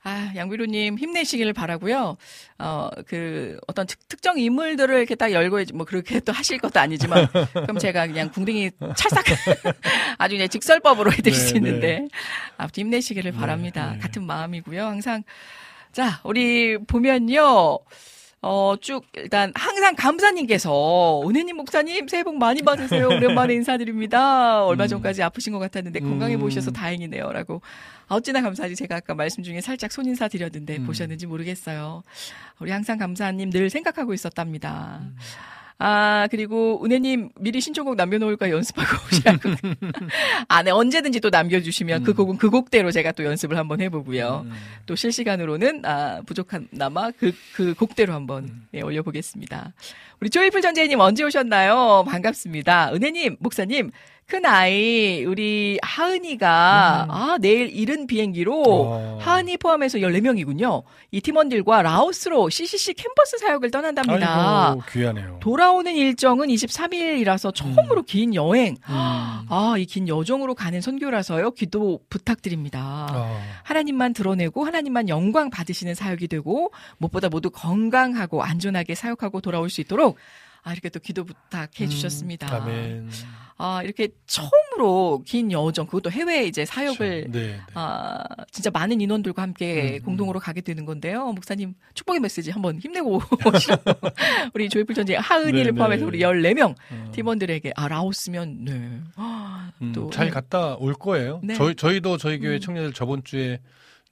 [0.04, 2.16] 아, 양비루님 힘내시기를 바라고요.
[2.58, 7.28] 어, 그 어떤 특, 정 인물들을 이렇게 딱 열고 뭐 그렇게 또 하실 것도 아니지만
[7.52, 9.24] 그럼 제가 그냥 궁둥이 찰싹
[10.18, 12.08] 아주 그냥 직설법으로 해드릴 네, 수 있는데
[12.56, 13.92] 아무튼 힘내시기를 네, 바랍니다.
[13.92, 13.98] 네.
[13.98, 14.84] 같은 마음이고요.
[14.84, 15.22] 항상
[15.92, 17.78] 자 우리 보면요.
[18.44, 23.06] 어, 쭉, 일단, 항상 감사님께서, 은혜님 목사님, 새해 복 많이 받으세요.
[23.06, 24.64] 오랜만에 인사드립니다.
[24.64, 24.88] 얼마 음.
[24.88, 26.40] 전까지 아프신 것 같았는데, 건강해 음.
[26.40, 27.30] 보이셔서 다행이네요.
[27.30, 27.62] 라고.
[28.08, 28.74] 아, 어찌나 감사하지.
[28.74, 30.86] 제가 아까 말씀 중에 살짝 손인사 드렸는데, 음.
[30.86, 32.02] 보셨는지 모르겠어요.
[32.58, 34.98] 우리 항상 감사님 늘 생각하고 있었답니다.
[35.02, 35.16] 음.
[35.78, 39.50] 아, 그리고 은혜님 미리 신청곡 남겨놓을까 연습하고 오시라고.
[40.48, 42.16] 아, 네, 언제든지 또 남겨주시면 그 음.
[42.16, 44.42] 곡은 그 곡대로 제가 또 연습을 한번 해보고요.
[44.46, 44.52] 음.
[44.86, 48.66] 또 실시간으로는 아, 부족한나마 그, 그 곡대로 한번 음.
[48.74, 49.72] 예, 올려보겠습니다.
[50.20, 52.04] 우리 조이풀 전재님 언제 오셨나요?
[52.06, 52.92] 반갑습니다.
[52.94, 53.90] 은혜님, 목사님,
[54.26, 57.10] 큰 아이 우리 하은이가 음.
[57.10, 59.18] 아 내일 이른 비행기로 어.
[59.20, 60.84] 하은이 포함해서 14명이군요.
[61.10, 64.68] 이 팀원들과 라오스로 CCC 캠퍼스 사역을 떠난답니다.
[64.70, 65.38] 아이고, 귀하네요.
[65.40, 68.76] 돌아오는 일정은 23일이라서 처음으로 긴 여행.
[68.88, 68.94] 음.
[69.48, 71.50] 아, 이 긴 여정으로 가는 선교라서요.
[71.50, 73.06] 기도 부탁드립니다.
[73.10, 73.38] 아.
[73.64, 80.16] 하나님만 드러내고 하나님만 영광 받으시는 사역이 되고 무엇보다 모두 건강하고 안전하게 사역하고 돌아올 수 있도록
[80.62, 82.46] 아, 이렇게 또 기도 부탁해 주셨습니다.
[82.46, 83.10] 음, 아멘.
[83.64, 87.60] 아, 이렇게 처음으로 긴 여정, 그것도 해외 이제 사역을 네, 네.
[87.74, 91.26] 아, 진짜 많은 인원들과 함께 음, 공동으로 가게 되는 건데요.
[91.32, 93.22] 목사님 축복의 메시지 한번 힘내고
[94.52, 95.76] 우리 조이풀 전쟁 하은이를 네, 네.
[95.76, 97.12] 포함해서 우리 14명 어.
[97.14, 99.00] 팀원들에게 아, 라오스면 네.
[99.14, 101.40] 아, 음, 또잘 갔다 올 거예요.
[101.44, 101.54] 네.
[101.54, 102.60] 저희 저희도 저희 교회 음.
[102.60, 103.60] 청년들 저번 주에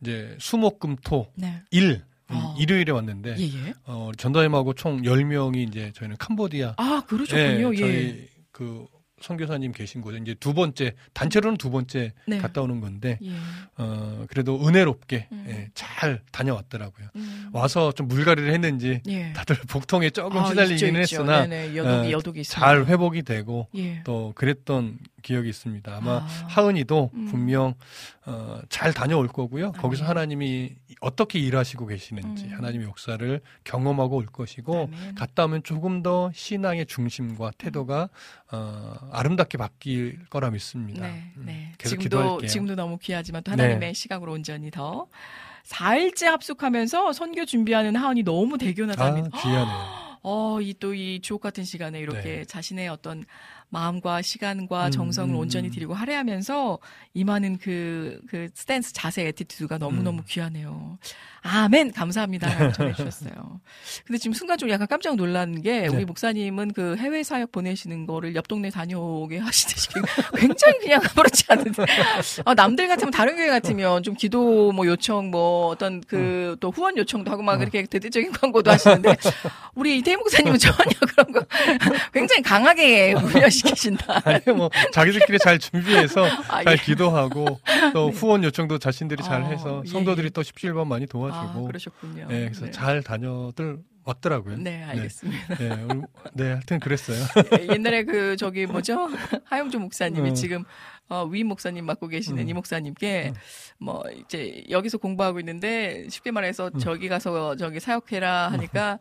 [0.01, 1.61] 이제 수목금토 네.
[1.73, 2.55] 일 음, 아.
[2.57, 3.75] 일요일에 왔는데 예, 예.
[3.85, 7.75] 어, 전도임하고 총 10명이 이제 저희는 캄보디아 아, 그러셨군요.
[7.75, 7.77] 예.
[7.77, 8.87] 저희 그
[9.21, 12.39] 선교사님 계신 곳에 이제 두 번째 단체로는 두 번째 네.
[12.39, 13.33] 갔다 오는 건데 예.
[13.77, 15.45] 어 그래도 은혜롭게 음.
[15.49, 17.09] 예, 잘 다녀왔더라고요.
[17.17, 17.51] 음.
[17.53, 19.33] 와서 좀 물갈이를 했는지 예.
[19.33, 21.23] 다들 복통에 조금 아, 시달리기는 있죠, 있죠.
[21.23, 21.77] 했으나 네네.
[21.77, 22.67] 여독이 어, 여독이 있습니다.
[22.67, 24.03] 잘 회복이 되고 예.
[24.05, 25.97] 또 그랬던 기억이 있습니다.
[25.97, 26.27] 아마 아.
[26.49, 27.27] 하은이도 음.
[27.27, 27.75] 분명
[28.27, 29.73] 어, 잘 다녀올 거고요.
[29.73, 30.11] 거기서 아멘.
[30.11, 32.53] 하나님이 어떻게 일하시고 계시는지 음.
[32.57, 35.15] 하나님의 역사를 경험하고 올 것이고 아멘.
[35.15, 38.09] 갔다 오면 조금 더 신앙의 중심과 태도가
[38.53, 41.07] 어, 아름답게 바뀔 거라 믿습니다.
[41.07, 41.73] 네, 음, 네.
[41.79, 42.49] 계속 지금도 기도할게요.
[42.49, 43.63] 지금도 너무 귀하지만 또 네.
[43.63, 45.07] 하나님의 시각으로 온전히 더
[45.65, 49.41] 4일째 합숙하면서 선교 준비하는 하은이 너무 아, 대견하답니다.
[49.41, 50.11] 귀하네요.
[50.23, 52.45] 어, 이또이 주옥 같은 시간에 이렇게 네.
[52.45, 53.25] 자신의 어떤
[53.71, 55.73] 마음과 시간과 음, 정성을 음, 온전히 음.
[55.73, 56.79] 드리고 할애하면서
[57.15, 60.25] 임하는 그, 그 stance 자세 attitude가 너무너무 음.
[60.27, 60.99] 귀하네요.
[61.43, 61.93] 아멘!
[61.93, 62.49] 감사합니다.
[62.49, 63.61] 라고 전해주셨어요.
[64.07, 66.05] 근데 지금 순간적으로 약간 깜짝 놀란 게 우리 네.
[66.05, 69.89] 목사님은 그 해외 사역 보내시는 거를 옆 동네 다녀오게 하시듯이
[70.37, 71.85] 굉장히 그냥 아무렇지 않은데
[72.45, 76.97] 아, 남들 같으면 다른 교회 같으면 좀 기도 뭐 요청 뭐 어떤 그 또 후원
[76.97, 77.63] 요청도 하고 막 어.
[77.63, 79.17] 이렇게 대대적인 광고도 하시는데
[79.75, 81.45] 우리 이태희 목사님은 전혀 그런 거
[82.13, 84.23] 굉장히 강하게 훈련시키신다.
[84.25, 86.77] 아니 뭐 자기들끼리 잘 준비해서 아, 잘 예.
[86.77, 87.61] 기도하고
[87.93, 90.31] 또 후원 요청도 자신들이 잘 어, 해서 예, 성도들이 예.
[90.31, 92.27] 또 17번 많이 아, 도와 주고 그러셨군요.
[92.29, 92.71] 네, 그래서 네.
[92.71, 94.57] 잘 다녀들 왔더라고요.
[94.59, 95.55] 네, 알겠습니다.
[95.57, 95.87] 네, 네,
[96.35, 97.19] 네, 하여튼 그랬어요.
[97.73, 99.09] 옛날에 그 저기 뭐죠
[99.45, 100.35] 하영조 목사님이 어.
[100.35, 100.65] 지금
[101.09, 102.49] 어, 위 목사님 맡고 계시는 음.
[102.49, 103.33] 이 목사님께
[103.79, 106.79] 뭐 이제 여기서 공부하고 있는데 쉽게 말해서 음.
[106.79, 108.99] 저기 가서 저기 사역해라 하니까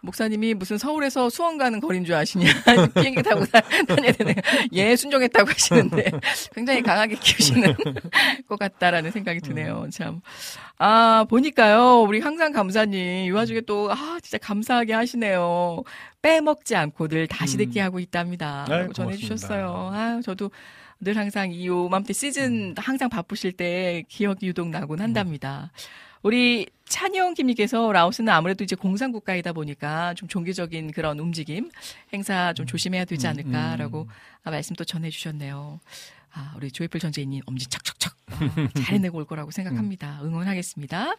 [0.00, 2.46] 목사님이 무슨 서울에서 수원 가는 거리인 줄 아시냐
[2.94, 4.34] 비행기 타고 다- 다녀야 되네
[4.72, 6.10] 예 순종했다고 하시는데
[6.54, 7.74] 굉장히 강하게 키우시는
[8.48, 9.90] 것 같다라는 생각이 드네요 음.
[9.90, 15.82] 참아 보니까요 우리 항상 감사님 이 와중에 또 아 진짜 감사하게 하시네요
[16.22, 17.58] 빼먹지 않고 늘 다시 음.
[17.58, 18.66] 듣게 하고 있답니다.
[18.68, 19.90] 아이, 라고 전해주셨어요.
[19.94, 20.50] 아, 저도
[21.00, 22.12] 늘 항상 이 요맘때 음.
[22.12, 25.70] 시즌 항상 바쁘실 때 기억이 유독 나곤 한답니다.
[26.22, 31.70] 우리 찬영 김님께서 라오스는 아무래도 이제 공산 국가이다 보니까 좀 종교적인 그런 움직임,
[32.12, 34.08] 행사 좀 조심해야 되지 음, 않을까라고 음.
[34.42, 35.80] 아, 말씀 또 전해주셨네요.
[36.32, 38.36] 아, 우리 조이풀 전재인님 엄지 척척척 어,
[38.80, 40.20] 잘 해내고 올 거라고 생각합니다.
[40.22, 41.14] 응원하겠습니다.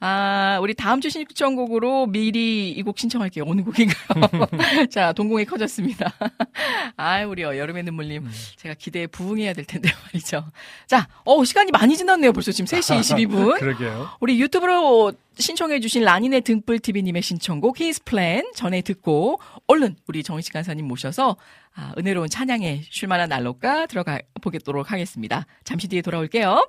[0.00, 3.44] 아, 우리 다음 주 신청곡으로 미리 이 곡 신청할게요.
[3.46, 4.46] 어느 곡인가요?
[4.90, 6.12] 자, 동공이 커졌습니다.
[6.96, 8.24] 아, 우리 여름의 눈물님.
[8.24, 8.32] 음.
[8.56, 10.44] 제가 기대에 부응해야 될 텐데 말이죠.
[10.86, 12.32] 자, 어, 시간이 많이 지났네요.
[12.32, 13.58] 벌써 지금 3시 22분.
[13.58, 14.08] 그러게요.
[14.20, 21.36] 우리 유튜브로 신청해주신 라니네 등불TV님의 신청곡 히스 플랜 전에 듣고 얼른 우리 정희식 간사님 모셔서
[21.74, 25.46] 아, 은혜로운 찬양에 쉴만한 날로가 들어가 보겠도록 하겠습니다.
[25.64, 26.68] 잠시 뒤에 돌아올게요.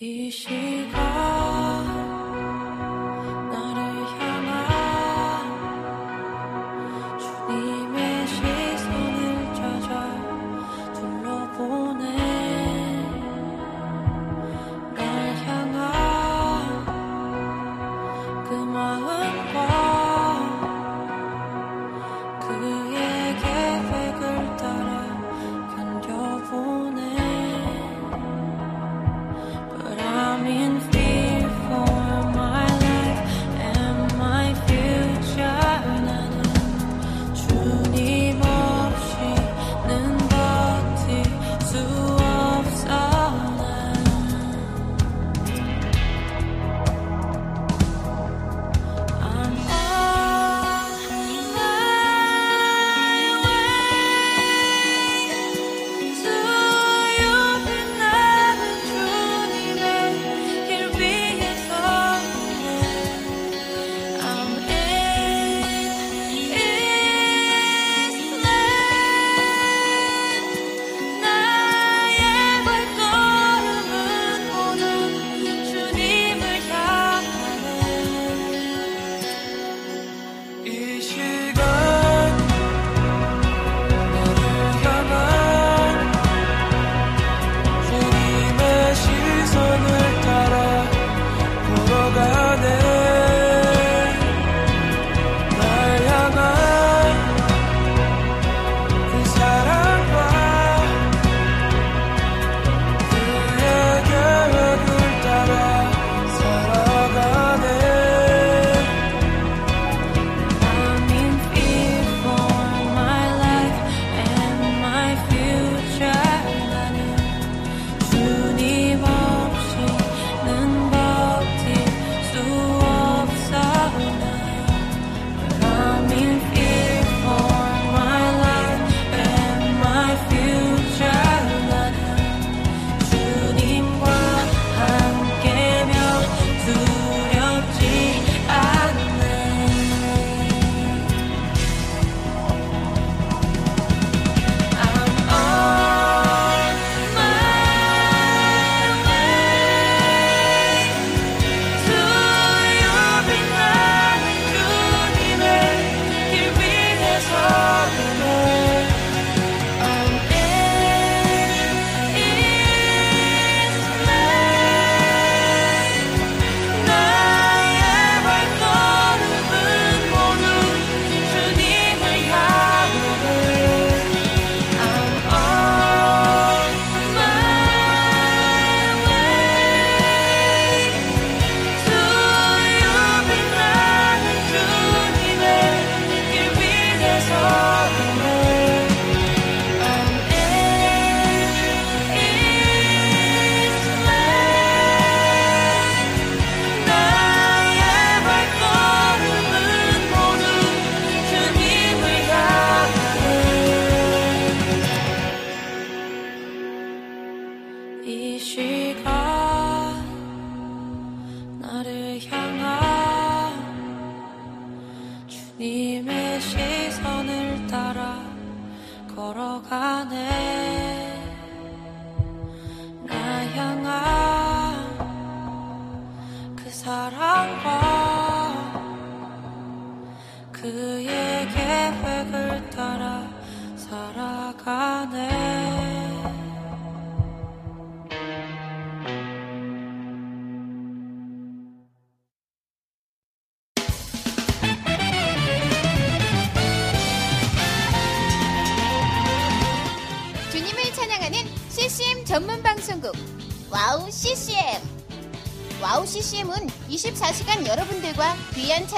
[0.00, 1.37] 이 시간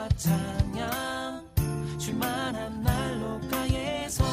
[0.00, 1.44] 말씀과 찬양
[1.98, 4.24] 줄만한 날로 가에서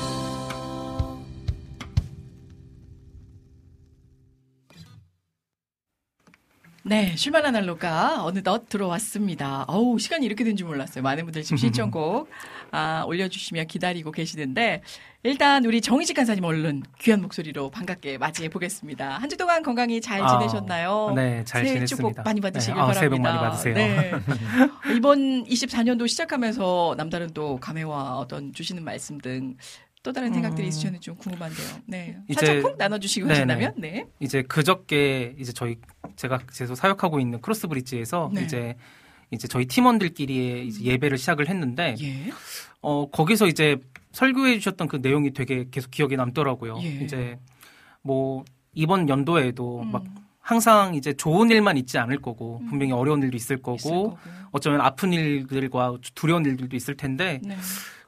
[6.84, 9.66] 네, 쉴만한 날로가 어느덧 들어왔습니다.
[9.68, 11.04] 어우, 시간이 이렇게 된 줄 몰랐어요.
[11.04, 12.30] 많은 분들 지금 신청곡
[12.72, 14.84] 아, 올려주시며 기다리고 계시는데,
[15.28, 19.18] 일단 우리 정희직 간사님 얼른 귀한 목소리로 반갑게 맞이해 보겠습니다.
[19.18, 21.12] 한 주 동안 건강히 잘 아, 지내셨나요?
[21.14, 22.10] 네, 잘 새해 지냈습니다.
[22.10, 23.00] 축복 많이 받으시길 네, 아, 바랍니다.
[23.00, 23.74] 새해 복 많이 받으세요.
[23.76, 24.12] 네.
[24.96, 29.58] 이번 24년도 시작하면서 남다른 또 감회와 어떤 주시는 말씀 등
[30.04, 30.70] 또 다른 생각들이 음.
[30.70, 31.68] 있으셨는지 좀 궁금한데요.
[31.86, 32.18] 네.
[32.30, 33.40] 이제- 살짝 푹 나눠주시고 네네.
[33.40, 34.06] 하신다면, 네.
[34.22, 35.76] 이제 그저께 이제 저희
[36.16, 38.44] 제가 계속 사역하고 있는 크로스브리지에서 네.
[38.44, 38.76] 이제
[39.32, 42.32] 이제 저희 팀원들끼리의 이제 예배를 시작을 했는데 예.
[42.80, 43.76] 어 거기서 이제
[44.18, 46.80] 설교해 주셨던 그 내용이 되게 계속 기억에 남더라고요.
[46.82, 46.88] 예.
[46.88, 47.40] 이제
[48.02, 49.92] 뭐 이번 연도에도 음.
[49.92, 50.04] 막
[50.40, 54.18] 항상 이제 좋은 일만 있지 않을 거고 분명히 어려운 일도 있을 거고, 있을 거고.
[54.52, 57.58] 어쩌면 아픈 일들과 두려운 일들도 있을 텐데 네.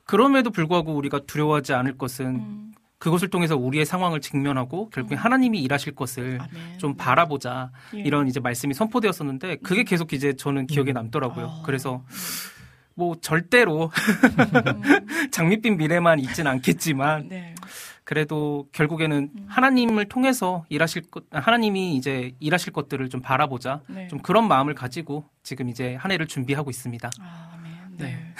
[0.03, 2.71] 그럼에도 불구하고 우리가 두려워하지 않을 것은 음.
[2.97, 6.79] 그것을 통해서 우리의 상황을 직면하고 결국에 하나님이 일하실 것을 아멘.
[6.79, 7.99] 좀 바라보자 예.
[7.99, 11.45] 이런 이제 말씀이 선포되었었는데 그게 계속 이제 저는 기억에 남더라고요.
[11.45, 11.61] 아.
[11.63, 12.03] 그래서
[12.99, 13.91] 뭐 절대로
[15.31, 17.55] 장밋빛 미래만 있진 않겠지만 네.
[18.03, 24.09] 그래도 결국에는 하나님을 통해서 일하실 것 하나님이 이제 일하실 것들을 좀 바라보자 네.
[24.09, 27.09] 좀 그런 마음을 가지고 지금 이제 한 해를 준비하고 있습니다.
[27.21, 27.71] 아, 아멘.
[27.97, 28.33] 네.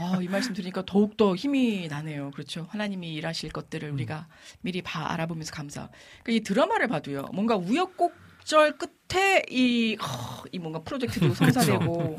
[0.00, 2.30] 아, 이 말씀 들으니까 더욱 더 힘이 나네요.
[2.30, 2.68] 그렇죠.
[2.70, 4.28] 하나님이 일하실 것들을 우리가
[4.62, 5.90] 미리 봐 알아보면서 감사.
[6.22, 7.26] 그러니까 이 드라마를 봐도요.
[7.34, 12.18] 뭔가 우여곡절 끝에 이, 허, 이 뭔가 프로젝트도 성사되고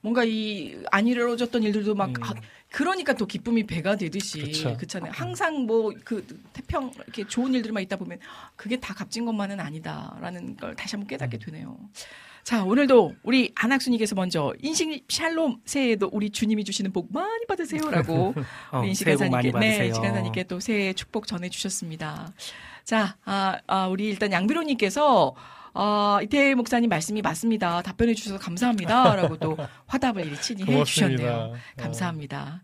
[0.00, 2.14] 뭔가 이 안 이루어졌던 일들도 막 음.
[2.22, 2.34] 아,
[2.70, 4.76] 그러니까 또 기쁨이 배가 되듯이 그쵸.
[4.76, 5.12] 그렇잖아요.
[5.14, 8.18] 항상 뭐 그 태평 이렇게 좋은 일들만 있다 보면
[8.56, 11.40] 그게 다 값진 것만은 아니다라는 걸 다시 한번 깨닫게 음.
[11.40, 11.76] 되네요.
[12.42, 18.34] 자, 오늘도 우리 안학수님께서 먼저 인식 샬롬 새해에도 우리 주님이 주시는 복 많이 받으세요라고
[18.72, 19.86] 어, 많이 인식 간사님께 네.
[19.88, 22.32] 인식간사님께 또 새해 축복 전해 주셨습니다.
[22.84, 25.34] 자, 아, 아, 우리 일단 양비로님께서
[25.74, 27.82] 아, 이태 목사님 말씀이 맞습니다.
[27.82, 29.56] 답변해 주셔서 감사합니다 라고 또
[29.86, 30.84] 화답을 친히 해.
[30.84, 31.30] 주셨네요.
[31.32, 31.54] 어.
[31.76, 32.60] 감사합니다.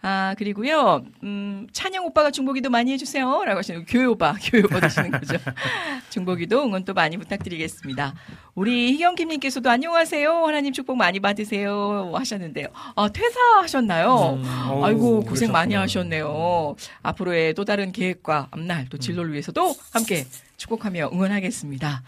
[0.00, 3.42] 아, 그리고요, 음, 찬영 오빠가 중보기도 많이 해주세요.
[3.44, 5.34] 라고 하시는, 교회 오빠, 교회 오빠 되시는 거죠.
[6.10, 8.14] 중보기도 응원 또 많이 부탁드리겠습니다.
[8.54, 10.46] 우리 희경킴님께서도 안녕하세요.
[10.46, 12.12] 하나님 축복 많이 받으세요.
[12.14, 12.68] 하셨는데요.
[12.94, 14.34] 아, 퇴사하셨나요?
[14.40, 15.82] 음, 아이고, 고생 많이 그러셨구나.
[15.82, 16.76] 하셨네요.
[17.02, 20.26] 앞으로의 또 다른 계획과 앞날 또 진로를 위해서도 함께
[20.58, 22.02] 축복하며 응원하겠습니다.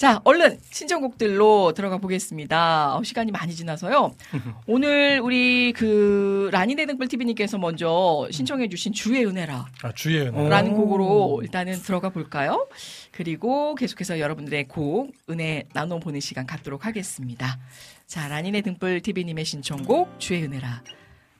[0.00, 2.96] 자, 얼른 신청곡들로 들어가 보겠습니다.
[2.96, 4.14] 어, 시간이 많이 지나서요.
[4.66, 9.66] 오늘 우리 그 라니네 등불 TV님께서 먼저 신청해주신 주의 은혜라.
[9.82, 10.38] 아, 주의 은혜.
[10.38, 10.48] 어.
[10.48, 10.76] 라는 오.
[10.76, 12.66] 곡으로 일단은 들어가 볼까요?
[13.10, 17.58] 그리고 계속해서 여러분들의 곡 은혜 나눠 보는 시간 갖도록 하겠습니다.
[18.06, 20.82] 자, 라니네 등불 TV님의 신청곡 주의 은혜라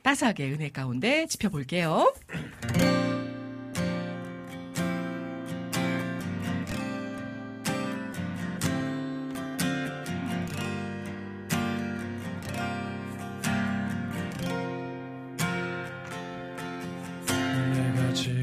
[0.03, 2.13] 따스하게 은혜 가운데 짚어볼게요.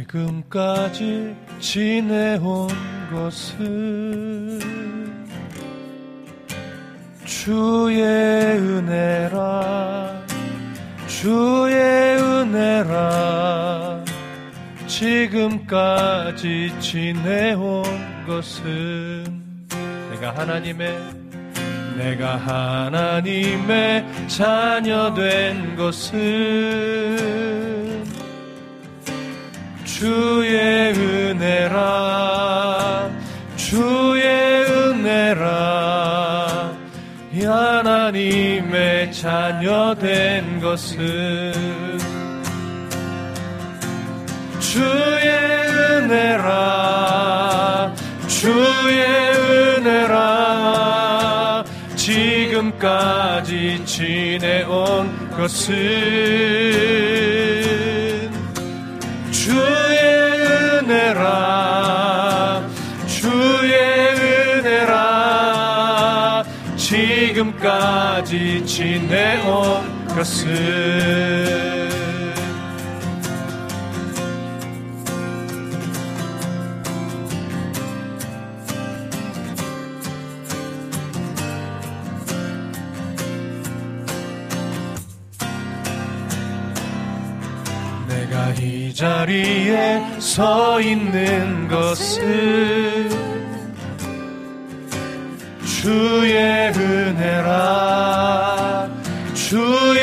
[0.09, 2.69] 지금까지 지내온
[3.13, 4.59] 것은
[7.25, 10.19] 주의 은혜라
[11.19, 14.05] 주의 은혜라.
[14.87, 17.83] 지금까지 지내온
[18.25, 19.25] 것은
[20.13, 20.97] 내가 하나님의
[21.97, 27.78] 내가 하나님의 자녀 된 것은
[29.99, 31.79] 주의 은혜라
[33.57, 34.25] 주의
[34.65, 35.59] 은혜라.
[37.33, 40.99] 이 하나님의 자녀 된 것은
[44.61, 45.29] 주의
[46.07, 46.73] 은혜라
[48.29, 49.03] 주의
[49.79, 50.45] 은혜라.
[51.97, 55.75] 지금까지 지내온 것은
[59.33, 59.88] 주의
[60.89, 62.67] 은혜라.
[63.07, 63.75] 주의
[64.65, 66.45] 은혜라.
[66.77, 71.78] 지금까지 지내온 것은
[88.99, 93.09] 자리에 서 있는 것은
[95.65, 97.79] 주의 은혜라
[99.35, 100.03] 주의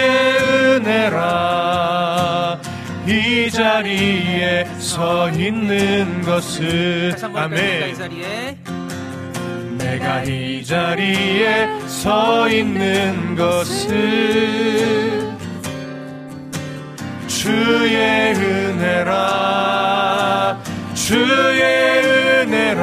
[0.77, 2.57] 은혜라.
[3.05, 7.95] 이 자리에 서 있는 것은 아멘.
[9.77, 15.14] 내가 이 자리에 서 있는 것은
[17.45, 19.15] 주의 은혜라
[20.95, 21.61] 주의
[22.41, 22.81] 은혜라.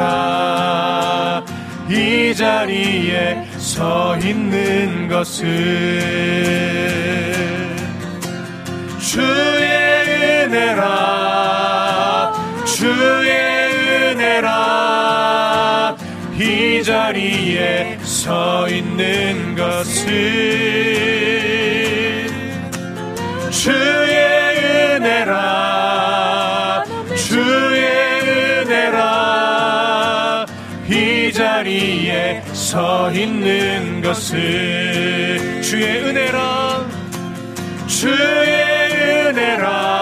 [1.90, 5.48] 이 자리에 서 있는 것은
[9.00, 12.32] 주의 은혜라
[12.64, 13.32] 주의
[14.12, 15.96] 은혜라.
[16.38, 20.91] 이 자리에 서 있는 것은
[32.72, 36.88] 서 있는 것은 주의 은혜라
[37.86, 39.92] 주의 은혜라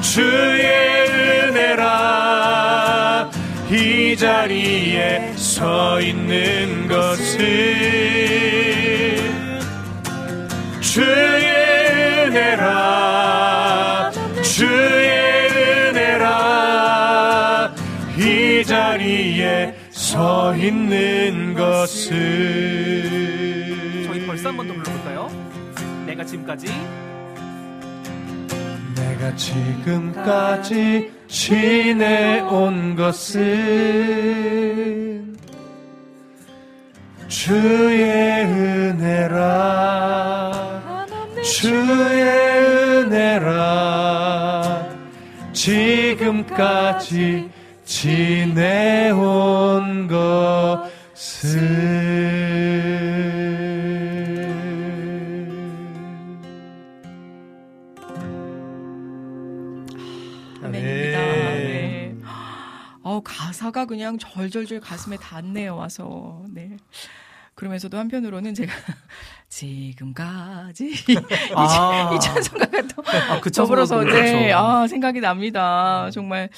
[0.00, 1.10] 주의
[1.50, 3.28] 은혜라.
[3.72, 7.38] 이 자리에 서 있는 것은
[10.80, 11.44] 주의
[12.28, 13.35] 은혜라
[20.16, 22.16] 서 있는 것은
[24.06, 25.28] 저희 벌써 한 번 더 불러볼까요?
[26.06, 26.68] 내가 지금까지
[28.96, 33.44] 내가 지금까지 지내온 것은
[37.28, 38.02] 주의
[38.46, 39.66] 은혜라.
[41.44, 42.22] 주의
[43.04, 44.86] 은혜라.
[45.52, 47.50] 지금까지
[47.86, 49.16] 지내온
[50.08, 51.60] 것을
[60.62, 61.18] 아멘입니다.
[61.20, 61.54] 네.
[61.54, 62.16] 네.
[63.02, 66.42] 어, 가사가 그냥 절절절 가슴에 닿네요, 와서.
[66.52, 66.76] 네.
[67.54, 68.72] 그러면서도 한편으로는 제가
[69.48, 71.16] 지금까지 이,
[71.54, 72.10] 아.
[72.14, 74.58] 이 찬송가가 또 아, 그 더불어서 찬송가도 네, 그렇죠.
[74.58, 76.10] 아, 생각이 납니다.
[76.12, 76.50] 정말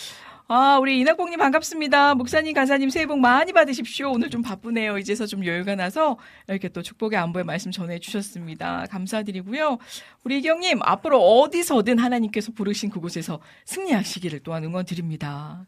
[0.51, 2.15] 아, 우리 이낙봉님 반갑습니다.
[2.15, 4.11] 목사님, 가사님 새해 복 많이 받으십시오.
[4.11, 4.97] 오늘 좀 바쁘네요.
[4.97, 6.17] 이제서 좀 여유가 나서
[6.49, 8.87] 이렇게 또 축복의 안보의 말씀 전해주셨습니다.
[8.91, 9.77] 감사드리고요.
[10.25, 15.67] 우리 이경님, 앞으로 어디서든 하나님께서 부르신 그곳에서 승리하시기를 또한 응원 드립니다.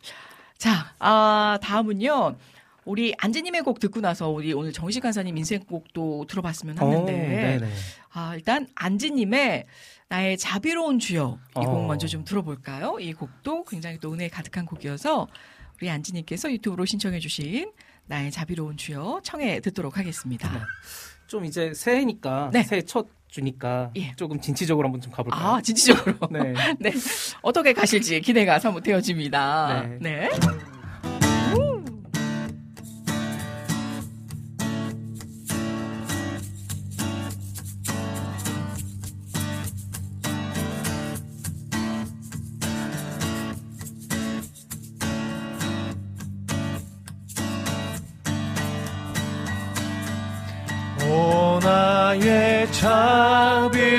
[0.57, 2.37] 자, 아, 다음은요.
[2.87, 7.67] 우리 안지님의 곡 듣고 나서 우리 오늘 정식 간사님 인생 곡도 들어봤으면 하는데, 오.
[8.15, 9.67] 아, 일단 안지님의
[10.11, 11.87] 나의 자비로운 주여 이곡 어.
[11.87, 12.99] 먼저 좀 들어볼까요?
[12.99, 15.29] 이 곡도 굉장히 또 은혜 가득한 곡이어서
[15.81, 17.71] 우리 안지님께서 유튜브로 신청해주신
[18.07, 20.53] 나의 자비로운 주여 청해 듣도록 하겠습니다.
[20.53, 20.59] 네.
[21.29, 22.65] 좀 이제 새해니까 네.
[22.65, 24.13] 새해 첫 주니까 예.
[24.17, 25.55] 조금 진취적으로 한번 좀 가볼까요?
[25.55, 26.17] 아, 진취적으로.
[26.29, 26.55] 네.
[26.81, 26.93] 네.
[27.41, 29.83] 어떻게 가실지 기대가 사뭇 되어집니다.
[29.83, 29.99] 네.
[30.01, 30.31] 네.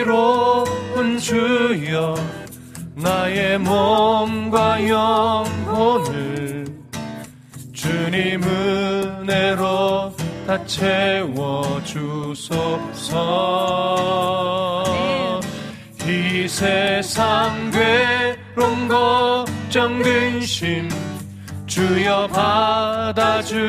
[0.02, 0.66] 자비로운
[1.20, 2.16] 주여
[2.96, 6.66] 나의 몸과 영혼을
[7.74, 10.16] 주님 은혜로
[10.48, 13.22] 다 채워 주소서.
[16.08, 20.90] 이 세상 괴로움 걱정 근심
[21.68, 23.62] 주여 받아주시고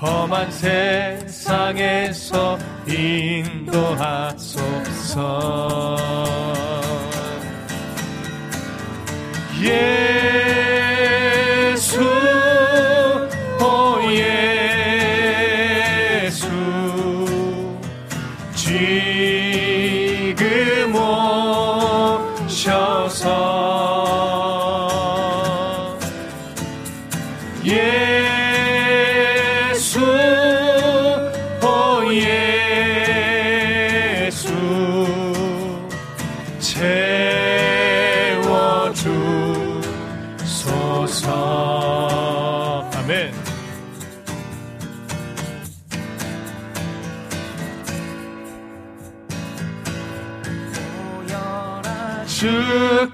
[0.00, 1.78] 험한 세상에서
[2.86, 3.56] 인도하소서.
[11.72, 11.98] 예수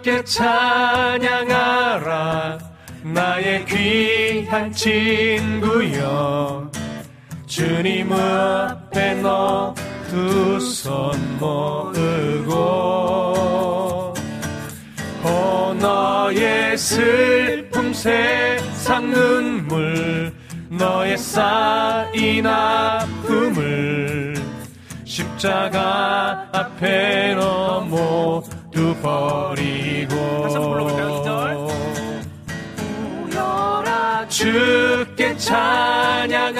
[0.03, 1.63] 주께 찬양하라.
[3.05, 6.71] 나의 귀한 친구여
[7.47, 9.73] 주님 앞에 너
[10.11, 12.53] 두 손 모으고
[15.25, 20.35] 오 너의 슬픔 세상 눈물
[20.69, 24.35] 너의 쌓인 아픔을
[25.05, 29.92] 십자가 앞에 너 모두 버리고
[33.25, 36.51] 오여라 주께 찬양하라.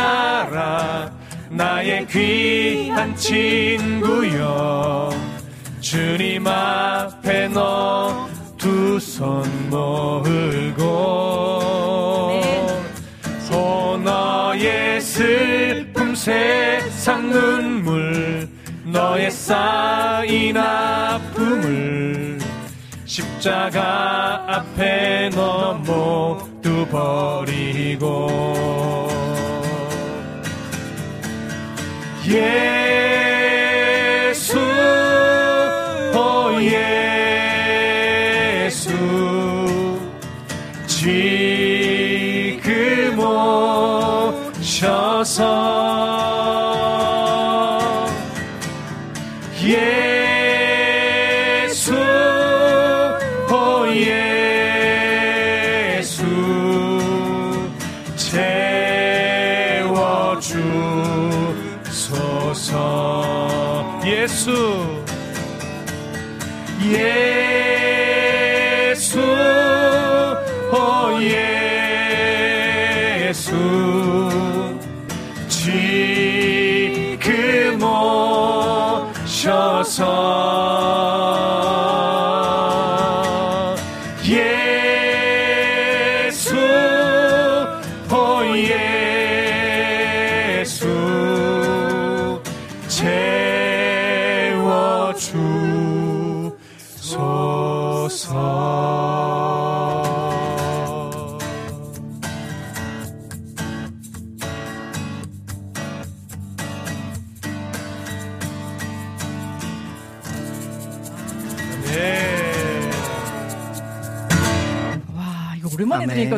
[1.51, 5.11] 나의 귀한 친구여.
[5.81, 8.33] 주님 앞에 너
[8.63, 10.83] 두 손 모으고
[13.53, 18.49] 오 너의 슬픔 세상 눈물
[18.85, 22.02] 너의 쌓인 아픔을
[23.13, 28.31] 십자가 앞에 너 모두 버리고
[32.25, 33.53] 예수
[36.17, 36.59] 오
[38.63, 38.89] 예수
[40.87, 41.59] 지금
[44.59, 45.92] 오셔서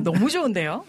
[0.05, 0.85] 너무 좋은데요.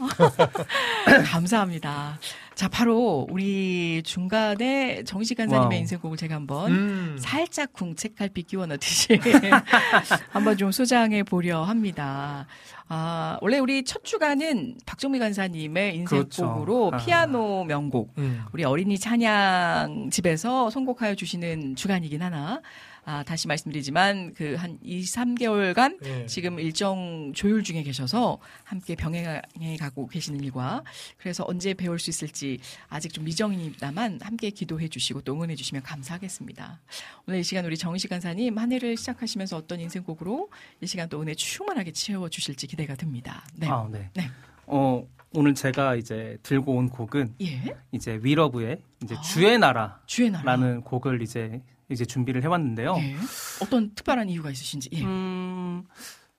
[1.26, 2.20] 감사합니다.
[2.54, 5.80] 자, 바로 우리 중간에 정식 간사님의.
[5.80, 7.18] 인생곡을 제가 한번 음.
[7.20, 9.20] 살짝 궁책갈피 끼워 넣듯이
[10.32, 12.48] 한번 좀 소장해 보려 합니다.
[12.88, 16.92] 아, 원래 우리 첫 주간은 박정미 간사님의 인생곡으로 그렇죠.
[16.94, 16.98] 아.
[16.98, 18.44] 피아노 명곡 음.
[18.54, 22.62] 우리 어린이 찬양 집에서 선곡하여 주시는 주간이긴 하나
[23.06, 26.26] 아, 다시 말씀드리지만 그 한 2, 3개월간 예.
[26.26, 30.84] 지금 일정 조율 중에 계셔서 함께 병행해 가고 계시는 일과
[31.18, 36.80] 그래서 언제 배울 수 있을지 아직 좀 미정입니다만 함께 기도해 주시고 또 응원해 주시면 감사하겠습니다.
[37.28, 40.50] 오늘 이 시간 우리 정식 간사님 한 해를 시작하시면서 어떤 인생곡으로
[40.82, 43.46] 이 시간 또 은혜 충만하게 채워 주실지 기대가 듭니다.
[43.56, 43.68] 네.
[43.68, 44.10] 아, 네.
[44.14, 44.30] 네.
[44.68, 47.76] 어, 오늘 제가 이제 들고 온 곡은 예.
[47.92, 49.22] 이제 위러브의 이제 아.
[49.22, 50.80] 주의 나라라는 주의 나라.
[50.82, 52.96] 곡을 이제 이제 준비를 해왔는데요.
[52.98, 53.16] 예.
[53.62, 54.90] 어떤 특별한 이유가 있으신지.
[54.94, 55.04] 예.
[55.04, 55.84] 음,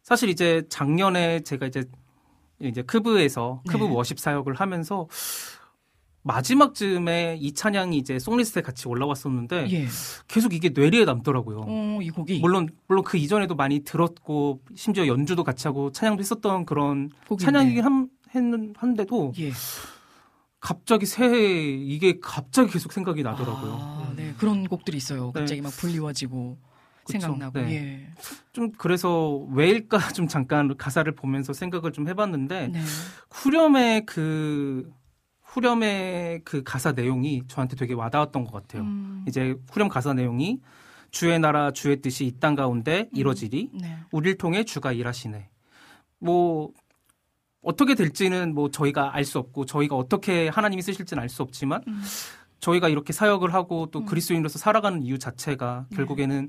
[0.02, 1.84] 사실 이제 작년에 제가 이제
[2.60, 3.90] 이제 크브에서 크브 네.
[3.90, 5.08] worship 사역을 하면서
[6.22, 9.86] 마지막 쯤에 이 찬양이 이제 song list에 같이 올라왔었는데 예.
[10.26, 11.64] 계속 이게 뇌리에 남더라고요.
[11.66, 16.64] 어, 이 곡이 물론 물론 그 이전에도 많이 들었고 심지어 연주도 같이 하고 찬양도 했었던
[16.66, 17.10] 그런.
[17.38, 19.52] 찬양이긴 한, 했는 한데도 예.
[20.60, 23.78] 갑자기 새해 이게 갑자기 계속 생각이 나더라고요.
[23.80, 24.34] 아, 네.
[24.38, 25.32] 그런 곡들이 있어요.
[25.34, 25.40] 네.
[25.40, 26.58] 갑자기 막 불리워지고
[27.04, 27.20] 그쵸.
[27.20, 27.60] 생각나고.
[27.60, 27.74] 네.
[27.74, 28.08] 예.
[28.52, 32.80] 좀 그래서 왜일까 좀 잠깐 가사를 보면서 생각을 좀 해봤는데 네.
[33.30, 34.90] 후렴의 그
[35.42, 38.82] 후렴의 그 가사 내용이 저한테 되게 와닿았던 것 같아요.
[38.82, 40.60] 음, 이제 후렴 가사 내용이
[41.10, 43.16] 주의 나라 주의 뜻이 이 땅 가운데 음.
[43.16, 43.96] 이뤄지리 네.
[44.10, 45.48] 우리를 통해 주가 일하시네.
[46.18, 46.72] 뭐
[47.66, 52.02] 어떻게 될지는 뭐 저희가 알 수 없고 저희가 어떻게 하나님이 쓰실지는 알 수 없지만 음.
[52.60, 54.06] 저희가 이렇게 사역을 하고 또 음.
[54.06, 55.96] 그리스도인으로서 살아가는 이유 자체가 네.
[55.96, 56.48] 결국에는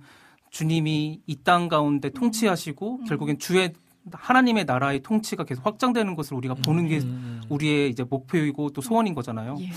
[0.52, 3.06] 주님이 이 땅 가운데 통치하시고 음.
[3.06, 3.74] 결국엔 주의
[4.12, 7.42] 하나님의 나라의 통치가 계속 확장되는 것을 우리가 보는 게 음.
[7.50, 9.56] 우리의 이제 목표이고 또 소원인 거잖아요.
[9.60, 9.72] 예.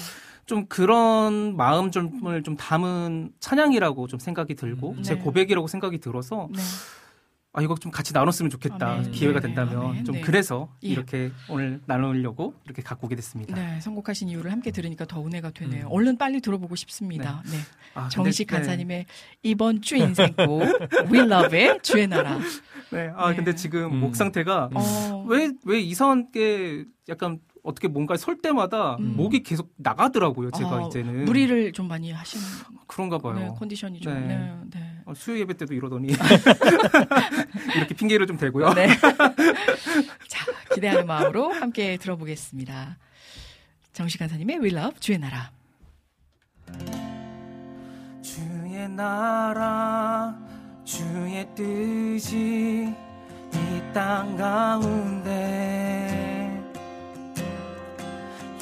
[0.47, 5.03] 좀 그런 마음을 좀 담은 찬양이라고 좀 생각이 들고 음.
[5.03, 5.21] 제 네.
[5.21, 6.61] 고백이라고 생각이 들어서 네.
[7.53, 9.11] 아 이거 좀 같이 나눴으면 좋겠다 아멘.
[9.11, 9.49] 기회가 네.
[9.49, 10.05] 된다면 아멘.
[10.05, 10.21] 좀 네.
[10.21, 10.89] 그래서 예.
[10.89, 13.57] 이렇게 오늘 나누려고 이렇게 갖고 오게 됐습니다.
[13.57, 15.87] 네, 선곡하신 이유를 함께 들으니까 더 은혜가 되네요.
[15.87, 15.93] 음.
[15.93, 17.43] 얼른 빨리 들어보고 싶습니다.
[17.47, 17.57] 네.
[17.95, 18.55] 아, 근데- 정식 네.
[18.57, 19.07] 간사님의
[19.43, 20.63] 이번 주 인생곡
[21.11, 22.39] We Love의 주의 나라.
[22.93, 23.11] 네.
[23.17, 23.37] 아 네.
[23.37, 24.01] 근데 지금 음.
[24.01, 29.17] 목 상태가 어, 왜왜 이상하게 약간 어떻게 뭔가 설 때마다 음.
[29.17, 30.51] 목이 계속 나가더라고요.
[30.53, 32.45] 제가 아, 이제는 무리를 좀 많이 하시는
[32.87, 33.35] 그런가 봐요.
[33.35, 34.13] 네, 컨디션이 좀.
[34.13, 34.21] 네.
[34.27, 34.53] 네.
[34.75, 35.03] 네.
[35.07, 36.09] 어, 수요 예배 때도 이러더니
[37.77, 38.73] 이렇게 핑계를 좀 대고요.
[38.75, 38.89] 네.
[40.29, 42.99] 자, 기대하는 마음으로 함께 들어보겠습니다.
[43.93, 45.51] 정식 간사님의 We Love 주의 나라.
[48.23, 50.39] 주의 나라
[50.85, 52.95] 주의 뜻이
[53.53, 56.10] 이 땅 가운데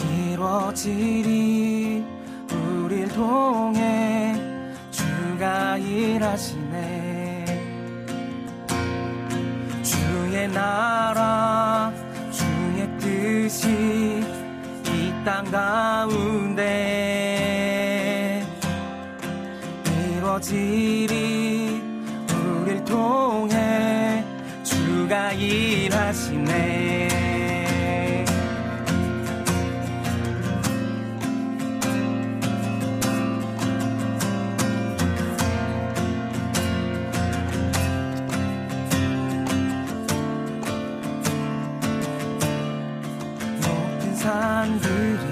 [0.00, 2.04] 이루어지리
[2.52, 4.34] 우릴 통해
[4.90, 7.44] 주가 일하시네.
[9.82, 11.92] 주의 나라
[12.30, 14.38] 주의 뜻이 이
[15.28, 16.64] 땅 가운데
[20.16, 21.82] 이루어지리
[22.32, 24.24] 우릴 통해
[24.62, 26.87] 주가 일하시네
[44.58, 45.22] 산들이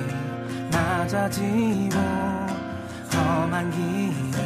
[0.71, 1.99] 낮아지고
[3.13, 4.39] 험한 길이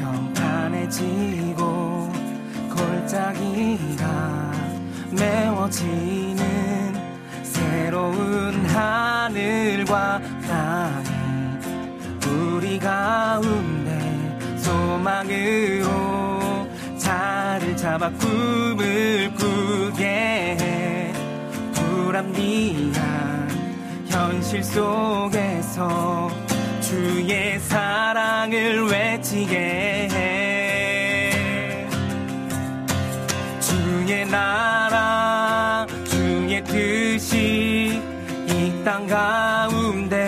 [0.00, 1.60] 평탄해지고
[2.74, 4.04] 골짜기가
[5.12, 6.42] 메워지는
[7.44, 11.10] 새로운 하늘과 땅이
[12.26, 15.88] 우리 가운데 소망으로
[16.98, 20.04] 자를 잡아 꿈을 꾸게
[20.58, 21.12] 해.
[21.74, 23.09] 불합리한
[24.50, 26.28] 현실 속에서
[26.80, 31.30] 주의 사랑을 외치게 해.
[33.60, 38.02] 주의 나라 주의 뜻이
[38.48, 40.18] 이 땅 가운데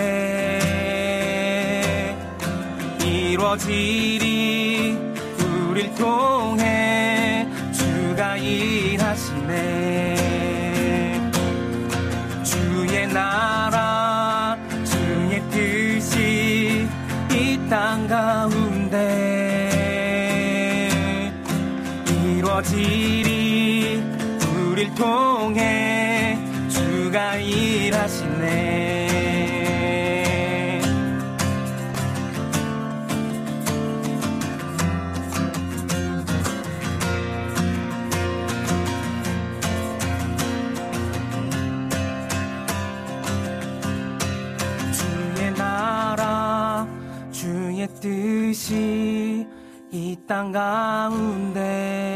[3.03, 4.97] 이루어지리
[5.69, 6.82] 우릴 통해
[22.63, 24.01] 저질이
[24.55, 26.37] 우릴 통해
[26.69, 29.03] 주가 일하시네.
[44.93, 46.87] 주의 나라
[47.31, 49.45] 주의 뜻이
[49.91, 52.12] 이 땅 가운데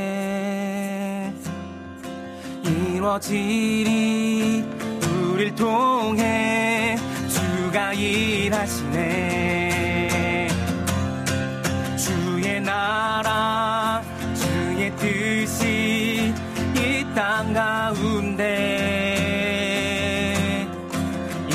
[3.07, 4.65] 이루어지리
[5.31, 6.97] 우릴 통해
[7.29, 9.29] 주가 일하시네.
[11.97, 14.03] 주의 나라
[14.35, 16.33] 주의 뜻이
[16.75, 18.43] 이 땅 가운데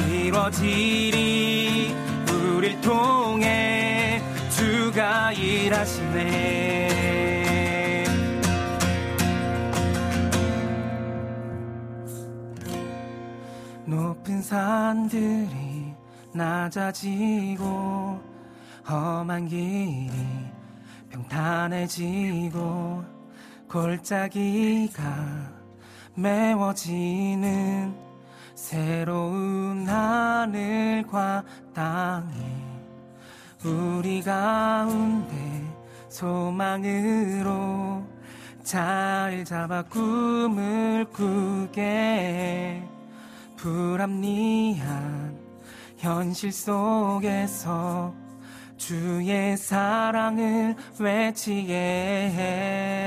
[0.09, 1.95] 이루어지리
[2.57, 6.62] 우릴 통해 주가 일하시네
[14.43, 15.95] 산들이
[16.33, 18.21] 낮아지고
[18.89, 20.11] 험한 길이
[21.11, 23.05] 평탄해지고
[23.69, 25.03] 골짜기가
[26.15, 27.95] 메워지는
[28.55, 31.43] 새로운 하늘과
[31.75, 32.73] 땅이
[33.65, 35.65] 우리 가운데
[36.09, 38.03] 소망으로
[38.63, 42.83] 잘 잡아 꿈을 꾸게
[43.63, 45.39] 불합리한
[45.97, 48.13] 현실 속에서
[48.77, 52.99] 주의 사랑을 외치게 해.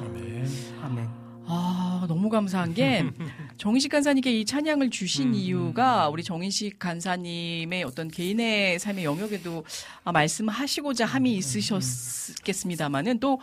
[0.00, 0.46] 아멘.
[0.82, 1.08] 아멘.
[1.46, 3.04] 아, 너무 감사한 게
[3.60, 9.64] 정인식 간사님께 이 찬양을 주신 음, 이유가 우리 정인식 간사님의 어떤 개인의 삶의 영역에도
[10.02, 13.38] 아, 말씀하시고자 함이 있으셨겠습니다만은 또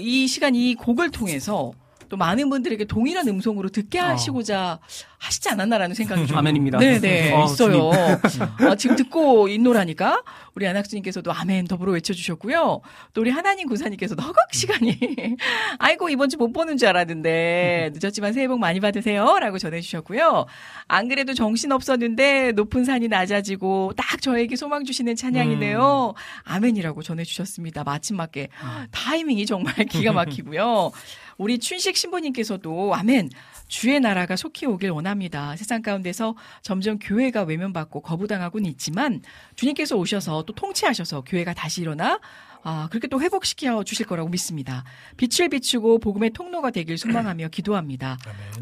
[0.00, 1.72] 이 시간 이 곡을 통해서
[2.08, 4.78] 또 많은 분들에게 동일한 음성으로 듣게 하시고자
[5.18, 6.78] 하시지 않았나라는 생각이 좀 아멘입니다.
[6.78, 7.90] 네네 어, 있어요.
[8.68, 10.22] 아, 지금 듣고 있노라니까
[10.54, 12.80] 우리 안학수님께서도 아멘 더불어 외쳐주셨고요.
[13.14, 14.98] 또 우리 하나님 군사님께서도 허걱 시간이
[15.78, 20.46] 아이고 이번 주 못 보는 줄 알았는데 늦었지만 새해 복 많이 받으세요라고 전해주셨고요.
[20.88, 26.14] 안 그래도 정신 없었는데 높은 산이 낮아지고 딱 저에게 소망 주시는 찬양이네요.
[26.42, 27.84] 아멘이라고 전해주셨습니다.
[27.84, 28.48] 마침 맞게
[28.90, 30.92] 타이밍이 정말 기가 막히고요.
[31.38, 33.30] 우리 춘식 신부님께서도 아멘.
[33.66, 35.56] 주의 나라가 속히 오길 원합니다.
[35.56, 39.22] 세상 가운데서 점점 교회가 외면받고 거부당하고는 있지만
[39.56, 42.20] 주님께서 오셔서 또 통치하셔서 교회가 다시 일어나
[42.64, 44.84] 아, 그렇게 또 회복시켜 주실 거라고 믿습니다.
[45.18, 48.16] 빛을 비추고 복음의 통로가 되길 소망하며 기도합니다.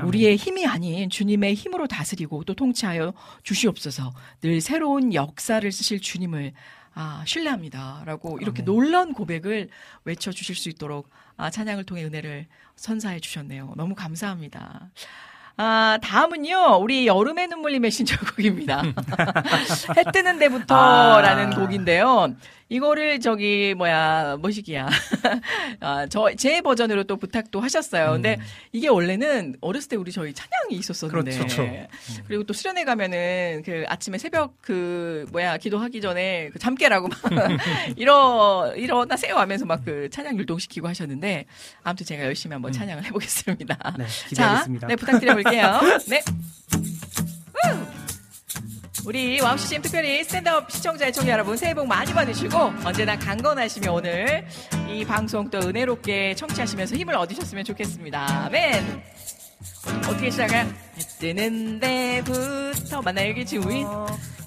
[0.05, 3.15] 우리의 힘이 아닌 주님의 힘으로 다스리고 또 통치하여
[3.45, 4.13] 주시옵소서.
[4.43, 6.53] 늘 새로운 역사를 쓰실 주님을
[6.95, 8.03] 아, 신뢰합니다.
[8.05, 9.69] 라고 이렇게 놀라운 고백을
[10.05, 12.47] 외쳐 주실 수 있도록 아, 찬양을 통해 은혜를
[12.77, 13.73] 선사해 주셨네요.
[13.77, 14.91] 너무 감사합니다.
[15.57, 18.83] 아, 다음은요, 우리 여름의 눈물님의 신청곡입니다.
[19.97, 21.57] 해 뜨는 데부터라는 아.
[21.57, 22.35] 곡인데요.
[22.73, 24.89] 이거를 저기, 뭐야, 뭐시기야.
[25.81, 28.13] 아, 저, 제 버전으로 또 부탁도 하셨어요.
[28.13, 28.39] 근데
[28.73, 31.37] 이게 원래는 어렸을 때 우리 저희 찬양이 있었었는데.
[31.37, 31.69] 그렇죠.
[32.27, 37.21] 그리고 또 수련회 가면은 그 아침에 새벽 그, 뭐야, 기도하기 전에 그 잠깨라고 막
[37.97, 41.45] 일어, 일어나세요 하면서 막 그 찬양 율동시키고 하셨는데
[41.83, 43.95] 아무튼 제가 열심히 한번 찬양을 해보겠습니다.
[43.99, 44.87] 네, 자, 기대하겠습니다.
[44.87, 45.81] 네, 부탁드려볼게요.
[46.09, 46.23] 네.
[49.05, 49.09] 우!
[49.09, 54.47] 우리 와우CCM 특별히 스탠드업 시청자, 애청자 여러분 새해 복 많이 받으시고 언제나 강건하시며 오늘
[54.89, 58.47] 이 방송 또 은혜롭게 청취하시면서 힘을 얻으셨으면 좋겠습니다.
[58.47, 59.03] 아멘!
[60.09, 60.61] 어떻게 시작해요?
[60.61, 60.73] 해
[61.19, 63.85] 뜨는 데부터 만나요 여기 지금 우리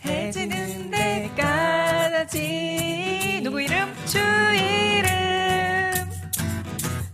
[0.06, 2.42] 해 지는 데까지
[3.44, 3.94] 누구 이름?
[4.06, 4.18] 주
[4.54, 5.10] 이름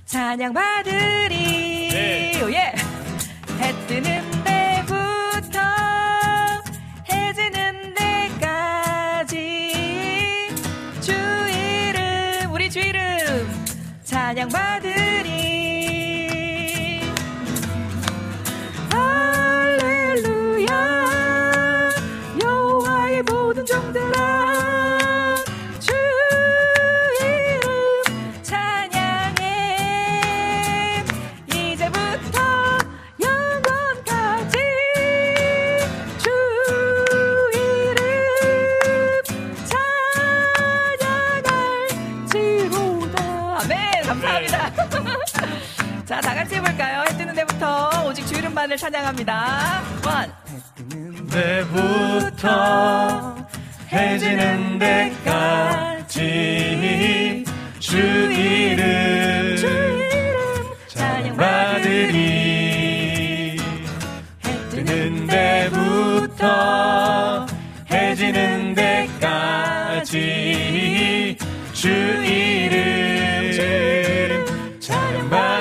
[0.06, 2.74] 찬양 받으리 oh yeah
[3.60, 4.31] 해 뜨는
[46.72, 47.02] 해볼까요?
[47.02, 49.82] 해 뜨는 데부터 오직 주 이름만을 찬양합니다.
[50.06, 50.32] 원.
[51.30, 52.48] 때부터
[53.92, 56.16] 해지는 데까지
[57.80, 57.98] 주
[58.32, 59.58] 이름
[60.88, 63.58] 찬양 받으리
[64.46, 67.46] 해 뜨는 데부터
[67.90, 70.12] 해지는 데까지
[71.74, 72.80] 주 이름
[74.80, 75.61] 찬양 받으리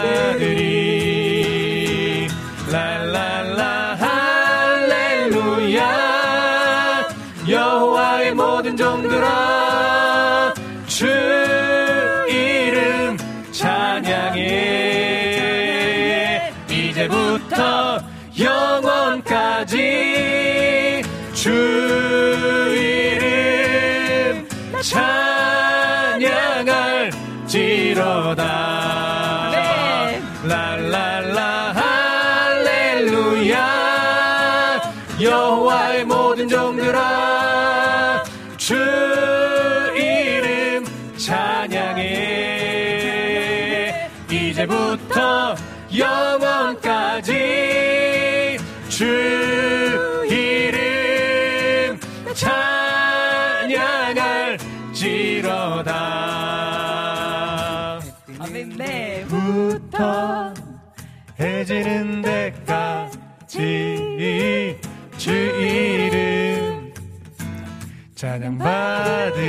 [68.20, 69.48] 찬양받으리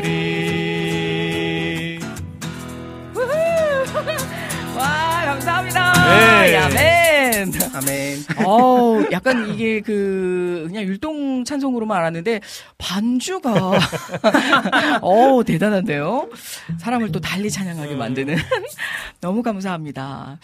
[4.77, 5.91] 와, 감사합니다.
[5.91, 6.56] 네.
[6.56, 7.52] 아멘.
[7.73, 8.19] 아멘.
[8.45, 12.39] 어우, 약간 이게 그, 그냥 율동 찬송으로만 알았는데,
[12.77, 13.77] 반주가,
[15.03, 16.30] 어우, 대단한데요?
[16.80, 18.38] 사람을 또 달리 찬양하게 만드는.
[19.19, 20.39] 너무 감사합니다.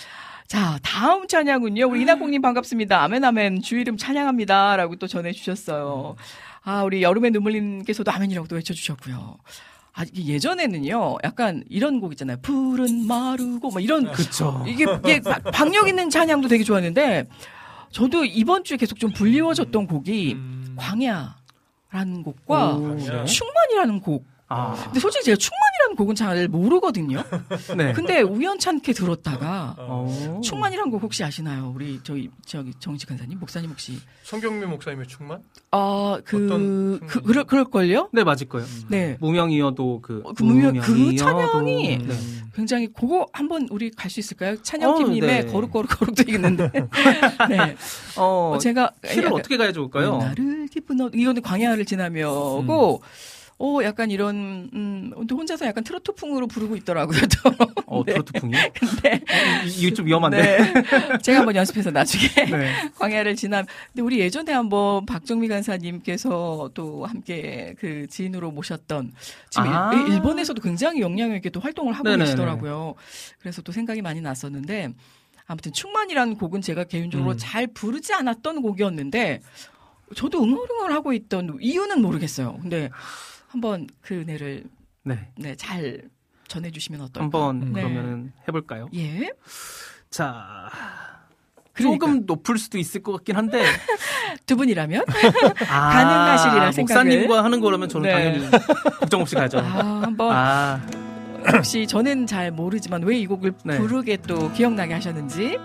[0.48, 1.88] 자, 다음 찬양은요.
[1.90, 3.02] 우리 이낙공님 반갑습니다.
[3.04, 3.62] 아멘, 아멘.
[3.62, 4.78] 주 이름 찬양합니다.
[4.78, 6.16] 라고 또 전해주셨어요.
[6.64, 9.38] 아, 우리 여름의 눈물님께서도 아멘이라고 또 외쳐주셨고요.
[9.94, 12.38] 아, 예전에는요, 약간 이런 곡 있잖아요.
[12.42, 14.10] 푸른 마르고, 막 이런.
[14.12, 14.64] 그쵸.
[14.68, 17.26] 이게, 이게 박- 박력 있는 찬양도 되게 좋았는데,
[17.92, 20.38] 저도 이번 주에 계속 좀 불리워졌던 곡이
[20.78, 22.98] 광야라는 곡과 오.
[23.26, 24.24] 충만이라는 곡.
[24.50, 27.22] 아, 근데 솔직히 제가 충만이라는 곡은 잘 모르거든요.
[27.76, 27.92] 네.
[27.92, 30.40] 근데 우연찮게 들었다가 어.
[30.42, 31.72] 충만이라는 곡 혹시 아시나요?
[31.76, 35.42] 우리 저기 저기 정식 간사님, 목사님 혹시 성경민 목사님의 충만?
[35.72, 38.10] 아, 그, 그, 그럴, 그럴 걸요?
[38.14, 38.66] 네, 맞을 거예요.
[38.88, 39.18] 네.
[39.20, 42.16] 무명이어도 그, 어, 그 무명- 그 무명이어도- 찬양이 네.
[42.56, 44.54] 굉장히 그거 한번 우리 갈 수 있을까요?
[44.54, 45.52] 어, 찬영팀님의 네.
[45.52, 46.72] 거룩, 거룩, 거룩도 있는데.
[47.50, 47.76] 네.
[48.18, 48.92] 어, 어, 제가.
[49.06, 50.18] 키를 어떻게 가야 좋을까요?
[50.20, 53.02] 나를 기쁜 너, 이거는 광야를 지나며고,
[53.60, 57.52] 어, 약간 이런, 음, 또 혼자서 약간 트로트풍으로 부르고 있더라고요, 또.
[57.88, 58.14] 어, 네.
[58.14, 58.54] 트로트풍이?
[58.74, 59.14] 근데.
[59.16, 60.38] 어, 이- 이게 좀 위험한데.
[60.38, 60.84] 네.
[61.24, 62.72] 제가 한번 연습해서 나중에 네.
[63.00, 63.64] 광야를 지나.
[63.92, 69.14] 근데 우리 예전에 한번 박정미 간사님께서 또 함께 그 지인으로 모셨던
[69.50, 69.92] 지금 아.
[69.94, 72.26] 일, 일본에서도 굉장히 영향력 있게 또 활동을 하고 네네네.
[72.26, 72.94] 계시더라고요.
[73.40, 74.90] 그래서 또 생각이 많이 났었는데
[75.48, 77.38] 아무튼 충만이라는 곡은 제가 개인적으로 음.
[77.40, 79.42] 잘 부르지 않았던 곡이었는데
[80.16, 82.60] 저도 응얼응얼 하고 있던 이유는 모르겠어요.
[82.62, 82.90] 근데
[83.48, 84.66] 한번 그 은혜를
[85.04, 85.32] 네.
[85.38, 86.02] 네, 잘
[86.48, 87.24] 전해주시면 어떨까?
[87.24, 87.82] 한번 네.
[87.82, 88.88] 그러면은 해볼까요?
[88.96, 89.30] 예.
[90.10, 90.70] 자,
[91.74, 92.06] 그러니까.
[92.08, 93.64] 조금 높을 수도 있을 것 같긴 한데
[94.46, 95.04] 두 분이라면
[95.70, 97.04] 아, 가능하시리라 생각을.
[97.06, 98.14] 목사님과 하는 거라면 저는 네.
[98.14, 98.50] 당연히
[99.00, 99.60] 걱정 없이 가죠.
[99.60, 100.82] 아, 한번 아,
[101.54, 103.78] 혹시 저는 잘 모르지만 왜 이 곡을 네.
[103.78, 105.58] 부르게 또 기억나게 하셨는지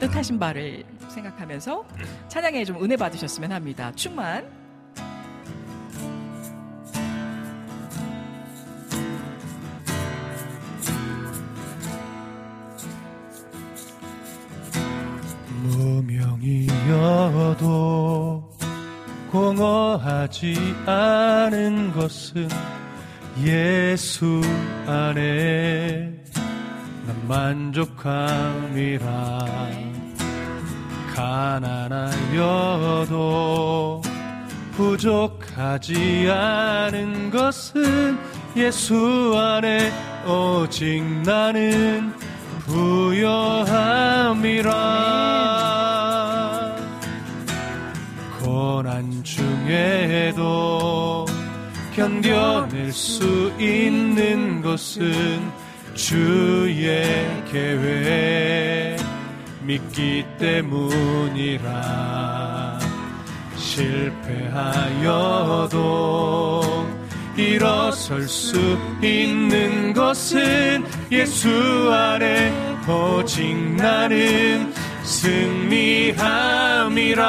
[0.00, 1.84] 뜻하신 바를 생각하면서
[2.28, 3.90] 찬양에 좀 은혜 받으셨으면 합니다.
[3.96, 4.44] 충만.
[16.86, 17.56] 무명이어도
[19.30, 20.56] 공허하지
[20.86, 22.48] 않은 것은
[23.44, 24.40] 예수
[24.86, 26.10] 안에
[27.06, 29.06] 난 만족함이라.
[31.14, 32.46] 가난하여도
[34.72, 38.18] 부족하지 않은 것은
[38.56, 39.90] 예수 안에
[40.26, 42.12] 오직 나는
[42.66, 44.70] 부여함이라.
[48.42, 51.24] 고난 중에도
[51.94, 55.52] 견뎌낼 수 있는 것은
[55.94, 58.98] 주의 계획
[59.62, 62.06] 믿기 때문이라.
[63.56, 65.46] 실패하여도
[67.36, 72.52] 일어설 수 있는 것은 예수 안에
[72.88, 74.72] 오직 나는
[75.02, 77.24] 승리함이라.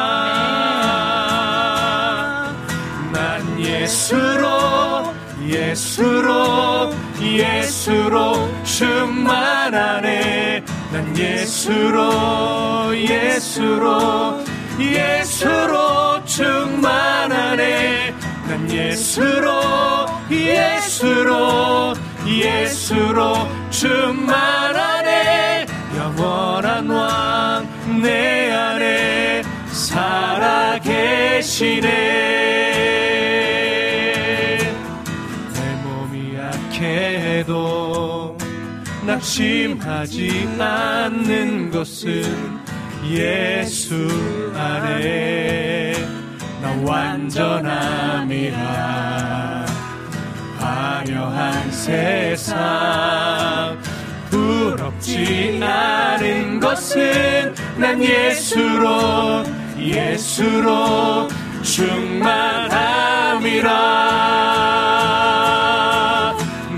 [3.11, 5.17] 난 예수로
[5.47, 14.43] 예수로 예수로 충만하네 난 예수로 예수로
[14.79, 18.13] 예수로 충만하네
[18.47, 19.61] 난 예수로
[20.31, 21.93] 예수로
[22.25, 23.35] 예수로
[23.69, 25.65] 충만하네.
[25.97, 31.87] 영원한 왕 내 안에 살아계시네.
[35.53, 38.37] 내 몸이 약해도
[39.05, 42.23] 낙심하지 않는 것은
[43.09, 44.07] 예수
[44.53, 45.93] 안에
[46.61, 48.57] 나 완전함이라.
[50.59, 52.57] 화려한 세상
[54.29, 59.43] 부럽지 않은 것은 난 예수로
[59.77, 61.27] 예수로
[61.61, 62.77] 충만함이라.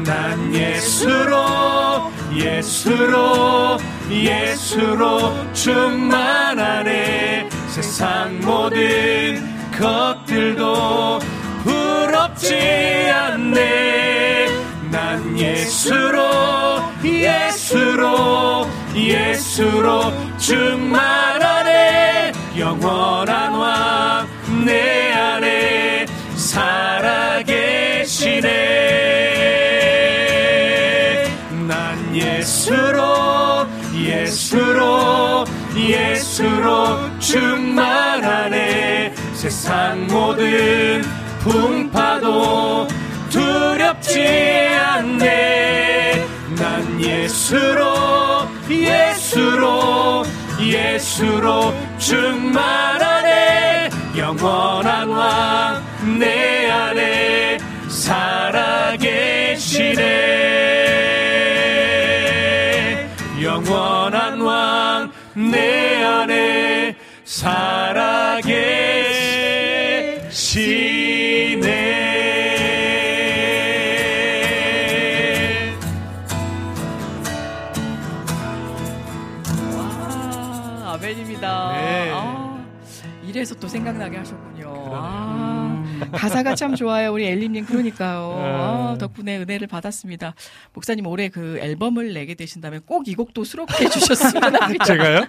[0.06, 3.78] 난 예수로 예수로
[4.10, 7.50] 예수로 충만하네.
[7.68, 9.49] 세상 모든
[9.80, 11.20] 것들도
[11.64, 12.56] 부럽지
[13.12, 14.48] 않네.
[14.92, 16.20] 난 예수로
[17.04, 22.32] 예수로 예수로 충만하네.
[22.58, 24.00] 영원한 왕
[24.66, 27.68] 내 안에 살아계시네.
[31.68, 35.46] 난 예수로 예수로
[35.76, 38.79] 예수로 충만하네
[39.40, 41.02] 세상 모든
[41.40, 42.86] 풍파도
[43.30, 44.22] 두렵지
[44.78, 46.26] 않네.
[46.58, 50.26] 난 예수로 예수로
[50.60, 53.90] 예수로 충만하네.
[54.18, 55.82] 영원한 왕
[56.20, 58.36] 내 안에 살아계시네.
[63.42, 66.94] 영원한 왕 내 안에
[67.24, 68.99] 살아계시네
[83.50, 84.74] 이래서 또 생각나게 하셨군요.
[84.94, 87.12] 아, 가사가 참 좋아요.
[87.12, 88.34] 우리 엘림님 그러니까요.
[88.38, 90.36] 아, 덕분에 은혜를 받았습니다.
[90.74, 94.86] 목사님 올해 그 앨범을 내게 되신다면 꼭 이 곡도 수록해 주셨으면 합니다.
[94.86, 95.26] 제가요?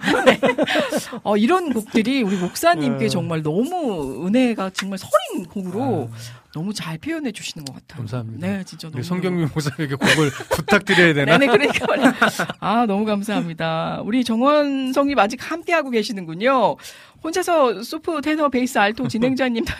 [1.23, 3.09] 어, 이런 곡들이 우리 목사님께 네.
[3.09, 6.11] 정말 너무 은혜가 정말 서린 곡으로
[6.53, 7.97] 너무 잘 표현해 주시는 것 같아요.
[7.99, 8.45] 감사합니다.
[8.45, 9.01] 네, 진짜 너무.
[9.01, 11.37] 성경민 목사님에게 곡을 부탁드려야 되나?
[11.37, 12.11] 네네, 그러니까 말이에요.
[12.59, 14.01] 아, 너무 감사합니다.
[14.03, 16.75] 우리 정원성님 아직 함께하고 계시는군요.
[17.23, 19.77] 혼자서 소프, 테너, 베이스, 알토 진행자님 다,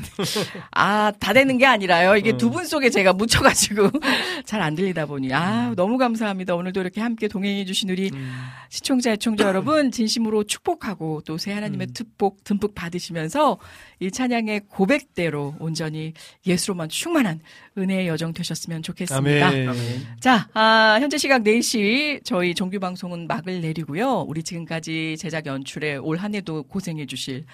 [0.71, 2.15] 아, 다 되는 게 아니라요.
[2.15, 3.89] 이게 두 분 속에 제가 묻혀가지고
[4.45, 5.33] 잘 안 들리다 보니.
[5.33, 6.53] 아, 너무 감사합니다.
[6.55, 8.11] 오늘도 이렇게 함께 동행해주신 우리
[8.69, 13.57] 시청자, 애청자 여러분, 진심으로 축복하고 또 새 하나님의 특복 듬뿍 받으시면서
[13.99, 16.13] 이 찬양의 고백대로 온전히
[16.45, 17.39] 예수로만 충만한
[17.77, 19.47] 은혜의 여정 되셨으면 좋겠습니다.
[19.47, 19.69] 아멘.
[20.19, 24.21] 자, 아, 현재 시각 4시 저희 정규 방송은 막을 내리고요.
[24.27, 27.45] 우리 지금까지 제작 연출에 올 한 해도 고생해 주실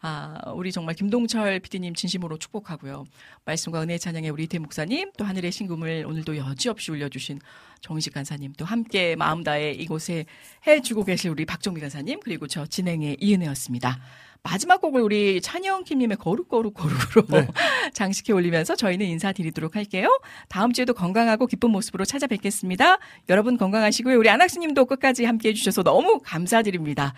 [0.00, 3.06] 아, 우리 정말 김동철 PD님 진심으로 축복하고요.
[3.46, 7.40] 말씀과 은혜의 찬양의 우리 이태 목사님, 또 하늘의 신금을 오늘도 여지없이 올려주신
[7.80, 10.26] 정식 간사님, 또 함께 마음 다해 이곳에
[10.66, 13.98] 해주고 계실 우리 박정미 간사님, 그리고 저 진행의 이은혜였습니다.
[14.44, 17.48] 마지막 곡을 우리 찬영 킴님의 거룩거룩 거룩으로 네.
[17.94, 20.08] 장식해 올리면서 저희는 인사드리도록 할게요.
[20.48, 22.98] 다음 주에도 건강하고 기쁜 모습으로 찾아뵙겠습니다.
[23.30, 24.18] 여러분 건강하시고요.
[24.18, 27.14] 우리 안학수님도 끝까지 함께 해주셔서 너무 감사드립니다.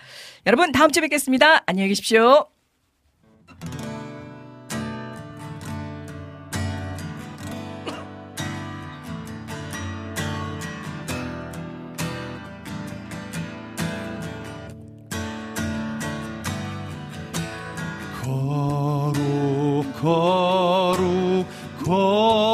[0.47, 1.65] 여러분 다음 주에 뵙겠습니다.
[1.67, 2.47] 안녕히 계십시오.
[18.47, 21.47] 거룩 거룩
[21.85, 22.46] 거룩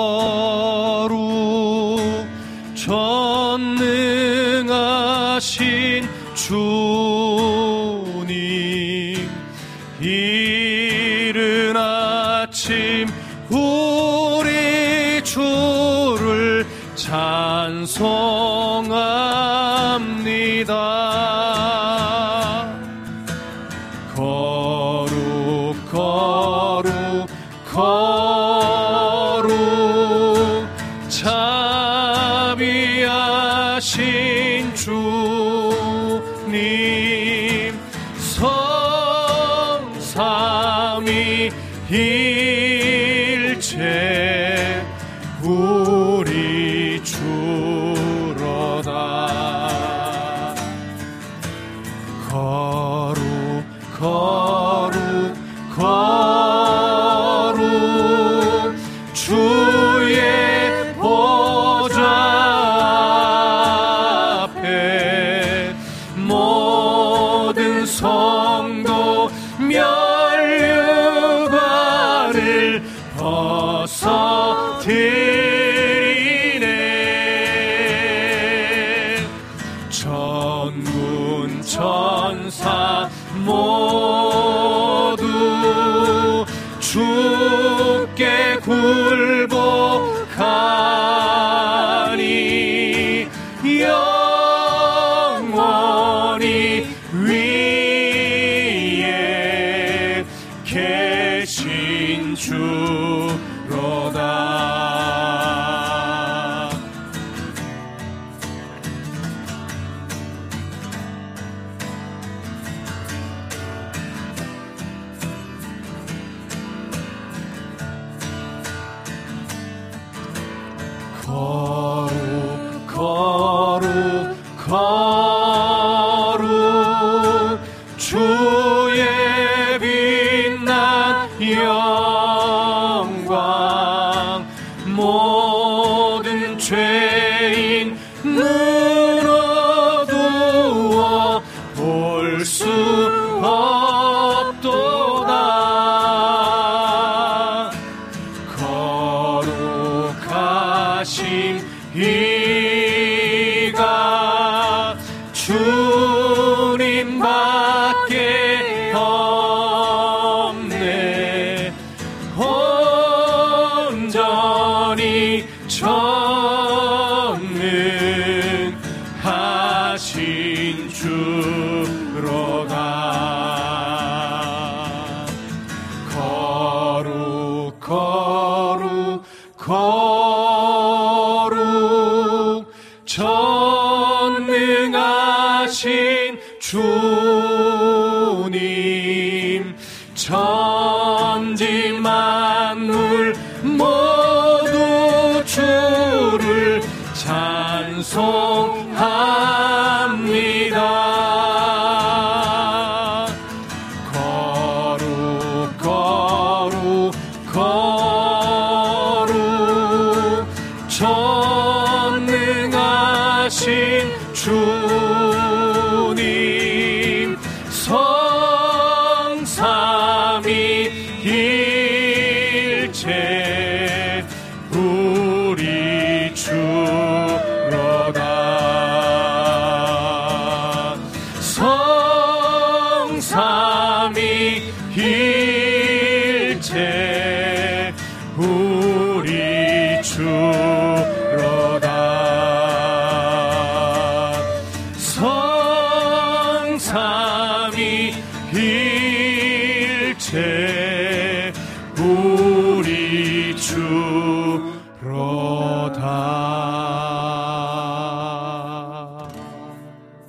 [26.83, 28.42] 거룩